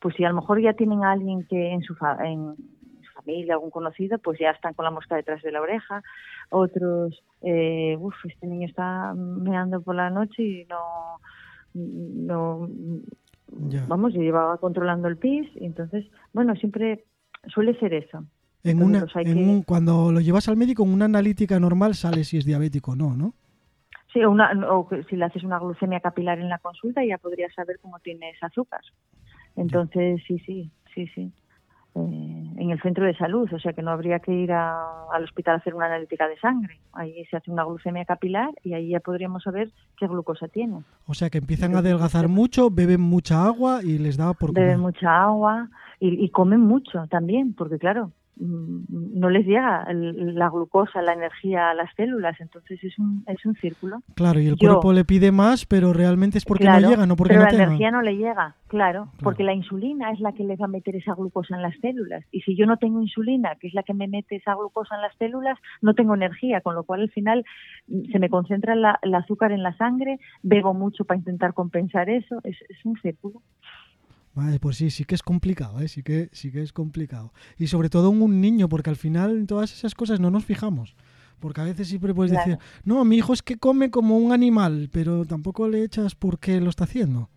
pues 0.00 0.16
si 0.16 0.24
a 0.24 0.28
lo 0.30 0.34
mejor 0.36 0.60
ya 0.60 0.72
tienen 0.72 1.04
a 1.04 1.12
alguien 1.12 1.46
que 1.46 1.72
en 1.72 1.82
su, 1.82 1.94
en 2.20 2.56
su 3.02 3.12
familia, 3.14 3.54
algún 3.54 3.70
conocido, 3.70 4.18
pues 4.18 4.38
ya 4.38 4.50
están 4.50 4.74
con 4.74 4.84
la 4.84 4.90
mosca 4.90 5.14
detrás 5.14 5.42
de 5.42 5.52
la 5.52 5.60
oreja. 5.60 6.02
Otros, 6.50 7.22
eh, 7.42 7.96
uff, 8.00 8.14
este 8.24 8.46
niño 8.46 8.66
está 8.66 9.14
meando 9.14 9.80
por 9.80 9.94
la 9.94 10.10
noche 10.10 10.42
y 10.42 10.64
no, 10.64 11.20
no 11.74 12.68
vamos, 13.88 14.14
yo 14.14 14.20
llevaba 14.20 14.58
controlando 14.58 15.08
el 15.08 15.16
PIS, 15.16 15.48
y 15.56 15.66
entonces, 15.66 16.06
bueno, 16.32 16.54
siempre 16.56 17.04
suele 17.48 17.78
ser 17.78 17.94
eso. 17.94 18.24
En 18.62 18.82
una, 18.82 19.06
pues, 19.12 19.64
cuando 19.66 20.10
lo 20.10 20.20
llevas 20.20 20.48
al 20.48 20.56
médico, 20.56 20.84
en 20.84 20.94
una 20.94 21.04
analítica 21.04 21.60
normal 21.60 21.94
sale 21.94 22.24
si 22.24 22.38
es 22.38 22.46
diabético 22.46 22.92
o 22.92 22.96
no, 22.96 23.14
¿no? 23.14 23.34
Sí, 24.12 24.22
o, 24.24 24.30
una, 24.30 24.52
o 24.70 24.88
si 25.10 25.16
le 25.16 25.24
haces 25.24 25.42
una 25.42 25.58
glucemia 25.58 26.00
capilar 26.00 26.38
en 26.38 26.48
la 26.48 26.58
consulta 26.58 27.04
ya 27.04 27.18
podrías 27.18 27.52
saber 27.52 27.78
cómo 27.82 27.98
tienes 27.98 28.42
azúcar. 28.42 28.80
Entonces, 29.56 30.22
sí, 30.26 30.38
sí, 30.46 30.70
sí, 30.94 31.06
sí. 31.08 31.32
Eh, 31.96 32.50
en 32.64 32.70
el 32.70 32.80
centro 32.80 33.04
de 33.04 33.14
salud, 33.14 33.48
o 33.52 33.58
sea 33.58 33.72
que 33.72 33.82
no 33.82 33.90
habría 33.90 34.18
que 34.18 34.32
ir 34.32 34.52
al 34.52 35.22
hospital 35.22 35.54
a 35.54 35.58
hacer 35.58 35.74
una 35.74 35.86
analítica 35.86 36.28
de 36.28 36.38
sangre. 36.38 36.80
Ahí 36.92 37.24
se 37.26 37.36
hace 37.36 37.50
una 37.50 37.64
glucemia 37.64 38.04
capilar 38.04 38.50
y 38.62 38.74
ahí 38.74 38.88
ya 38.88 39.00
podríamos 39.00 39.42
saber 39.42 39.70
qué 39.98 40.06
glucosa 40.06 40.48
tiene. 40.48 40.82
O 41.06 41.14
sea 41.14 41.30
que 41.30 41.38
empiezan 41.38 41.74
a 41.74 41.78
adelgazar 41.78 42.28
mucho, 42.28 42.70
beben 42.70 43.00
mucha 43.00 43.44
agua 43.44 43.80
y 43.82 43.98
les 43.98 44.16
da 44.16 44.32
por 44.32 44.50
comer. 44.50 44.64
Beben 44.64 44.80
mucha 44.80 45.22
agua 45.22 45.68
y, 46.00 46.24
y 46.24 46.28
comen 46.30 46.60
mucho 46.60 47.06
también, 47.08 47.54
porque 47.54 47.78
claro, 47.78 48.10
no 48.36 49.30
les 49.30 49.46
llega 49.46 49.86
la 49.92 50.48
glucosa, 50.48 51.02
la 51.02 51.12
energía 51.12 51.70
a 51.70 51.74
las 51.74 51.94
células, 51.94 52.40
entonces 52.40 52.82
es 52.82 52.98
un, 52.98 53.24
es 53.26 53.44
un 53.46 53.54
círculo. 53.56 54.02
Claro, 54.14 54.40
y 54.40 54.48
el 54.48 54.56
cuerpo 54.56 54.92
le 54.92 55.04
pide 55.04 55.30
más, 55.30 55.66
pero 55.66 55.92
realmente 55.92 56.38
es 56.38 56.44
porque 56.44 56.64
no 56.64 56.80
llega, 56.80 57.06
no 57.06 57.16
porque 57.16 57.34
pero 57.34 57.44
la 57.44 57.50
energía 57.50 57.90
no 57.90 58.02
le 58.02 58.16
llega, 58.16 58.56
claro, 58.68 59.08
porque 59.22 59.44
la 59.44 59.54
insulina 59.54 60.10
es 60.10 60.20
la 60.20 60.32
que 60.32 60.44
le 60.44 60.56
va 60.56 60.66
a 60.66 60.68
meter 60.68 60.96
esa 60.96 61.14
glucosa 61.14 61.54
en 61.56 61.62
las 61.62 61.76
células, 61.78 62.24
y 62.32 62.40
si 62.40 62.56
yo 62.56 62.66
no 62.66 62.76
tengo 62.76 63.00
insulina, 63.00 63.54
que 63.60 63.68
es 63.68 63.74
la 63.74 63.82
que 63.82 63.94
me 63.94 64.08
mete 64.08 64.36
esa 64.36 64.54
glucosa 64.54 64.96
en 64.96 65.02
las 65.02 65.16
células, 65.16 65.58
no 65.80 65.94
tengo 65.94 66.14
energía, 66.14 66.60
con 66.60 66.74
lo 66.74 66.84
cual 66.84 67.02
al 67.02 67.10
final 67.10 67.44
mm, 67.86 68.10
se 68.10 68.18
me 68.18 68.28
concentra 68.28 68.74
el 68.74 69.14
azúcar 69.14 69.52
en 69.52 69.62
la 69.62 69.76
sangre, 69.76 70.18
bebo 70.42 70.74
mucho 70.74 71.04
para 71.04 71.18
intentar 71.18 71.54
compensar 71.54 72.10
eso, 72.10 72.40
es, 72.42 72.56
es 72.68 72.84
un 72.84 72.96
círculo. 73.00 73.42
Vale, 74.34 74.58
pues 74.58 74.76
sí, 74.76 74.90
sí 74.90 75.04
que 75.04 75.14
es 75.14 75.22
complicado, 75.22 75.80
¿eh? 75.80 75.88
sí, 75.88 76.02
que, 76.02 76.28
sí 76.32 76.50
que 76.50 76.60
es 76.62 76.72
complicado. 76.72 77.32
Y 77.56 77.68
sobre 77.68 77.88
todo 77.88 78.10
en 78.10 78.20
un 78.20 78.40
niño, 78.40 78.68
porque 78.68 78.90
al 78.90 78.96
final 78.96 79.30
en 79.30 79.46
todas 79.46 79.72
esas 79.72 79.94
cosas 79.94 80.18
no 80.18 80.30
nos 80.30 80.44
fijamos. 80.44 80.96
Porque 81.38 81.60
a 81.60 81.64
veces 81.64 81.88
siempre 81.88 82.14
puedes 82.14 82.32
decir, 82.32 82.58
no, 82.84 83.04
mi 83.04 83.16
hijo 83.16 83.32
es 83.32 83.42
que 83.42 83.56
come 83.56 83.90
como 83.90 84.16
un 84.16 84.32
animal, 84.32 84.88
pero 84.92 85.24
tampoco 85.24 85.68
le 85.68 85.84
echas 85.84 86.14
por 86.14 86.38
qué 86.38 86.60
lo 86.60 86.70
está 86.70 86.84
haciendo. 86.84 87.28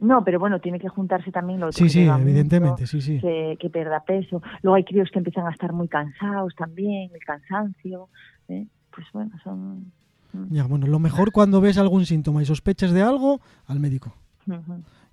No, 0.00 0.24
pero 0.24 0.38
bueno, 0.38 0.60
tiene 0.60 0.78
que 0.78 0.88
juntarse 0.88 1.32
también 1.32 1.60
lo 1.60 1.72
Sí, 1.72 1.88
sí, 1.88 2.02
evidentemente, 2.02 2.86
sí, 2.86 3.00
sí. 3.00 3.20
Que, 3.20 3.56
que, 3.60 3.68
pierda 3.68 4.00
peso. 4.04 4.40
Luego 4.62 4.76
hay 4.76 4.84
críos 4.84 5.10
que 5.12 5.18
empiezan 5.18 5.46
a 5.46 5.50
estar 5.50 5.72
muy 5.72 5.88
cansados 5.88 6.54
también, 6.56 7.10
el 7.12 7.24
cansancio. 7.24 8.08
¿eh? 8.48 8.66
Pues 8.94 9.06
bueno, 9.12 9.32
son... 9.42 9.92
Mm. 10.32 10.54
Ya, 10.54 10.64
bueno, 10.64 10.86
lo 10.86 10.98
mejor 10.98 11.32
cuando 11.32 11.60
ves 11.60 11.78
algún 11.78 12.06
síntoma 12.06 12.42
y 12.42 12.46
sospechas 12.46 12.92
de 12.92 13.02
algo, 13.02 13.40
al 13.66 13.80
médico. 13.80 14.14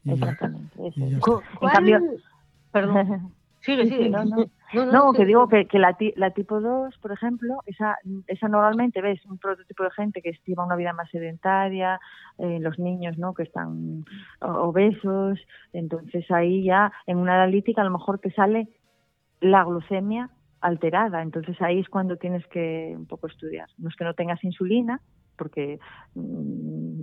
Exactamente. 0.05 0.77
en 0.77 1.69
cambio, 1.71 1.99
perdón. 2.71 3.31
Sigue, 3.61 3.85
sigue. 3.85 4.11
No, 4.11 5.13
que 5.13 5.25
digo 5.25 5.47
que, 5.47 5.65
que 5.65 5.79
la, 5.79 5.97
la, 6.15 6.31
tipo 6.31 6.61
2, 6.61 6.97
por 6.99 7.11
ejemplo, 7.11 7.61
esa, 7.65 7.97
esa 8.27 8.47
normalmente 8.47 9.01
ves 9.01 9.25
un 9.25 9.39
prototipo 9.39 9.83
de 9.83 9.91
gente 9.91 10.21
que 10.21 10.29
estima 10.29 10.65
una 10.65 10.75
vida 10.75 10.93
más 10.93 11.09
sedentaria, 11.09 11.99
eh, 12.37 12.59
los 12.59 12.77
niños 12.77 13.17
¿no? 13.17 13.33
que 13.33 13.43
están 13.43 14.05
obesos, 14.39 15.39
entonces 15.73 16.29
ahí 16.29 16.63
ya 16.63 16.91
en 17.07 17.17
una 17.17 17.35
analítica 17.35 17.81
a 17.81 17.85
lo 17.85 17.91
mejor 17.91 18.19
te 18.19 18.31
sale 18.31 18.67
la 19.39 19.63
glucemia 19.63 20.29
alterada, 20.61 21.21
entonces 21.21 21.59
ahí 21.61 21.79
es 21.79 21.89
cuando 21.89 22.17
tienes 22.17 22.45
que 22.47 22.93
un 22.95 23.05
poco 23.05 23.27
estudiar. 23.27 23.69
No 23.77 23.89
es 23.89 23.95
que 23.95 24.03
no 24.03 24.13
tengas 24.13 24.43
insulina, 24.43 25.01
porque 25.37 25.79
mm, 26.15 27.01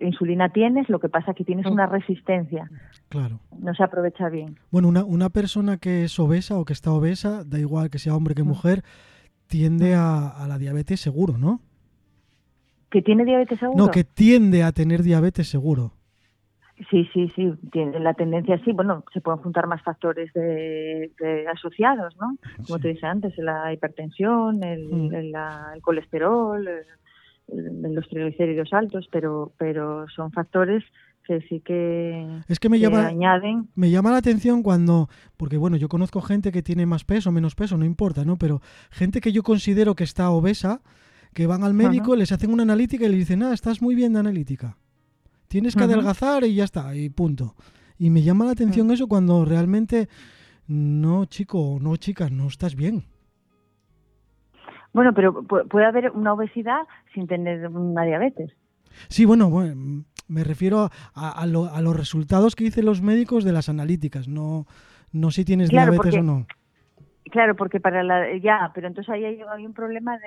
insulina 0.00 0.48
tienes, 0.50 0.88
lo 0.88 0.98
que 0.98 1.08
pasa 1.08 1.32
es 1.32 1.36
que 1.36 1.44
tienes 1.44 1.66
una 1.66 1.86
resistencia. 1.86 2.70
Claro. 3.08 3.40
No 3.58 3.74
se 3.74 3.82
aprovecha 3.82 4.28
bien. 4.28 4.58
Bueno, 4.70 4.88
una, 4.88 5.04
una 5.04 5.30
persona 5.30 5.76
que 5.76 6.04
es 6.04 6.18
obesa 6.18 6.58
o 6.58 6.64
que 6.64 6.72
está 6.72 6.92
obesa, 6.92 7.44
da 7.44 7.58
igual 7.58 7.90
que 7.90 7.98
sea 7.98 8.16
hombre 8.16 8.34
que 8.34 8.42
mujer, 8.42 8.82
tiende 9.46 9.94
a, 9.94 10.46
la 10.48 10.58
diabetes 10.58 11.00
seguro, 11.00 11.36
¿no? 11.36 11.60
¿Que 12.90 13.02
tiene 13.02 13.24
diabetes 13.24 13.58
seguro? 13.58 13.84
No, 13.84 13.90
que 13.90 14.04
tiende 14.04 14.62
a 14.62 14.72
tener 14.72 15.02
diabetes 15.02 15.48
seguro. 15.48 15.92
Sí, 16.90 17.08
sí, 17.12 17.30
sí, 17.36 17.52
tiene 17.70 18.00
la 18.00 18.14
tendencia 18.14 18.58
sí. 18.64 18.72
Bueno, 18.72 19.04
se 19.12 19.20
pueden 19.20 19.40
juntar 19.40 19.66
más 19.66 19.82
factores 19.82 20.32
de, 20.32 21.10
asociados, 21.52 22.16
¿no? 22.18 22.36
Como 22.66 22.78
te 22.78 22.88
dije 22.88 23.06
antes, 23.06 23.36
la 23.38 23.72
hipertensión, 23.72 24.64
el, 24.64 24.88
mm. 24.88 25.14
el, 25.14 25.32
el 25.74 25.82
colesterol, 25.82 26.66
los 27.48 28.08
triglicéridos 28.08 28.72
altos, 28.72 29.08
pero, 29.10 29.52
pero 29.58 30.06
son 30.08 30.32
factores 30.32 30.82
que 31.24 31.40
sí 31.42 31.60
que, 31.60 32.40
es 32.48 32.58
que 32.58 32.68
me 32.68 32.78
llama, 32.78 33.06
añaden. 33.06 33.68
Me 33.74 33.90
llama 33.90 34.10
la 34.10 34.16
atención 34.18 34.62
cuando, 34.62 35.08
porque 35.36 35.56
bueno, 35.56 35.76
yo 35.76 35.88
conozco 35.88 36.20
gente 36.20 36.50
que 36.52 36.62
tiene 36.62 36.86
más 36.86 37.04
peso, 37.04 37.30
menos 37.30 37.54
peso, 37.54 37.76
no 37.78 37.84
importa, 37.84 38.24
¿no? 38.24 38.36
Pero 38.36 38.60
gente 38.90 39.20
que 39.20 39.32
yo 39.32 39.42
considero 39.42 39.94
que 39.94 40.04
está 40.04 40.30
obesa, 40.30 40.80
que 41.32 41.46
van 41.46 41.62
al 41.64 41.74
médico, 41.74 42.16
les 42.16 42.32
hacen 42.32 42.52
una 42.52 42.64
analítica 42.64 43.06
y 43.06 43.10
le 43.10 43.16
dicen, 43.16 43.42
ah, 43.42 43.54
estás 43.54 43.80
muy 43.80 43.94
bien 43.94 44.12
de 44.12 44.20
analítica. 44.20 44.76
Tienes 45.48 45.76
que 45.76 45.84
adelgazar 45.84 46.44
y 46.44 46.54
ya 46.54 46.64
está, 46.64 46.94
y 46.96 47.08
punto. 47.08 47.54
Y 47.98 48.10
me 48.10 48.22
llama 48.22 48.44
la 48.44 48.52
atención 48.52 48.90
eso 48.90 49.06
cuando 49.06 49.44
realmente, 49.44 50.08
no, 50.66 51.26
chico, 51.26 51.78
no, 51.80 51.96
chicas, 51.96 52.32
no 52.32 52.48
estás 52.48 52.74
bien. 52.74 53.04
Bueno, 54.92 55.12
pero 55.14 55.42
puede 55.42 55.86
haber 55.86 56.10
una 56.10 56.34
obesidad 56.34 56.82
sin 57.14 57.26
tener 57.26 57.66
una 57.68 58.04
diabetes. 58.04 58.52
Sí, 59.08 59.24
bueno, 59.24 59.50
me 60.28 60.44
refiero 60.44 60.90
a, 61.14 61.46
los 61.46 61.96
resultados 61.96 62.56
que 62.56 62.64
dicen 62.64 62.84
los 62.84 63.02
médicos 63.02 63.44
de 63.44 63.52
las 63.52 63.68
analíticas, 63.68 64.28
no, 64.28 64.66
no 65.12 65.30
si 65.30 65.44
tienes 65.44 65.70
diabetes 65.70 66.16
o 66.16 66.22
no. 66.22 66.46
Claro, 67.30 67.56
porque 67.56 67.80
para 67.80 68.02
la 68.02 68.36
ya, 68.36 68.70
pero 68.74 68.88
entonces 68.88 69.12
ahí 69.12 69.24
hay, 69.24 69.64
un 69.64 69.72
problema 69.72 70.18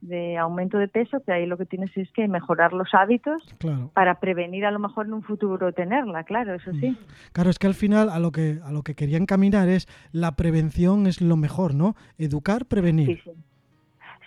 de, 0.00 0.38
aumento 0.38 0.78
de 0.78 0.86
peso, 0.86 1.20
que 1.24 1.32
ahí 1.32 1.46
lo 1.46 1.56
que 1.56 1.66
tienes 1.66 1.90
es 1.96 2.08
que 2.12 2.28
mejorar 2.28 2.72
los 2.72 2.94
hábitos 2.94 3.42
para 3.92 4.20
prevenir 4.20 4.64
a 4.64 4.70
lo 4.70 4.78
mejor 4.78 5.06
en 5.06 5.14
un 5.14 5.22
futuro 5.22 5.72
tenerla, 5.72 6.22
claro, 6.22 6.54
eso 6.54 6.72
sí. 6.74 6.90
Mm. 6.90 6.96
Claro, 7.32 7.50
es 7.50 7.58
que 7.58 7.66
al 7.66 7.74
final 7.74 8.08
a 8.08 8.20
lo 8.20 8.30
que 8.30 8.60
a 8.64 8.70
lo 8.70 8.82
que 8.82 8.94
querían 8.94 9.26
caminar 9.26 9.68
es 9.68 9.88
la 10.12 10.36
prevención 10.36 11.08
es 11.08 11.20
lo 11.20 11.36
mejor, 11.36 11.74
¿no? 11.74 11.96
Educar, 12.18 12.66
prevenir. 12.66 13.06
Sí, 13.06 13.20
sí. 13.24 13.30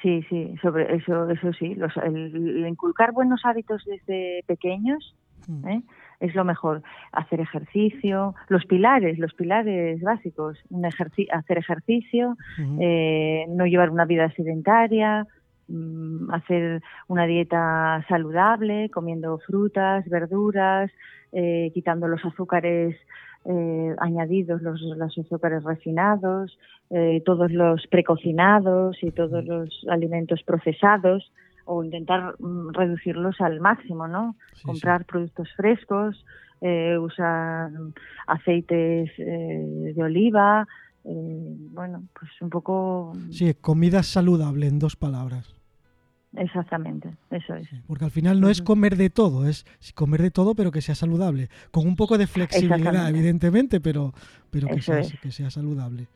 Sí, 0.02 0.24
sí, 0.30 0.56
sobre 0.62 0.96
eso, 0.96 1.30
eso 1.30 1.54
sí. 1.54 1.76
Los, 1.76 1.96
el, 1.98 2.66
inculcar 2.68 3.12
buenos 3.12 3.42
hábitos 3.46 3.86
desde 3.86 4.44
pequeños 4.48 5.16
mm. 5.48 5.68
¿eh? 5.68 5.82
es 6.20 6.34
lo 6.34 6.44
mejor. 6.44 6.82
Hacer 7.12 7.40
ejercicio, 7.40 8.34
los 8.48 8.66
pilares, 8.66 9.20
los 9.20 9.34
pilares 9.34 10.02
básicos, 10.02 10.58
un 10.70 10.86
hacer 10.86 11.58
ejercicio, 11.58 12.36
eh, 12.80 13.46
no 13.50 13.66
llevar 13.66 13.92
una 13.92 14.06
vida 14.06 14.32
sedentaria, 14.32 15.28
mm, 15.68 16.32
hacer 16.32 16.82
una 17.08 17.26
dieta 17.26 18.04
saludable, 18.10 18.90
comiendo 18.90 19.38
frutas, 19.40 20.08
verduras, 20.10 20.90
eh, 21.32 21.70
quitando 21.74 22.08
los 22.08 22.26
azúcares 22.26 22.96
eh, 23.46 23.96
añadidos 24.00 24.62
los, 24.62 24.82
azúcares 25.18 25.64
refinados, 25.64 26.58
eh, 26.90 27.22
todos 27.26 27.52
los 27.52 27.88
precocinados 27.88 28.98
y 29.02 29.12
todos 29.12 29.44
los 29.46 29.86
alimentos 29.90 30.44
procesados 30.44 31.32
o 31.66 31.84
intentar 31.84 32.36
mm, 32.40 32.70
reducirlos 32.74 33.40
al 33.42 33.60
máximo, 33.60 34.08
¿no? 34.08 34.36
Comprar 34.64 35.06
productos 35.06 35.50
frescos, 35.56 36.24
eh, 36.62 36.98
usar 36.98 37.72
aceites 38.28 39.10
de 39.18 40.04
oliva, 40.04 40.68
bueno, 41.04 42.04
pues 42.14 42.30
un 42.42 42.50
poco... 42.52 43.14
Sí, 43.32 43.56
comida 43.60 44.04
saludable 44.04 44.68
en 44.68 44.78
dos 44.78 44.96
palabras. 44.96 45.61
Exactamente, 46.34 47.14
eso 47.30 47.56
es. 47.56 47.68
porque 47.88 48.06
al 48.06 48.12
final 48.12 48.40
no 48.40 48.50
es 48.50 48.62
comer 48.62 48.96
de 48.96 49.10
todo, 49.10 49.48
es 49.48 49.66
comer 49.94 50.22
de 50.22 50.32
todo 50.32 50.56
pero 50.56 50.72
que 50.72 50.82
sea 50.82 50.96
saludable, 50.96 51.50
con 51.72 51.86
un 51.86 51.98
poco 51.98 52.18
de 52.18 52.26
flexibilidad 52.26 53.10
evidentemente, 53.10 53.82
pero, 53.82 54.14
pero 54.50 54.70
que, 54.70 54.82
sea, 54.82 55.02
que 55.22 55.32
sea 55.32 55.50
saludable. 55.50 56.08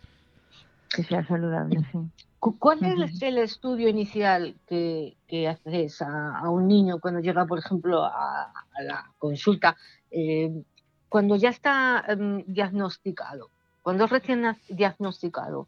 Que 0.95 1.03
sea 1.03 1.26
saludable, 1.28 1.82
sí. 1.91 1.99
¿Cuál 2.39 2.86
es 2.86 3.22
el 3.24 3.39
estudio 3.39 3.89
inicial 3.89 4.55
que, 4.68 5.18
haces 5.49 6.01
a, 6.01 6.49
un 6.49 6.68
niño 6.68 6.99
cuando 6.99 7.20
llega, 7.20 7.45
por 7.45 7.57
ejemplo, 7.57 8.05
a, 8.05 8.53
la 8.84 9.11
consulta, 9.18 9.76
eh, 10.11 10.63
cuando 11.09 11.36
ya 11.38 11.49
está 11.49 12.05
em, 12.07 12.43
diagnosticado, 12.45 13.49
cuando 13.82 14.05
es 14.05 14.11
recién 14.11 14.45
diagnosticado? 14.70 15.68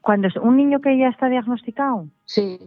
Cuando 0.00 0.28
es 0.28 0.36
un 0.36 0.56
niño 0.56 0.80
que 0.80 0.98
ya 0.98 1.08
está 1.08 1.28
diagnosticado. 1.28 2.08
Sí 2.24 2.58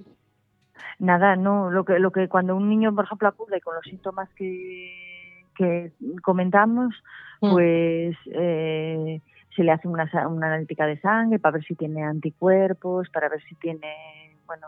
nada, 0.99 1.35
no, 1.35 1.69
lo 1.69 1.85
que, 1.85 1.99
lo 1.99 2.11
que 2.11 2.27
cuando 2.27 2.55
un 2.55 2.69
niño, 2.69 2.93
por 2.93 3.05
ejemplo, 3.05 3.27
acude 3.27 3.61
con 3.61 3.75
los 3.75 3.83
síntomas 3.85 4.29
que, 4.35 5.45
que 5.55 5.91
comentamos, 6.21 6.93
mm. 7.41 7.51
pues 7.51 8.17
eh, 8.31 9.21
se 9.55 9.63
le 9.63 9.71
hace 9.71 9.87
una, 9.87 10.09
una 10.27 10.47
analítica 10.47 10.85
de 10.85 10.99
sangre 10.99 11.39
para 11.39 11.53
ver 11.53 11.63
si 11.65 11.75
tiene 11.75 12.03
anticuerpos, 12.03 13.09
para 13.09 13.29
ver 13.29 13.41
si 13.43 13.55
tiene, 13.55 14.37
bueno, 14.45 14.67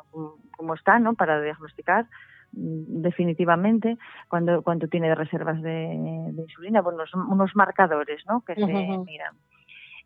cómo 0.51 0.73
está, 0.73 0.99
¿no? 0.99 1.13
Para 1.13 1.41
diagnosticar 1.41 2.05
mm, 2.53 3.01
definitivamente 3.01 3.97
cuando 4.27 4.61
cuando 4.61 4.87
tiene 4.87 5.13
reservas 5.15 5.61
de, 5.61 5.93
insulina, 6.37 6.81
bueno, 6.81 7.03
unos, 7.29 7.55
marcadores, 7.55 8.23
¿no? 8.27 8.41
Que 8.41 8.55
se 8.55 8.65
miran 8.65 9.35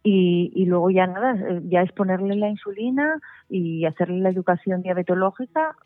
y, 0.06 0.66
luego 0.66 0.90
ya 0.90 1.08
nada, 1.08 1.36
eh, 1.36 1.62
ya 1.64 1.82
es 1.82 1.92
ponerle 1.94 2.36
la 2.36 2.50
insulina 2.50 3.20
y 3.50 3.86
hacerle 3.86 4.20
la 4.20 4.30
educación 4.30 4.82
diabetológica 4.82 5.78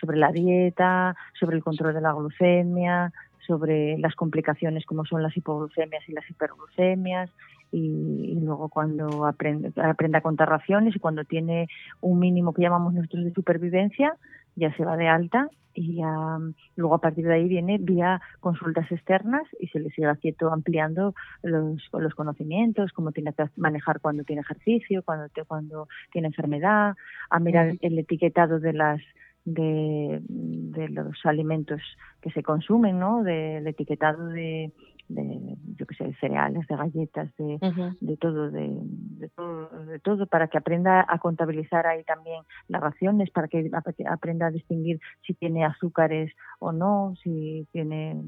sobre 0.00 0.18
la 0.18 0.32
dieta, 0.32 1.14
sobre 1.38 1.56
el 1.56 1.62
control 1.62 1.92
de 1.92 2.00
la 2.00 2.14
glucemia, 2.14 3.12
sobre 3.46 3.98
las 3.98 4.14
complicaciones 4.14 4.86
como 4.86 5.04
son 5.04 5.22
las 5.22 5.36
hipoglucemias 5.36 6.08
y 6.08 6.12
las 6.12 6.28
hiperglucemias 6.30 7.30
y, 7.70 8.38
luego 8.40 8.68
cuando 8.68 9.26
aprende, 9.26 9.72
aprende 9.82 10.18
a 10.18 10.22
contar 10.22 10.48
raciones 10.48 10.96
y 10.96 10.98
cuando 10.98 11.24
tiene 11.24 11.68
un 12.00 12.18
mínimo 12.18 12.54
que 12.54 12.62
llamamos 12.62 12.94
nosotros 12.94 13.24
de 13.24 13.32
supervivencia, 13.32 14.14
ya 14.58 14.74
se 14.76 14.84
va 14.84 14.96
de 14.96 15.08
alta 15.08 15.48
y 15.74 15.96
ya, 15.96 16.38
luego 16.74 16.96
a 16.96 17.00
partir 17.00 17.24
de 17.24 17.34
ahí 17.34 17.48
viene 17.48 17.78
vía 17.78 18.20
consultas 18.40 18.90
externas 18.90 19.44
y 19.60 19.68
se 19.68 19.78
le 19.78 19.90
sigue 19.90 20.08
quieto 20.20 20.52
ampliando 20.52 21.14
los, 21.42 21.88
los 21.92 22.14
conocimientos, 22.14 22.92
cómo 22.92 23.12
tiene 23.12 23.32
que 23.32 23.44
manejar 23.56 24.00
cuando 24.00 24.24
tiene 24.24 24.42
ejercicio, 24.42 25.02
cuando, 25.04 25.28
cuando 25.46 25.88
tiene 26.10 26.28
enfermedad, 26.28 26.96
a 27.30 27.38
mirar 27.38 27.76
el 27.80 27.98
etiquetado 27.98 28.58
de 28.58 28.72
las 28.72 29.00
de, 29.44 30.20
de 30.28 30.88
los 30.88 31.14
alimentos 31.24 31.80
que 32.20 32.30
se 32.32 32.42
consumen, 32.42 32.98
¿no? 32.98 33.22
del 33.22 33.66
etiquetado 33.66 34.26
de, 34.26 34.72
de 35.08 35.56
yo 35.76 35.86
que 35.86 35.94
sé, 35.94 36.04
de 36.04 36.14
cereales, 36.16 36.66
de 36.66 36.76
galletas, 36.76 37.28
de, 37.38 37.58
de, 38.00 38.16
todo, 38.16 38.50
de, 38.50 39.28
todo, 39.34 39.68
de 39.86 39.98
todo, 40.00 40.26
para 40.26 40.48
que 40.48 40.58
aprenda 40.58 41.04
a 41.08 41.18
contabilizar 41.18 41.86
ahí 41.86 42.04
también 42.04 42.42
las 42.68 42.82
raciones, 42.82 43.30
para 43.30 43.48
que 43.48 43.70
aprenda 44.08 44.46
a 44.46 44.50
distinguir 44.50 45.00
si 45.26 45.34
tiene 45.34 45.64
azúcares 45.64 46.32
o 46.58 46.72
no, 46.72 47.14
si 47.22 47.66
tiene... 47.72 48.20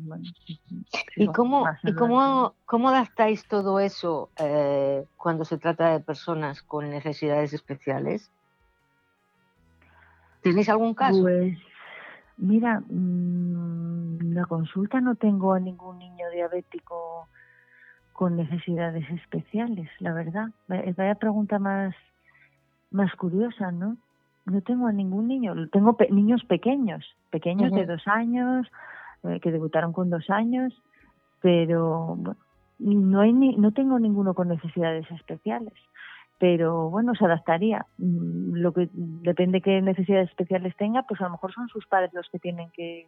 ¿Y 1.17 1.27
cómo, 1.29 1.67
¿y 1.83 1.93
cómo, 1.95 2.55
cómo 2.65 2.89
adaptáis 2.89 3.47
todo 3.47 3.81
eso 3.81 4.31
eh, 4.39 5.05
cuando 5.17 5.45
se 5.45 5.59
trata 5.59 5.93
de 5.93 6.01
personas 6.01 6.63
con 6.63 6.89
necesidades 6.89 7.53
especiales? 7.53 8.31
¿Tenéis 10.43 10.69
algún 10.69 10.95
caso? 10.95 11.23
Pues 11.23 11.59
Mira, 12.41 12.81
mm, 12.89 14.33
la 14.33 14.47
consulta 14.47 14.99
no 15.03 15.15
tengo 15.15 15.53
a 15.53 15.61
ningún 15.61 15.99
niño 15.99 16.31
diabético 16.33 17.29
con 18.15 18.37
necesidades 18.37 19.09
especiales, 19.11 19.91
la 19.99 20.15
verdad. 20.15 20.49
Vaya 20.67 21.15
pregunta 21.17 21.59
más, 21.59 21.95
más 22.91 23.15
curiosa, 23.17 23.73
¿no? 23.73 23.99
No 24.47 24.63
tengo 24.63 24.87
a 24.87 24.93
ningún 24.93 25.29
niño, 25.29 25.69
tengo 25.69 25.97
niños 26.09 26.43
pequeños, 26.45 27.05
pequeños 27.29 27.73
de 27.73 27.85
dos 27.85 28.09
años, 28.09 28.67
eh, 29.25 29.39
que 29.41 29.53
debutaron 29.53 29.93
con 29.93 30.09
dos 30.09 30.31
años, 30.31 30.73
pero 31.43 32.17
no, 32.79 33.21
hay 33.21 33.35
ni, 33.35 33.55
no 33.57 33.73
tengo 33.73 33.99
ninguno 33.99 34.33
con 34.33 34.49
necesidades 34.49 35.11
especiales 35.11 35.75
pero 36.41 36.89
bueno, 36.89 37.15
se 37.15 37.27
adaptaría. 37.27 37.87
Mm, 37.99 38.57
lo 38.57 38.73
que 38.73 38.89
depende 38.95 39.61
qué 39.61 39.81
necesidades 39.83 40.31
especiales 40.31 40.75
tenga, 40.77 41.03
pues 41.03 41.21
a 41.21 41.25
lo 41.25 41.31
mejor 41.31 41.53
son 41.53 41.69
sus 41.69 41.87
padres 41.87 42.13
los 42.15 42.29
que 42.31 42.39
tienen 42.39 42.71
que, 42.71 43.07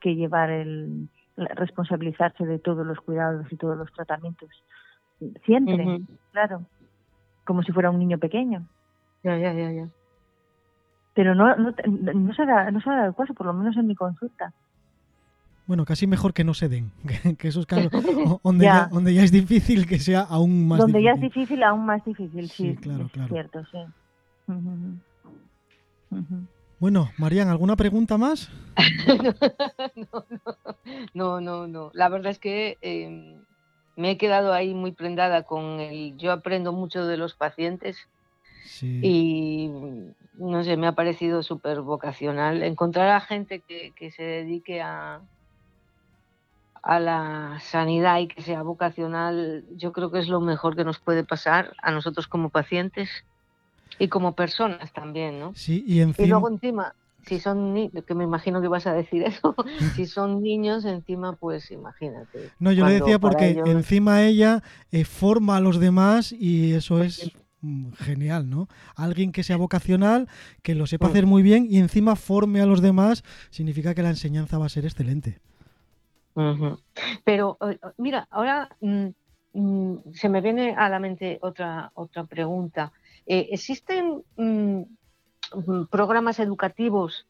que 0.00 0.16
llevar 0.16 0.50
el 0.50 1.08
responsabilizarse 1.36 2.44
de 2.44 2.58
todos 2.58 2.84
los 2.84 3.00
cuidados 3.00 3.46
y 3.52 3.56
todos 3.56 3.78
los 3.78 3.92
tratamientos. 3.92 4.50
Siempre, 5.44 6.00
claro, 6.32 6.62
como 7.44 7.62
si 7.62 7.70
fuera 7.70 7.90
un 7.90 8.00
niño 8.00 8.18
pequeño. 8.18 8.66
Ya, 9.22 9.38
ya, 9.38 9.52
ya, 9.52 9.70
ya. 9.70 9.88
Pero 11.14 11.36
no, 11.36 11.54
no, 11.54 11.72
no, 11.86 12.34
se 12.34 12.44
da, 12.44 12.72
no 12.72 12.80
se 12.80 12.90
da 12.90 13.06
el 13.06 13.14
caso, 13.14 13.34
por 13.34 13.46
lo 13.46 13.52
menos 13.52 13.76
en 13.76 13.86
mi 13.86 13.94
consulta. 13.94 14.52
Bueno, 15.68 15.84
casi 15.84 16.06
mejor 16.06 16.32
que 16.32 16.44
no 16.44 16.54
se 16.54 16.70
den, 16.70 16.90
que 17.38 17.48
esos 17.48 17.66
casos 17.66 17.92
donde 18.42 18.64
ya. 18.64 18.88
donde 18.90 19.12
ya 19.12 19.22
es 19.22 19.30
difícil 19.30 19.86
que 19.86 19.98
sea 19.98 20.22
aún 20.22 20.66
más 20.66 20.78
donde 20.78 20.98
difícil. 20.98 21.04
ya 21.04 21.14
es 21.14 21.20
difícil, 21.20 21.62
aún 21.62 21.84
más 21.84 22.02
difícil, 22.06 22.48
sí, 22.48 22.74
claro, 22.76 23.04
es 23.04 23.12
claro. 23.12 23.28
cierto, 23.28 23.62
sí. 23.70 23.78
Bueno, 26.80 27.10
Marian, 27.18 27.48
¿alguna 27.48 27.76
pregunta 27.76 28.16
más? 28.16 28.50
no, 31.12 31.42
no, 31.42 31.66
no, 31.66 31.90
La 31.92 32.08
verdad 32.08 32.30
es 32.30 32.38
que 32.38 32.78
eh, 32.80 33.36
me 33.94 34.12
he 34.12 34.16
quedado 34.16 34.54
ahí 34.54 34.72
muy 34.72 34.92
prendada 34.92 35.42
con 35.42 35.80
el... 35.80 36.16
Yo 36.16 36.32
aprendo 36.32 36.72
mucho 36.72 37.04
de 37.04 37.18
los 37.18 37.34
pacientes 37.34 38.08
sí. 38.64 39.00
y 39.02 39.68
no 40.38 40.64
sé, 40.64 40.78
me 40.78 40.86
ha 40.86 40.92
parecido 40.92 41.42
súper 41.42 41.82
vocacional 41.82 42.62
encontrar 42.62 43.10
a 43.10 43.20
gente 43.20 43.60
que, 43.60 43.92
que 43.94 44.10
se 44.12 44.22
dedique 44.22 44.80
a, 44.80 45.20
a 46.82 47.00
la 47.00 47.58
sanidad 47.60 48.18
y 48.20 48.28
que 48.28 48.42
sea 48.42 48.62
vocacional, 48.62 49.64
yo 49.76 49.92
creo 49.92 50.10
que 50.10 50.18
es 50.18 50.28
lo 50.28 50.40
mejor 50.40 50.76
que 50.76 50.84
nos 50.84 50.98
puede 50.98 51.24
pasar 51.24 51.74
a 51.82 51.90
nosotros 51.90 52.26
como 52.26 52.50
pacientes 52.50 53.08
y 53.98 54.08
como 54.08 54.34
personas 54.34 54.92
también, 54.92 55.38
¿no? 55.38 55.52
Sí, 55.54 55.84
y, 55.86 56.00
encima... 56.00 56.26
y 56.26 56.30
luego 56.30 56.48
encima, 56.48 56.94
si 57.26 57.40
son 57.40 57.74
niños, 57.74 58.04
que 58.04 58.14
me 58.14 58.24
imagino 58.24 58.60
que 58.60 58.68
vas 58.68 58.86
a 58.86 58.94
decir 58.94 59.22
eso, 59.22 59.54
si 59.96 60.06
son 60.06 60.42
niños 60.42 60.84
encima, 60.84 61.34
pues 61.34 61.70
imagínate. 61.70 62.50
No, 62.58 62.72
yo 62.72 62.86
le 62.86 62.94
decía 62.94 63.18
porque 63.18 63.60
encima 63.66 64.22
ella 64.24 64.62
eh, 64.92 65.04
forma 65.04 65.56
a 65.56 65.60
los 65.60 65.80
demás 65.80 66.32
y 66.32 66.72
eso 66.74 67.02
es 67.02 67.32
genial, 67.98 68.48
¿no? 68.48 68.68
Alguien 68.94 69.32
que 69.32 69.42
sea 69.42 69.56
vocacional, 69.56 70.28
que 70.62 70.74
lo 70.74 70.86
sepa 70.86 71.08
mm. 71.08 71.10
hacer 71.10 71.26
muy 71.26 71.42
bien 71.42 71.66
y 71.68 71.78
encima 71.78 72.16
forme 72.16 72.60
a 72.60 72.66
los 72.66 72.80
demás, 72.80 73.24
significa 73.50 73.94
que 73.94 74.02
la 74.02 74.10
enseñanza 74.10 74.58
va 74.58 74.66
a 74.66 74.70
ser 74.70 74.84
excelente. 74.84 75.40
Pero 77.24 77.58
mira, 77.96 78.26
ahora 78.30 78.68
mm, 78.80 79.08
mm, 79.52 79.96
se 80.12 80.28
me 80.28 80.40
viene 80.40 80.74
a 80.76 80.88
la 80.88 80.98
mente 80.98 81.38
otra, 81.42 81.90
otra 81.94 82.24
pregunta. 82.24 82.92
Eh, 83.26 83.48
¿Existen 83.50 84.22
mm, 84.36 84.82
programas 85.90 86.38
educativos 86.38 87.26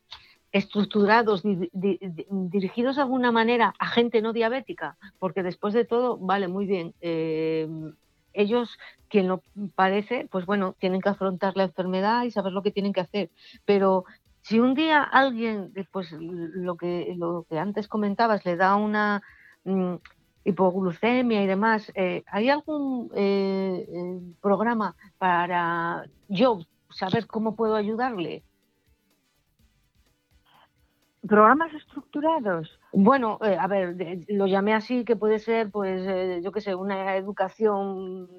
estructurados, 0.50 1.42
dirigidos 1.42 2.96
de 2.96 3.02
alguna 3.02 3.32
manera 3.32 3.74
a 3.78 3.86
gente 3.86 4.22
no 4.22 4.32
diabética? 4.32 4.96
Porque 5.18 5.42
después 5.42 5.74
de 5.74 5.84
todo, 5.84 6.16
vale, 6.18 6.48
muy 6.48 6.66
bien. 6.66 6.94
Em, 7.00 7.94
ellos, 8.32 8.78
quien 9.08 9.26
lo 9.26 9.42
padece, 9.74 10.28
pues 10.30 10.46
bueno, 10.46 10.76
tienen 10.78 11.00
que 11.00 11.08
afrontar 11.08 11.56
la 11.56 11.64
enfermedad 11.64 12.24
y 12.24 12.30
saber 12.30 12.52
lo 12.52 12.62
que 12.62 12.70
tienen 12.70 12.92
que 12.92 13.00
hacer. 13.00 13.30
Pero 13.64 14.04
si 14.48 14.60
un 14.60 14.74
día 14.74 15.02
alguien, 15.02 15.74
pues 15.92 16.10
lo 16.10 16.78
que, 16.78 17.14
lo 17.18 17.44
que 17.50 17.58
antes 17.58 17.86
comentabas, 17.86 18.46
le 18.46 18.56
da 18.56 18.76
una 18.76 19.22
mm, 19.64 19.96
hipoglucemia 20.44 21.42
y 21.42 21.46
demás, 21.46 21.92
eh, 21.94 22.24
¿hay 22.26 22.48
algún 22.48 23.10
eh, 23.14 23.86
eh, 23.86 24.20
programa 24.40 24.96
para 25.18 26.06
yo 26.28 26.60
saber 26.88 27.26
cómo 27.26 27.56
puedo 27.56 27.76
ayudarle? 27.76 28.42
¿Programas 31.28 31.74
estructurados? 31.74 32.80
Bueno, 32.92 33.38
a 33.42 33.66
ver, 33.66 33.96
lo 34.28 34.46
llamé 34.46 34.72
así, 34.72 35.04
que 35.04 35.14
puede 35.14 35.40
ser, 35.40 35.70
pues, 35.70 36.42
yo 36.42 36.52
qué 36.52 36.62
sé, 36.62 36.74
una 36.74 37.16
educación 37.16 38.30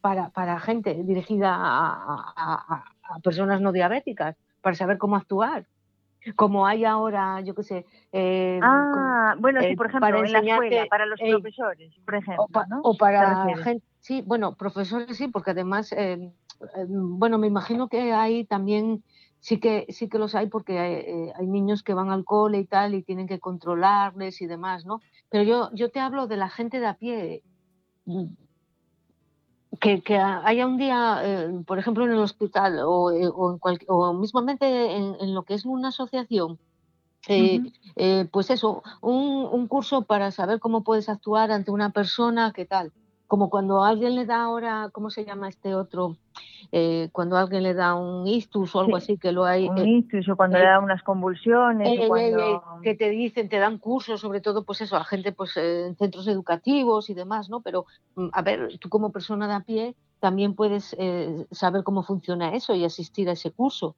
para, 0.00 0.30
para 0.30 0.58
gente 0.58 1.04
dirigida 1.04 1.54
a 1.56 2.82
personas 3.22 3.60
no 3.60 3.70
diabéticas 3.70 4.34
para 4.66 4.74
saber 4.74 4.98
cómo 4.98 5.14
actuar. 5.14 5.64
Como 6.34 6.66
hay 6.66 6.84
ahora, 6.84 7.40
yo 7.40 7.54
qué 7.54 7.62
sé. 7.62 7.86
Eh, 8.10 8.58
ah, 8.60 9.36
bueno, 9.38 9.60
sí, 9.60 9.68
eh, 9.68 9.76
por 9.76 9.86
ejemplo, 9.86 10.10
para 10.10 10.26
en 10.26 10.32
la 10.32 10.40
escuela, 10.40 10.86
para 10.90 11.06
los 11.06 11.20
profesores, 11.20 11.94
por 12.04 12.16
ejemplo. 12.16 12.48
O, 12.82 12.96
para 12.96 13.46
gente. 13.58 13.86
Sí, 14.00 14.24
bueno, 14.26 14.56
profesores 14.56 15.16
sí, 15.16 15.28
porque 15.28 15.52
además, 15.52 15.92
eh, 15.92 16.32
bueno, 16.88 17.38
me 17.38 17.46
imagino 17.46 17.86
que 17.88 18.12
hay 18.12 18.44
también 18.44 19.04
sí 19.38 19.60
que 19.60 19.86
sí 19.90 20.08
que 20.08 20.18
los 20.18 20.34
hay 20.34 20.48
porque 20.48 20.80
hay, 20.80 21.30
hay, 21.38 21.46
niños 21.46 21.84
que 21.84 21.94
van 21.94 22.10
al 22.10 22.24
cole 22.24 22.58
y 22.58 22.66
tal 22.66 22.96
y 22.96 23.04
tienen 23.04 23.28
que 23.28 23.38
controlarles 23.38 24.42
y 24.42 24.48
demás, 24.48 24.84
¿no? 24.84 25.00
Pero 25.30 25.44
yo 25.44 25.70
yo 25.74 25.92
te 25.92 26.00
hablo 26.00 26.26
de 26.26 26.38
la 26.38 26.48
gente 26.48 26.80
de 26.80 26.86
a 26.86 26.94
pie 26.94 27.44
que, 29.78 30.18
haya 30.18 30.66
un 30.66 30.76
día, 30.76 31.20
eh, 31.22 31.62
por 31.66 31.78
ejemplo, 31.78 32.04
en 32.04 32.12
el 32.12 32.18
hospital 32.18 32.80
o, 32.84 33.10
eh, 33.10 33.28
o, 33.28 33.58
o 33.88 34.12
mismamente 34.14 34.96
en, 34.96 35.34
lo 35.34 35.42
que 35.44 35.54
es 35.54 35.64
una 35.64 35.88
asociación, 35.88 36.58
eh, 37.28 38.28
pues 38.30 38.50
eso, 38.50 38.82
un, 39.00 39.48
un, 39.50 39.66
curso 39.66 40.02
para 40.02 40.30
saber 40.30 40.60
cómo 40.60 40.84
puedes 40.84 41.08
actuar 41.08 41.50
ante 41.50 41.72
una 41.72 41.90
persona, 41.90 42.52
qué 42.54 42.66
tal 42.66 42.92
como 43.26 43.50
cuando 43.50 43.84
alguien 43.84 44.14
le 44.14 44.24
da 44.24 44.44
ahora, 44.44 44.90
¿cómo 44.92 45.10
se 45.10 45.24
llama 45.24 45.48
este 45.48 45.74
otro? 45.74 46.16
Eh, 46.72 47.08
cuando 47.12 47.36
alguien 47.36 47.62
le 47.62 47.74
da 47.74 47.94
un 47.94 48.26
istus 48.26 48.74
o 48.74 48.80
algo 48.80 48.96
así, 48.96 49.18
que 49.18 49.32
lo 49.32 49.44
hay. 49.44 49.68
Un 49.68 49.78
eh, 49.78 49.98
istus 49.98 50.28
o 50.28 50.36
cuando 50.36 50.58
le 50.58 50.64
da 50.64 50.80
unas 50.80 51.02
convulsiones. 51.02 51.88
Eh, 51.88 52.58
que 52.82 52.94
te 52.94 53.10
dicen, 53.10 53.48
te 53.48 53.58
dan 53.58 53.78
cursos, 53.78 54.20
sobre 54.20 54.40
todo, 54.40 54.64
pues 54.64 54.80
eso, 54.80 54.96
a 54.96 55.04
gente 55.04 55.32
pues 55.32 55.56
en 55.56 55.96
centros 55.96 56.26
educativos 56.28 57.10
y 57.10 57.14
demás, 57.14 57.48
¿no? 57.48 57.60
Pero, 57.60 57.86
mm, 58.14 58.28
a 58.32 58.42
ver, 58.42 58.78
tú 58.78 58.88
como 58.88 59.12
persona 59.12 59.48
de 59.48 59.54
a 59.54 59.60
pie 59.60 59.94
también 60.18 60.54
puedes 60.54 60.96
saber 61.50 61.84
cómo 61.84 62.02
funciona 62.02 62.54
eso 62.54 62.74
y 62.74 62.84
asistir 62.84 63.28
a 63.28 63.32
ese 63.32 63.50
curso. 63.50 63.96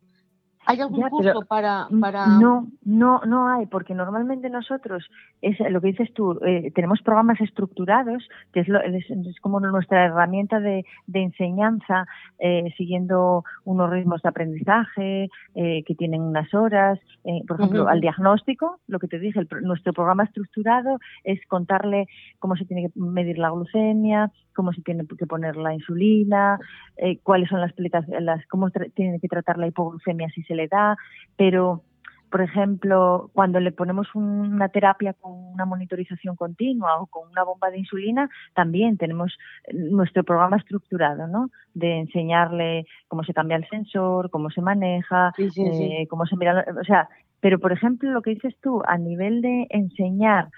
¿Hay 0.68 0.80
algún 0.80 1.08
curso 1.08 1.42
para, 1.48 1.88
para...? 2.00 2.26
No, 2.26 2.68
no, 2.84 3.20
no 3.26 3.48
hay, 3.48 3.66
porque 3.66 3.94
normalmente 3.94 4.50
nosotros, 4.50 5.08
es 5.40 5.58
lo 5.70 5.80
que 5.80 5.88
dices 5.88 6.12
tú, 6.12 6.38
eh, 6.44 6.70
tenemos 6.74 7.00
programas 7.00 7.40
estructurados, 7.40 8.28
que 8.52 8.60
es, 8.60 8.68
lo, 8.68 8.78
es, 8.80 9.06
como 9.40 9.60
nuestra 9.60 10.04
herramienta 10.04 10.60
de, 10.60 10.84
de 11.06 11.22
enseñanza, 11.22 12.06
eh, 12.38 12.72
siguiendo 12.76 13.44
unos 13.64 13.88
ritmos 13.90 14.20
de 14.20 14.28
aprendizaje, 14.28 15.30
eh, 15.54 15.82
que 15.84 15.94
tienen 15.94 16.20
unas 16.20 16.52
horas. 16.52 16.98
Eh, 17.24 17.42
por 17.46 17.58
ejemplo, 17.58 17.88
al 17.88 18.00
diagnóstico, 18.00 18.78
lo 18.86 18.98
que 18.98 19.08
te 19.08 19.18
dije, 19.18 19.40
el, 19.40 19.48
nuestro 19.62 19.92
programa 19.94 20.24
estructurado 20.24 20.98
es 21.24 21.40
contarle 21.46 22.06
cómo 22.38 22.56
se 22.56 22.66
tiene 22.66 22.82
que 22.82 23.00
medir 23.00 23.38
la 23.38 23.50
glucemia, 23.50 24.30
cómo 24.58 24.72
se 24.72 24.82
tiene 24.82 25.06
que 25.06 25.26
poner 25.28 25.54
la 25.56 25.72
insulina, 25.72 26.58
eh, 26.96 27.20
cuáles 27.22 27.48
son 27.48 27.60
las, 27.60 27.72
las 27.78 28.44
cómo 28.48 28.70
tiene 28.92 29.20
que 29.20 29.28
tratar 29.28 29.56
la 29.56 29.68
hipoglucemia 29.68 30.28
si 30.30 30.42
se 30.42 30.56
le 30.56 30.66
da, 30.66 30.96
pero 31.36 31.84
por 32.28 32.42
ejemplo, 32.42 33.30
cuando 33.32 33.60
le 33.60 33.70
ponemos 33.70 34.08
una 34.16 34.68
terapia 34.68 35.14
con 35.14 35.32
una 35.54 35.64
monitorización 35.64 36.34
continua 36.34 37.00
o 37.00 37.06
con 37.06 37.30
una 37.30 37.44
bomba 37.44 37.70
de 37.70 37.78
insulina, 37.78 38.28
también 38.52 38.96
tenemos 38.98 39.38
nuestro 39.72 40.24
programa 40.24 40.56
estructurado, 40.56 41.28
¿no? 41.28 41.50
De 41.72 42.00
enseñarle 42.00 42.84
cómo 43.06 43.22
se 43.22 43.32
cambia 43.32 43.56
el 43.56 43.68
sensor, 43.68 44.28
cómo 44.30 44.50
se 44.50 44.60
maneja, 44.60 45.32
eh, 45.38 46.06
cómo 46.08 46.26
se 46.26 46.36
mira, 46.36 46.66
o 46.80 46.84
sea, 46.84 47.08
pero 47.40 47.60
por 47.60 47.70
ejemplo, 47.70 48.10
lo 48.10 48.22
que 48.22 48.34
dices 48.34 48.56
tú, 48.60 48.82
a 48.86 48.98
nivel 48.98 49.40
de 49.40 49.68
enseñar 49.70 50.48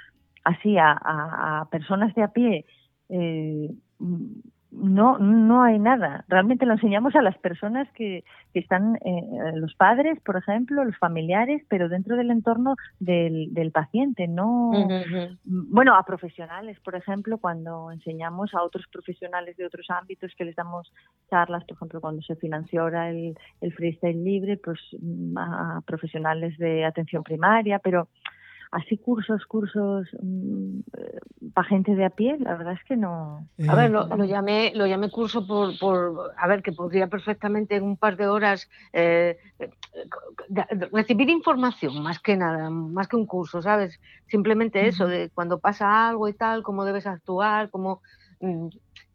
así 0.45 0.79
a, 0.79 0.93
a, 0.93 1.69
personas 1.71 2.15
de 2.15 2.23
a 2.23 2.29
pie, 2.29 2.65
eh, 3.11 3.71
no, 4.73 5.19
no 5.19 5.63
hay 5.63 5.79
nada. 5.79 6.25
Realmente 6.29 6.65
lo 6.65 6.75
enseñamos 6.75 7.15
a 7.17 7.23
las 7.23 7.37
personas 7.39 7.89
que, 7.93 8.25
que 8.53 8.61
están, 8.61 8.97
eh, 9.05 9.53
los 9.55 9.75
padres, 9.75 10.21
por 10.21 10.37
ejemplo, 10.37 10.85
los 10.85 10.97
familiares, 10.97 11.63
pero 11.69 11.89
dentro 11.89 12.17
del 12.17 12.31
entorno 12.31 12.77
del, 12.99 13.53
del 13.53 13.73
paciente, 13.73 14.29
no. 14.29 14.71
Bueno, 15.45 15.97
a 15.97 16.05
profesionales, 16.05 16.79
por 16.81 16.95
ejemplo, 16.95 17.39
cuando 17.39 17.91
enseñamos 17.91 18.55
a 18.55 18.63
otros 18.63 18.87
profesionales 18.93 19.57
de 19.57 19.67
otros 19.67 19.87
ámbitos 19.91 20.33
que 20.37 20.45
les 20.45 20.55
damos 20.55 20.93
charlas, 21.29 21.65
por 21.65 21.77
ejemplo, 21.77 22.01
cuando 22.01 22.23
se 22.23 22.37
financió 22.37 22.83
ahora 22.83 23.11
el, 23.11 23.37
el 23.61 23.73
freestyle 23.73 24.23
libre, 24.23 24.57
pues 24.57 24.79
a 25.37 25.81
profesionales 25.85 26.57
de 26.59 26.85
atención 26.85 27.25
primaria, 27.25 27.81
pero 27.81 28.09
así 28.71 28.97
cursos, 28.99 29.45
cursos 29.47 30.09
mm, 30.23 30.81
para 31.53 31.69
gente 31.69 31.95
de 31.95 32.05
a 32.05 32.11
pie, 32.11 32.37
la 32.39 32.57
verdad 32.57 32.75
es 32.75 32.85
que 32.85 32.97
no. 32.97 33.49
A 33.69 33.75
ver, 33.75 33.91
lo, 33.91 34.25
llamé, 34.25 34.73
lo 34.75 34.87
llamé 34.87 35.11
curso 35.11 35.47
por, 35.47 35.79
por, 35.79 36.33
a 36.37 36.47
ver, 36.47 36.63
que 36.63 36.73
podría 36.73 37.09
perfectamente 37.09 37.77
en 37.77 37.83
un 37.83 37.97
par 37.97 38.17
de 38.17 38.29
horas 38.29 38.69
eh, 38.93 39.39
recibir 40.93 41.31
información, 41.31 42.03
más 42.03 42.21
que 42.21 42.37
nada, 42.37 42.71
más 42.71 43.09
que 43.09 43.17
un 43.17 43.27
curso, 43.27 43.61
¿sabes? 43.61 43.99
Simplemente 44.29 44.87
eso, 44.87 45.07
de 45.07 45.31
cuando 45.31 45.59
pasa 45.59 46.09
algo 46.09 46.29
y 46.29 46.35
tal, 46.35 46.63
cómo 46.63 46.85
debes 46.85 47.07
actuar, 47.07 47.71
cómo... 47.71 48.03
Mm, 48.41 48.69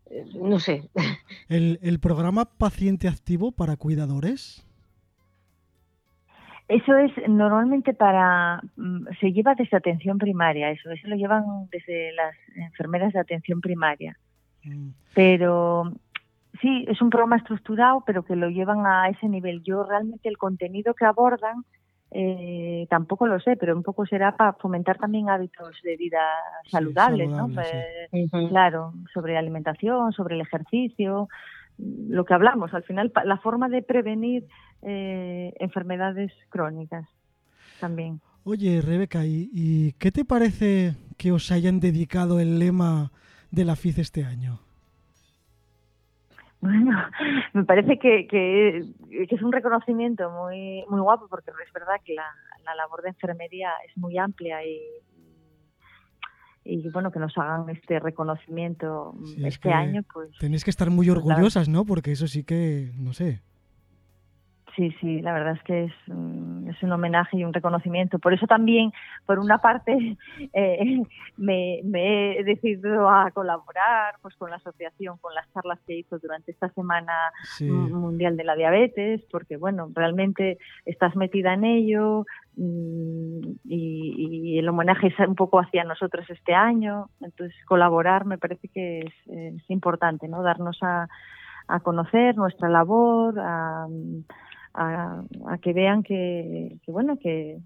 eh, 0.08 0.26
no 0.36 0.60
sé. 0.60 0.90
¿El, 1.50 1.80
¿El 1.82 2.00
programa 2.00 2.46
Paciente 2.46 3.08
Activo 3.08 3.52
para 3.52 3.76
Cuidadores? 3.76 4.65
Eso 6.68 6.98
es 6.98 7.12
normalmente 7.28 7.94
para, 7.94 8.60
mm, 8.76 9.08
se 9.20 9.32
lleva 9.32 9.54
desde 9.54 9.78
atención 9.78 10.18
primaria, 10.18 10.72
eso, 10.72 10.90
eso 10.90 11.08
lo 11.08 11.16
llevan 11.16 11.44
desde 11.72 12.12
las 12.14 12.36
enfermeras 12.56 13.14
de 13.14 13.20
atención 13.20 13.62
primaria. 13.62 14.18
Mm. 14.64 14.90
Pero 15.14 15.94
sí, 16.62 16.86
es 16.88 17.02
un 17.02 17.12
programa 17.12 17.38
estructurado, 17.38 18.04
pero 18.06 18.24
que 18.24 18.36
lo 18.36 18.50
llevan 18.50 18.86
a 18.88 19.10
ese 19.10 19.28
nivel. 19.28 19.62
Yo 19.64 19.84
realmente 19.84 20.28
el 20.28 20.38
contenido 20.38 20.96
que 20.96 21.06
abordan 21.06 21.64
eh, 22.12 22.88
tampoco 22.90 23.28
lo 23.28 23.40
sé, 23.40 23.58
pero 23.58 23.76
un 23.76 23.84
poco 23.84 24.06
será 24.06 24.38
para 24.38 24.54
fomentar 24.54 24.98
también 24.98 25.30
hábitos 25.30 25.76
de 25.84 25.98
vida 25.98 26.22
saludables, 26.72 27.30
¿no? 27.30 27.50
Pues, 27.50 27.68
claro, 28.50 28.94
sobre 29.14 29.38
alimentación, 29.38 30.14
sobre 30.14 30.36
el 30.36 30.42
ejercicio, 30.42 31.28
lo 31.78 32.26
que 32.26 32.34
hablamos, 32.34 32.74
al 32.74 32.84
final 32.84 33.12
la 33.24 33.38
forma 33.38 33.70
de 33.70 33.82
prevenir 33.82 34.46
eh, 34.82 35.54
enfermedades 35.60 36.32
crónicas 36.50 37.08
también. 37.80 38.22
Oye, 38.44 38.82
Rebeca, 38.82 39.26
¿y, 39.26 39.94
qué 40.00 40.12
te 40.12 40.24
parece 40.24 40.94
que 41.18 41.32
os 41.32 41.52
hayan 41.52 41.80
dedicado 41.80 42.40
el 42.40 42.60
lema 42.60 43.12
de 43.52 43.66
la 43.66 43.76
FIC 43.76 43.98
este 43.98 44.24
año? 44.24 44.60
Bueno, 46.62 46.92
me 47.54 47.64
parece 47.64 47.98
que, 48.00 48.28
que, 48.28 48.78
es 49.10 49.42
un 49.42 49.52
reconocimiento 49.52 50.30
muy 50.30 50.84
muy 50.90 51.02
guapo 51.02 51.28
porque 51.28 51.52
es 51.52 51.74
verdad 51.74 51.96
que 52.04 52.14
la, 52.14 52.28
la 52.64 52.76
labor 52.76 53.02
de 53.02 53.10
enfermería 53.10 53.72
es 53.88 53.98
muy 53.98 54.18
amplia 54.18 54.64
y, 54.66 54.80
y 56.66 56.90
bueno, 56.90 57.12
que 57.12 57.20
nos 57.20 57.38
hagan 57.38 57.70
este 57.70 58.00
reconocimiento 58.00 59.14
este 59.38 59.72
año, 59.72 60.04
pues... 60.12 60.32
Tenéis 60.40 60.64
que 60.64 60.72
estar 60.72 60.90
muy 60.90 61.08
pues 61.08 61.18
orgullosas, 61.18 61.70
¿no? 61.70 61.86
Porque 61.86 62.12
eso 62.12 62.28
sí 62.28 62.44
que, 62.44 62.92
no 62.98 63.14
sé, 63.14 63.42
Sí, 64.76 64.92
sí, 65.00 65.22
la 65.22 65.32
verdad 65.32 65.54
es 65.54 65.64
que 65.64 65.86
es, 65.86 65.94
es 66.68 66.84
un 66.84 66.92
homenaje 66.92 67.38
y 67.38 67.46
un 67.46 67.54
reconocimiento. 67.54 68.20
Por 68.20 68.34
eso 68.34 68.46
también, 68.46 68.92
por 69.26 69.40
una 69.40 69.60
parte, 69.60 70.18
eh, 70.54 71.02
me, 71.38 71.80
he 71.80 72.44
decidido 72.44 73.10
a 73.10 73.32
colaborar 73.32 74.16
pues 74.22 74.36
con 74.36 74.50
la 74.50 74.58
asociación, 74.58 75.18
con 75.20 75.34
las 75.34 75.50
charlas 75.54 75.80
que 75.88 75.98
hizo 75.98 76.20
durante 76.20 76.52
esta 76.52 76.70
Semana 76.70 77.14
Mundial 77.62 78.36
de 78.36 78.44
la 78.44 78.56
Diabetes, 78.56 79.22
porque, 79.32 79.56
bueno, 79.56 79.90
realmente 79.94 80.58
estás 80.86 81.16
metida 81.16 81.54
en 81.54 81.64
ello 81.64 82.26
mm, 82.58 83.40
y, 83.64 84.60
el 84.60 84.70
homenaje 84.70 85.08
es 85.08 85.20
un 85.20 85.36
poco 85.36 85.60
hacia 85.60 85.84
nosotros 85.84 86.30
este 86.30 86.54
año. 86.54 87.08
Entonces, 87.22 87.56
colaborar 87.66 88.26
me 88.26 88.38
parece 88.38 88.68
que 88.70 89.00
es, 89.00 89.14
es 89.28 89.70
importante, 89.70 90.28
¿no? 90.28 90.44
Darnos 90.44 90.78
a, 90.82 91.08
a 91.68 91.80
conocer 91.80 92.36
nuestra 92.36 92.70
labor, 92.70 93.40
a 93.40 93.88
a, 94.76 95.24
que 95.62 95.74
vean 95.74 96.04
que, 96.04 96.78
bueno, 96.88 97.18
que, 97.18 97.58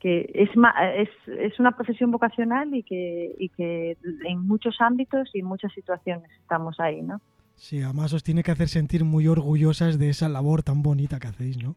que 0.00 0.30
es, 0.34 0.50
es, 0.96 1.08
es 1.26 1.58
una 1.58 1.72
profesión 1.72 2.10
vocacional 2.10 2.74
y 2.74 2.82
que, 2.82 3.34
y 3.38 3.48
que 3.50 3.96
en 4.26 4.46
muchos 4.46 4.80
ámbitos 4.80 5.30
y 5.34 5.40
en 5.40 5.46
muchas 5.46 5.72
situaciones 5.72 6.30
estamos 6.40 6.78
ahí, 6.80 7.02
¿no? 7.02 7.20
Sí, 7.56 7.82
además 7.82 8.12
os 8.12 8.22
tiene 8.22 8.42
que 8.42 8.52
hacer 8.52 8.68
sentir 8.68 9.04
muy 9.04 9.26
orgullosas 9.26 9.98
de 9.98 10.10
esa 10.10 10.28
labor 10.28 10.62
tan 10.62 10.82
bonita 10.82 11.18
que 11.18 11.26
hacéis, 11.26 11.62
¿no? 11.62 11.74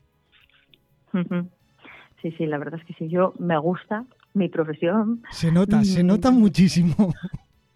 Sí, 2.22 2.32
sí, 2.38 2.45
la 2.45 2.58
verdad 2.58 2.80
es 2.80 2.86
que 2.86 2.93
sí. 2.93 3.10
Yo 3.10 3.34
me 3.39 3.58
gusta 3.58 4.06
mi 4.34 4.47
profesión. 4.47 5.24
Se 5.32 5.52
nota, 5.52 5.84
se 5.84 6.04
nota 6.04 6.32
muchísimo. 6.32 7.14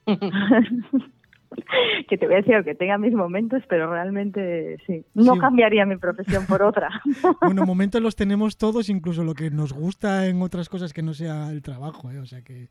que 2.10 2.18
te 2.18 2.26
voy 2.26 2.36
a 2.36 2.38
decir 2.38 2.56
que 2.64 2.76
tenga 2.76 2.98
mis 2.98 3.14
momentos, 3.14 3.64
pero 3.70 3.92
realmente 3.92 4.78
sí. 4.86 5.06
No 5.14 5.38
cambiaría 5.38 5.86
mi 5.86 5.98
profesión 5.98 6.46
por 6.46 6.62
otra. 6.62 6.90
bueno, 7.42 7.66
momentos 7.66 8.02
los 8.02 8.16
tenemos 8.16 8.58
todos, 8.58 8.90
incluso 8.90 9.24
lo 9.24 9.34
que 9.34 9.50
nos 9.50 9.74
gusta 9.74 10.28
en 10.28 10.42
otras 10.42 10.70
cosas 10.70 10.94
que 10.94 11.02
no 11.02 11.14
sea 11.14 11.50
el 11.52 11.62
trabajo, 11.62 12.12
¿eh? 12.12 12.20
o 12.20 12.26
sea 12.26 12.42
que 12.42 12.70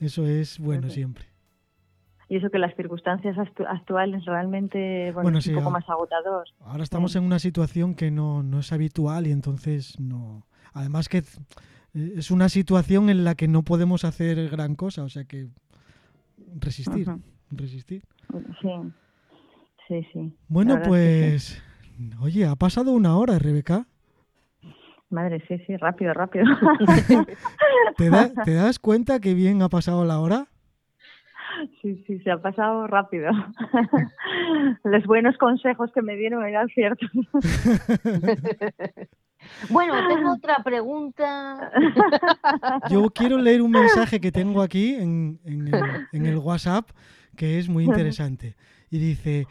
eso 0.00 0.26
es 0.26 0.58
bueno 0.58 0.88
siempre. 0.88 1.26
Y 2.28 2.36
eso 2.36 2.50
que 2.50 2.58
las 2.58 2.74
circunstancias 2.74 3.36
actuales 3.68 4.24
realmente 4.24 5.12
bueno, 5.12 5.38
es 5.38 5.46
un 5.46 5.54
poco 5.54 5.70
más 5.70 5.88
agotador. 5.88 6.48
Ahora 6.60 6.82
estamos 6.82 7.14
en 7.14 7.22
una 7.22 7.38
situación 7.38 7.94
que 7.94 8.10
no, 8.10 8.42
no 8.42 8.58
es 8.58 8.72
habitual 8.72 9.28
y 9.28 9.30
entonces 9.30 10.00
no. 10.00 10.44
Además 10.72 11.08
que 11.08 11.22
es 11.94 12.30
una 12.32 12.48
situación 12.48 13.10
en 13.10 13.24
la 13.24 13.36
que 13.36 13.46
no 13.46 13.62
podemos 13.62 14.04
hacer 14.04 14.48
gran 14.48 14.74
cosa, 14.74 15.04
o 15.04 15.08
sea 15.08 15.24
que 15.24 15.46
resistir 16.56 17.08
resistir. 17.56 18.02
Sí, 18.60 18.70
sí, 19.88 20.08
sí. 20.12 20.36
Bueno, 20.48 20.80
pues, 20.84 21.62
oye, 22.20 22.46
ha 22.46 22.56
pasado 22.56 22.92
una 22.92 23.16
hora, 23.16 23.38
Rebeca. 23.38 23.86
Madre, 25.08 25.42
sí, 25.46 25.58
sí, 25.66 25.76
rápido, 25.76 26.12
rápido. 26.14 26.44
¿Te, 27.96 28.10
¿Te 28.44 28.54
das 28.54 28.78
cuenta 28.78 29.20
que 29.20 29.34
bien 29.34 29.62
ha 29.62 29.68
pasado 29.68 30.04
la 30.04 30.18
hora? 30.18 30.48
Sí, 31.80 32.02
sí, 32.06 32.18
se 32.20 32.30
ha 32.30 32.38
pasado 32.38 32.86
rápido. 32.86 33.30
Los 34.84 35.04
buenos 35.04 35.36
consejos 35.38 35.90
que 35.94 36.02
me 36.02 36.16
dieron 36.16 36.44
eran 36.44 36.68
ciertos. 36.68 37.10
Bueno, 39.70 39.94
tengo 40.08 40.32
otra 40.32 40.56
pregunta. 40.64 41.70
Yo 42.90 43.08
quiero 43.10 43.38
leer 43.38 43.62
un 43.62 43.70
mensaje 43.70 44.20
que 44.20 44.32
tengo 44.32 44.60
aquí 44.60 44.96
en, 44.96 45.38
en 45.44 46.26
el 46.26 46.38
WhatsApp 46.38 46.90
que 47.36 47.58
es 47.58 47.68
muy 47.68 47.84
interesante. 47.84 48.56
Y 48.90 48.98
dice, 48.98 49.46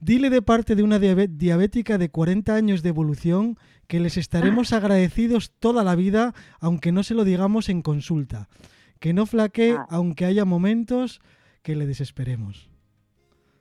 dile 0.00 0.30
de 0.30 0.42
parte 0.42 0.74
de 0.74 0.82
una 0.82 0.98
diabética 0.98 1.98
de 1.98 2.08
40 2.08 2.54
años 2.54 2.82
de 2.82 2.88
evolución 2.90 3.58
que 3.86 4.00
les 4.00 4.16
estaremos 4.16 4.72
agradecidos 4.72 5.52
toda 5.58 5.84
la 5.84 5.94
vida, 5.94 6.32
aunque 6.60 6.92
no 6.92 7.02
se 7.02 7.14
lo 7.14 7.24
digamos 7.24 7.68
en 7.68 7.82
consulta. 7.82 8.48
Que 9.00 9.12
no 9.12 9.26
flaquee, 9.26 9.76
ah. 9.78 9.86
aunque 9.90 10.24
haya 10.24 10.44
momentos 10.44 11.20
que 11.62 11.76
le 11.76 11.86
desesperemos. 11.86 12.70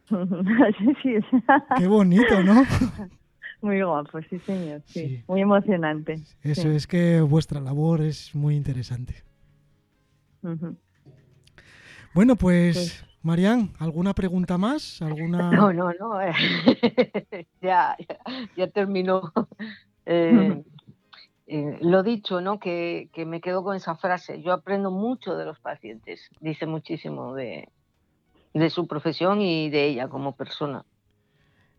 Qué 1.78 1.88
bonito, 1.88 2.44
¿no? 2.44 2.64
Muy 3.62 3.82
guapo, 3.82 4.20
sí, 4.30 4.40
señor. 4.40 4.82
Sí, 4.86 5.24
Muy 5.28 5.42
emocionante. 5.42 6.22
Eso 6.42 6.70
es 6.70 6.86
que 6.86 7.22
vuestra 7.22 7.62
labor 7.62 8.02
es 8.02 8.36
muy 8.36 8.56
interesante. 8.58 9.24
Bueno, 12.14 12.36
pues, 12.36 12.76
pues 12.76 13.06
Marian, 13.24 13.72
¿alguna 13.80 14.14
pregunta 14.14 14.58
más? 14.58 15.02
¿Alguna... 15.02 15.50
No, 15.52 15.74
no, 15.74 15.92
no. 16.00 16.22
Eh. 16.22 16.34
ya, 17.62 17.98
ya, 18.56 18.68
terminó. 18.70 19.32
Eh, 20.06 20.62
eh, 21.48 21.78
lo 21.80 22.04
dicho, 22.04 22.42
¿no? 22.42 22.60
Que, 22.60 23.10
que, 23.14 23.26
me 23.26 23.40
quedo 23.40 23.64
con 23.64 23.78
esa 23.78 23.96
frase. 23.96 24.42
Yo 24.42 24.52
aprendo 24.52 24.92
mucho 24.92 25.38
de 25.38 25.46
los 25.46 25.62
pacientes. 25.62 26.30
Dice 26.42 26.66
muchísimo 26.66 27.34
de, 27.34 27.70
de 28.54 28.70
su 28.70 28.86
profesión 28.86 29.40
y 29.40 29.70
de 29.70 29.86
ella 29.86 30.10
como 30.10 30.36
persona. 30.36 30.84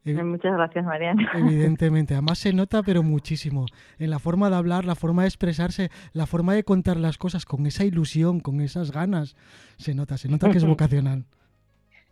Muchas 0.04 0.52
gracias, 0.52 0.84
Mariana. 0.84 1.30
Evidentemente, 1.34 2.14
además 2.14 2.38
se 2.38 2.52
nota, 2.52 2.82
pero 2.82 3.02
muchísimo, 3.02 3.66
en 3.98 4.10
la 4.10 4.18
forma 4.18 4.50
de 4.50 4.56
hablar, 4.56 4.84
la 4.84 4.94
forma 4.94 5.22
de 5.22 5.28
expresarse, 5.28 5.90
la 6.12 6.26
forma 6.26 6.52
de 6.52 6.64
contar 6.64 6.98
las 6.98 7.16
cosas 7.16 7.46
con 7.46 7.66
esa 7.66 7.84
ilusión, 7.84 8.40
con 8.40 8.60
esas 8.60 8.92
ganas. 8.92 9.34
Se 9.78 9.94
nota, 9.94 10.18
se 10.18 10.28
nota 10.28 10.50
que 10.50 10.58
es 10.58 10.64
vocacional. 10.66 11.24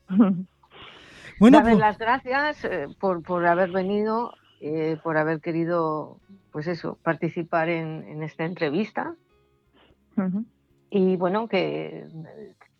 Bueno, 1.40 1.58
Darle 1.58 1.72
pues 1.72 1.80
las 1.80 1.98
gracias 1.98 2.64
eh, 2.64 2.86
por, 3.00 3.22
por, 3.22 3.44
haber 3.46 3.72
venido, 3.72 4.32
eh, 4.60 4.96
por 5.02 5.16
haber 5.16 5.40
querido, 5.40 6.18
pues 6.52 6.68
eso, 6.68 6.98
participar 7.02 7.68
en, 7.68 8.22
esta 8.22 8.44
entrevista. 8.44 9.16
Y 10.90 11.16
bueno, 11.16 11.48
que 11.48 12.06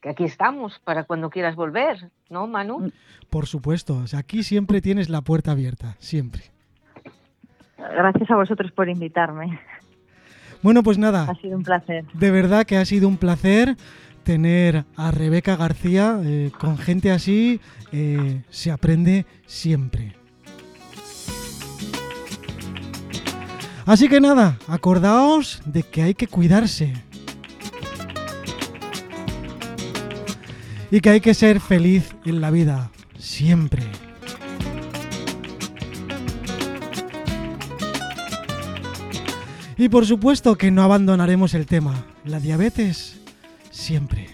que 0.02 0.10
aquí 0.10 0.24
estamos 0.24 0.80
para 0.84 1.04
cuando 1.04 1.30
quieras 1.30 1.54
volver, 1.54 2.10
¿no, 2.28 2.46
Manu? 2.46 2.80
Mm. 2.80 2.92
Por 3.30 3.46
supuesto, 3.46 4.04
aquí 4.14 4.42
siempre 4.42 4.82
tienes 4.82 5.08
la 5.08 5.22
puerta 5.22 5.52
abierta, 5.52 5.96
siempre. 5.98 6.42
Gracias 7.78 8.30
a 8.30 8.36
vosotros 8.36 8.70
por 8.72 8.88
invitarme. 8.88 9.58
Bueno, 10.60 10.82
pues 10.82 10.98
nada. 10.98 11.28
Ha 11.30 11.34
sido 11.36 11.56
un 11.56 11.62
placer. 11.62 12.04
De 12.12 12.30
verdad 12.30 12.66
que 12.66 12.76
ha 12.76 12.84
sido 12.84 13.08
un 13.08 13.16
placer 13.16 13.76
tener 14.22 14.84
a 14.96 15.10
Rebeca 15.10 15.56
García. 15.56 16.20
Eh, 16.22 16.50
con 16.58 16.78
gente 16.78 17.10
así 17.10 17.60
eh, 17.90 18.42
se 18.50 18.70
aprende 18.70 19.26
siempre. 19.46 20.14
Así 23.84 24.08
que 24.08 24.20
nada, 24.20 24.58
acordaos 24.68 25.60
de 25.66 25.82
que 25.82 26.02
hay 26.02 26.14
que 26.14 26.28
cuidarse. 26.28 26.94
Y 30.92 31.00
que 31.00 31.08
hay 31.08 31.20
que 31.22 31.32
ser 31.32 31.58
feliz 31.58 32.14
en 32.26 32.42
la 32.42 32.50
vida, 32.50 32.90
siempre. 33.18 33.82
Y 39.78 39.88
por 39.88 40.04
supuesto 40.04 40.56
que 40.56 40.70
no 40.70 40.82
abandonaremos 40.82 41.54
el 41.54 41.64
tema, 41.64 42.04
la 42.26 42.40
diabetes, 42.40 43.18
siempre. 43.70 44.31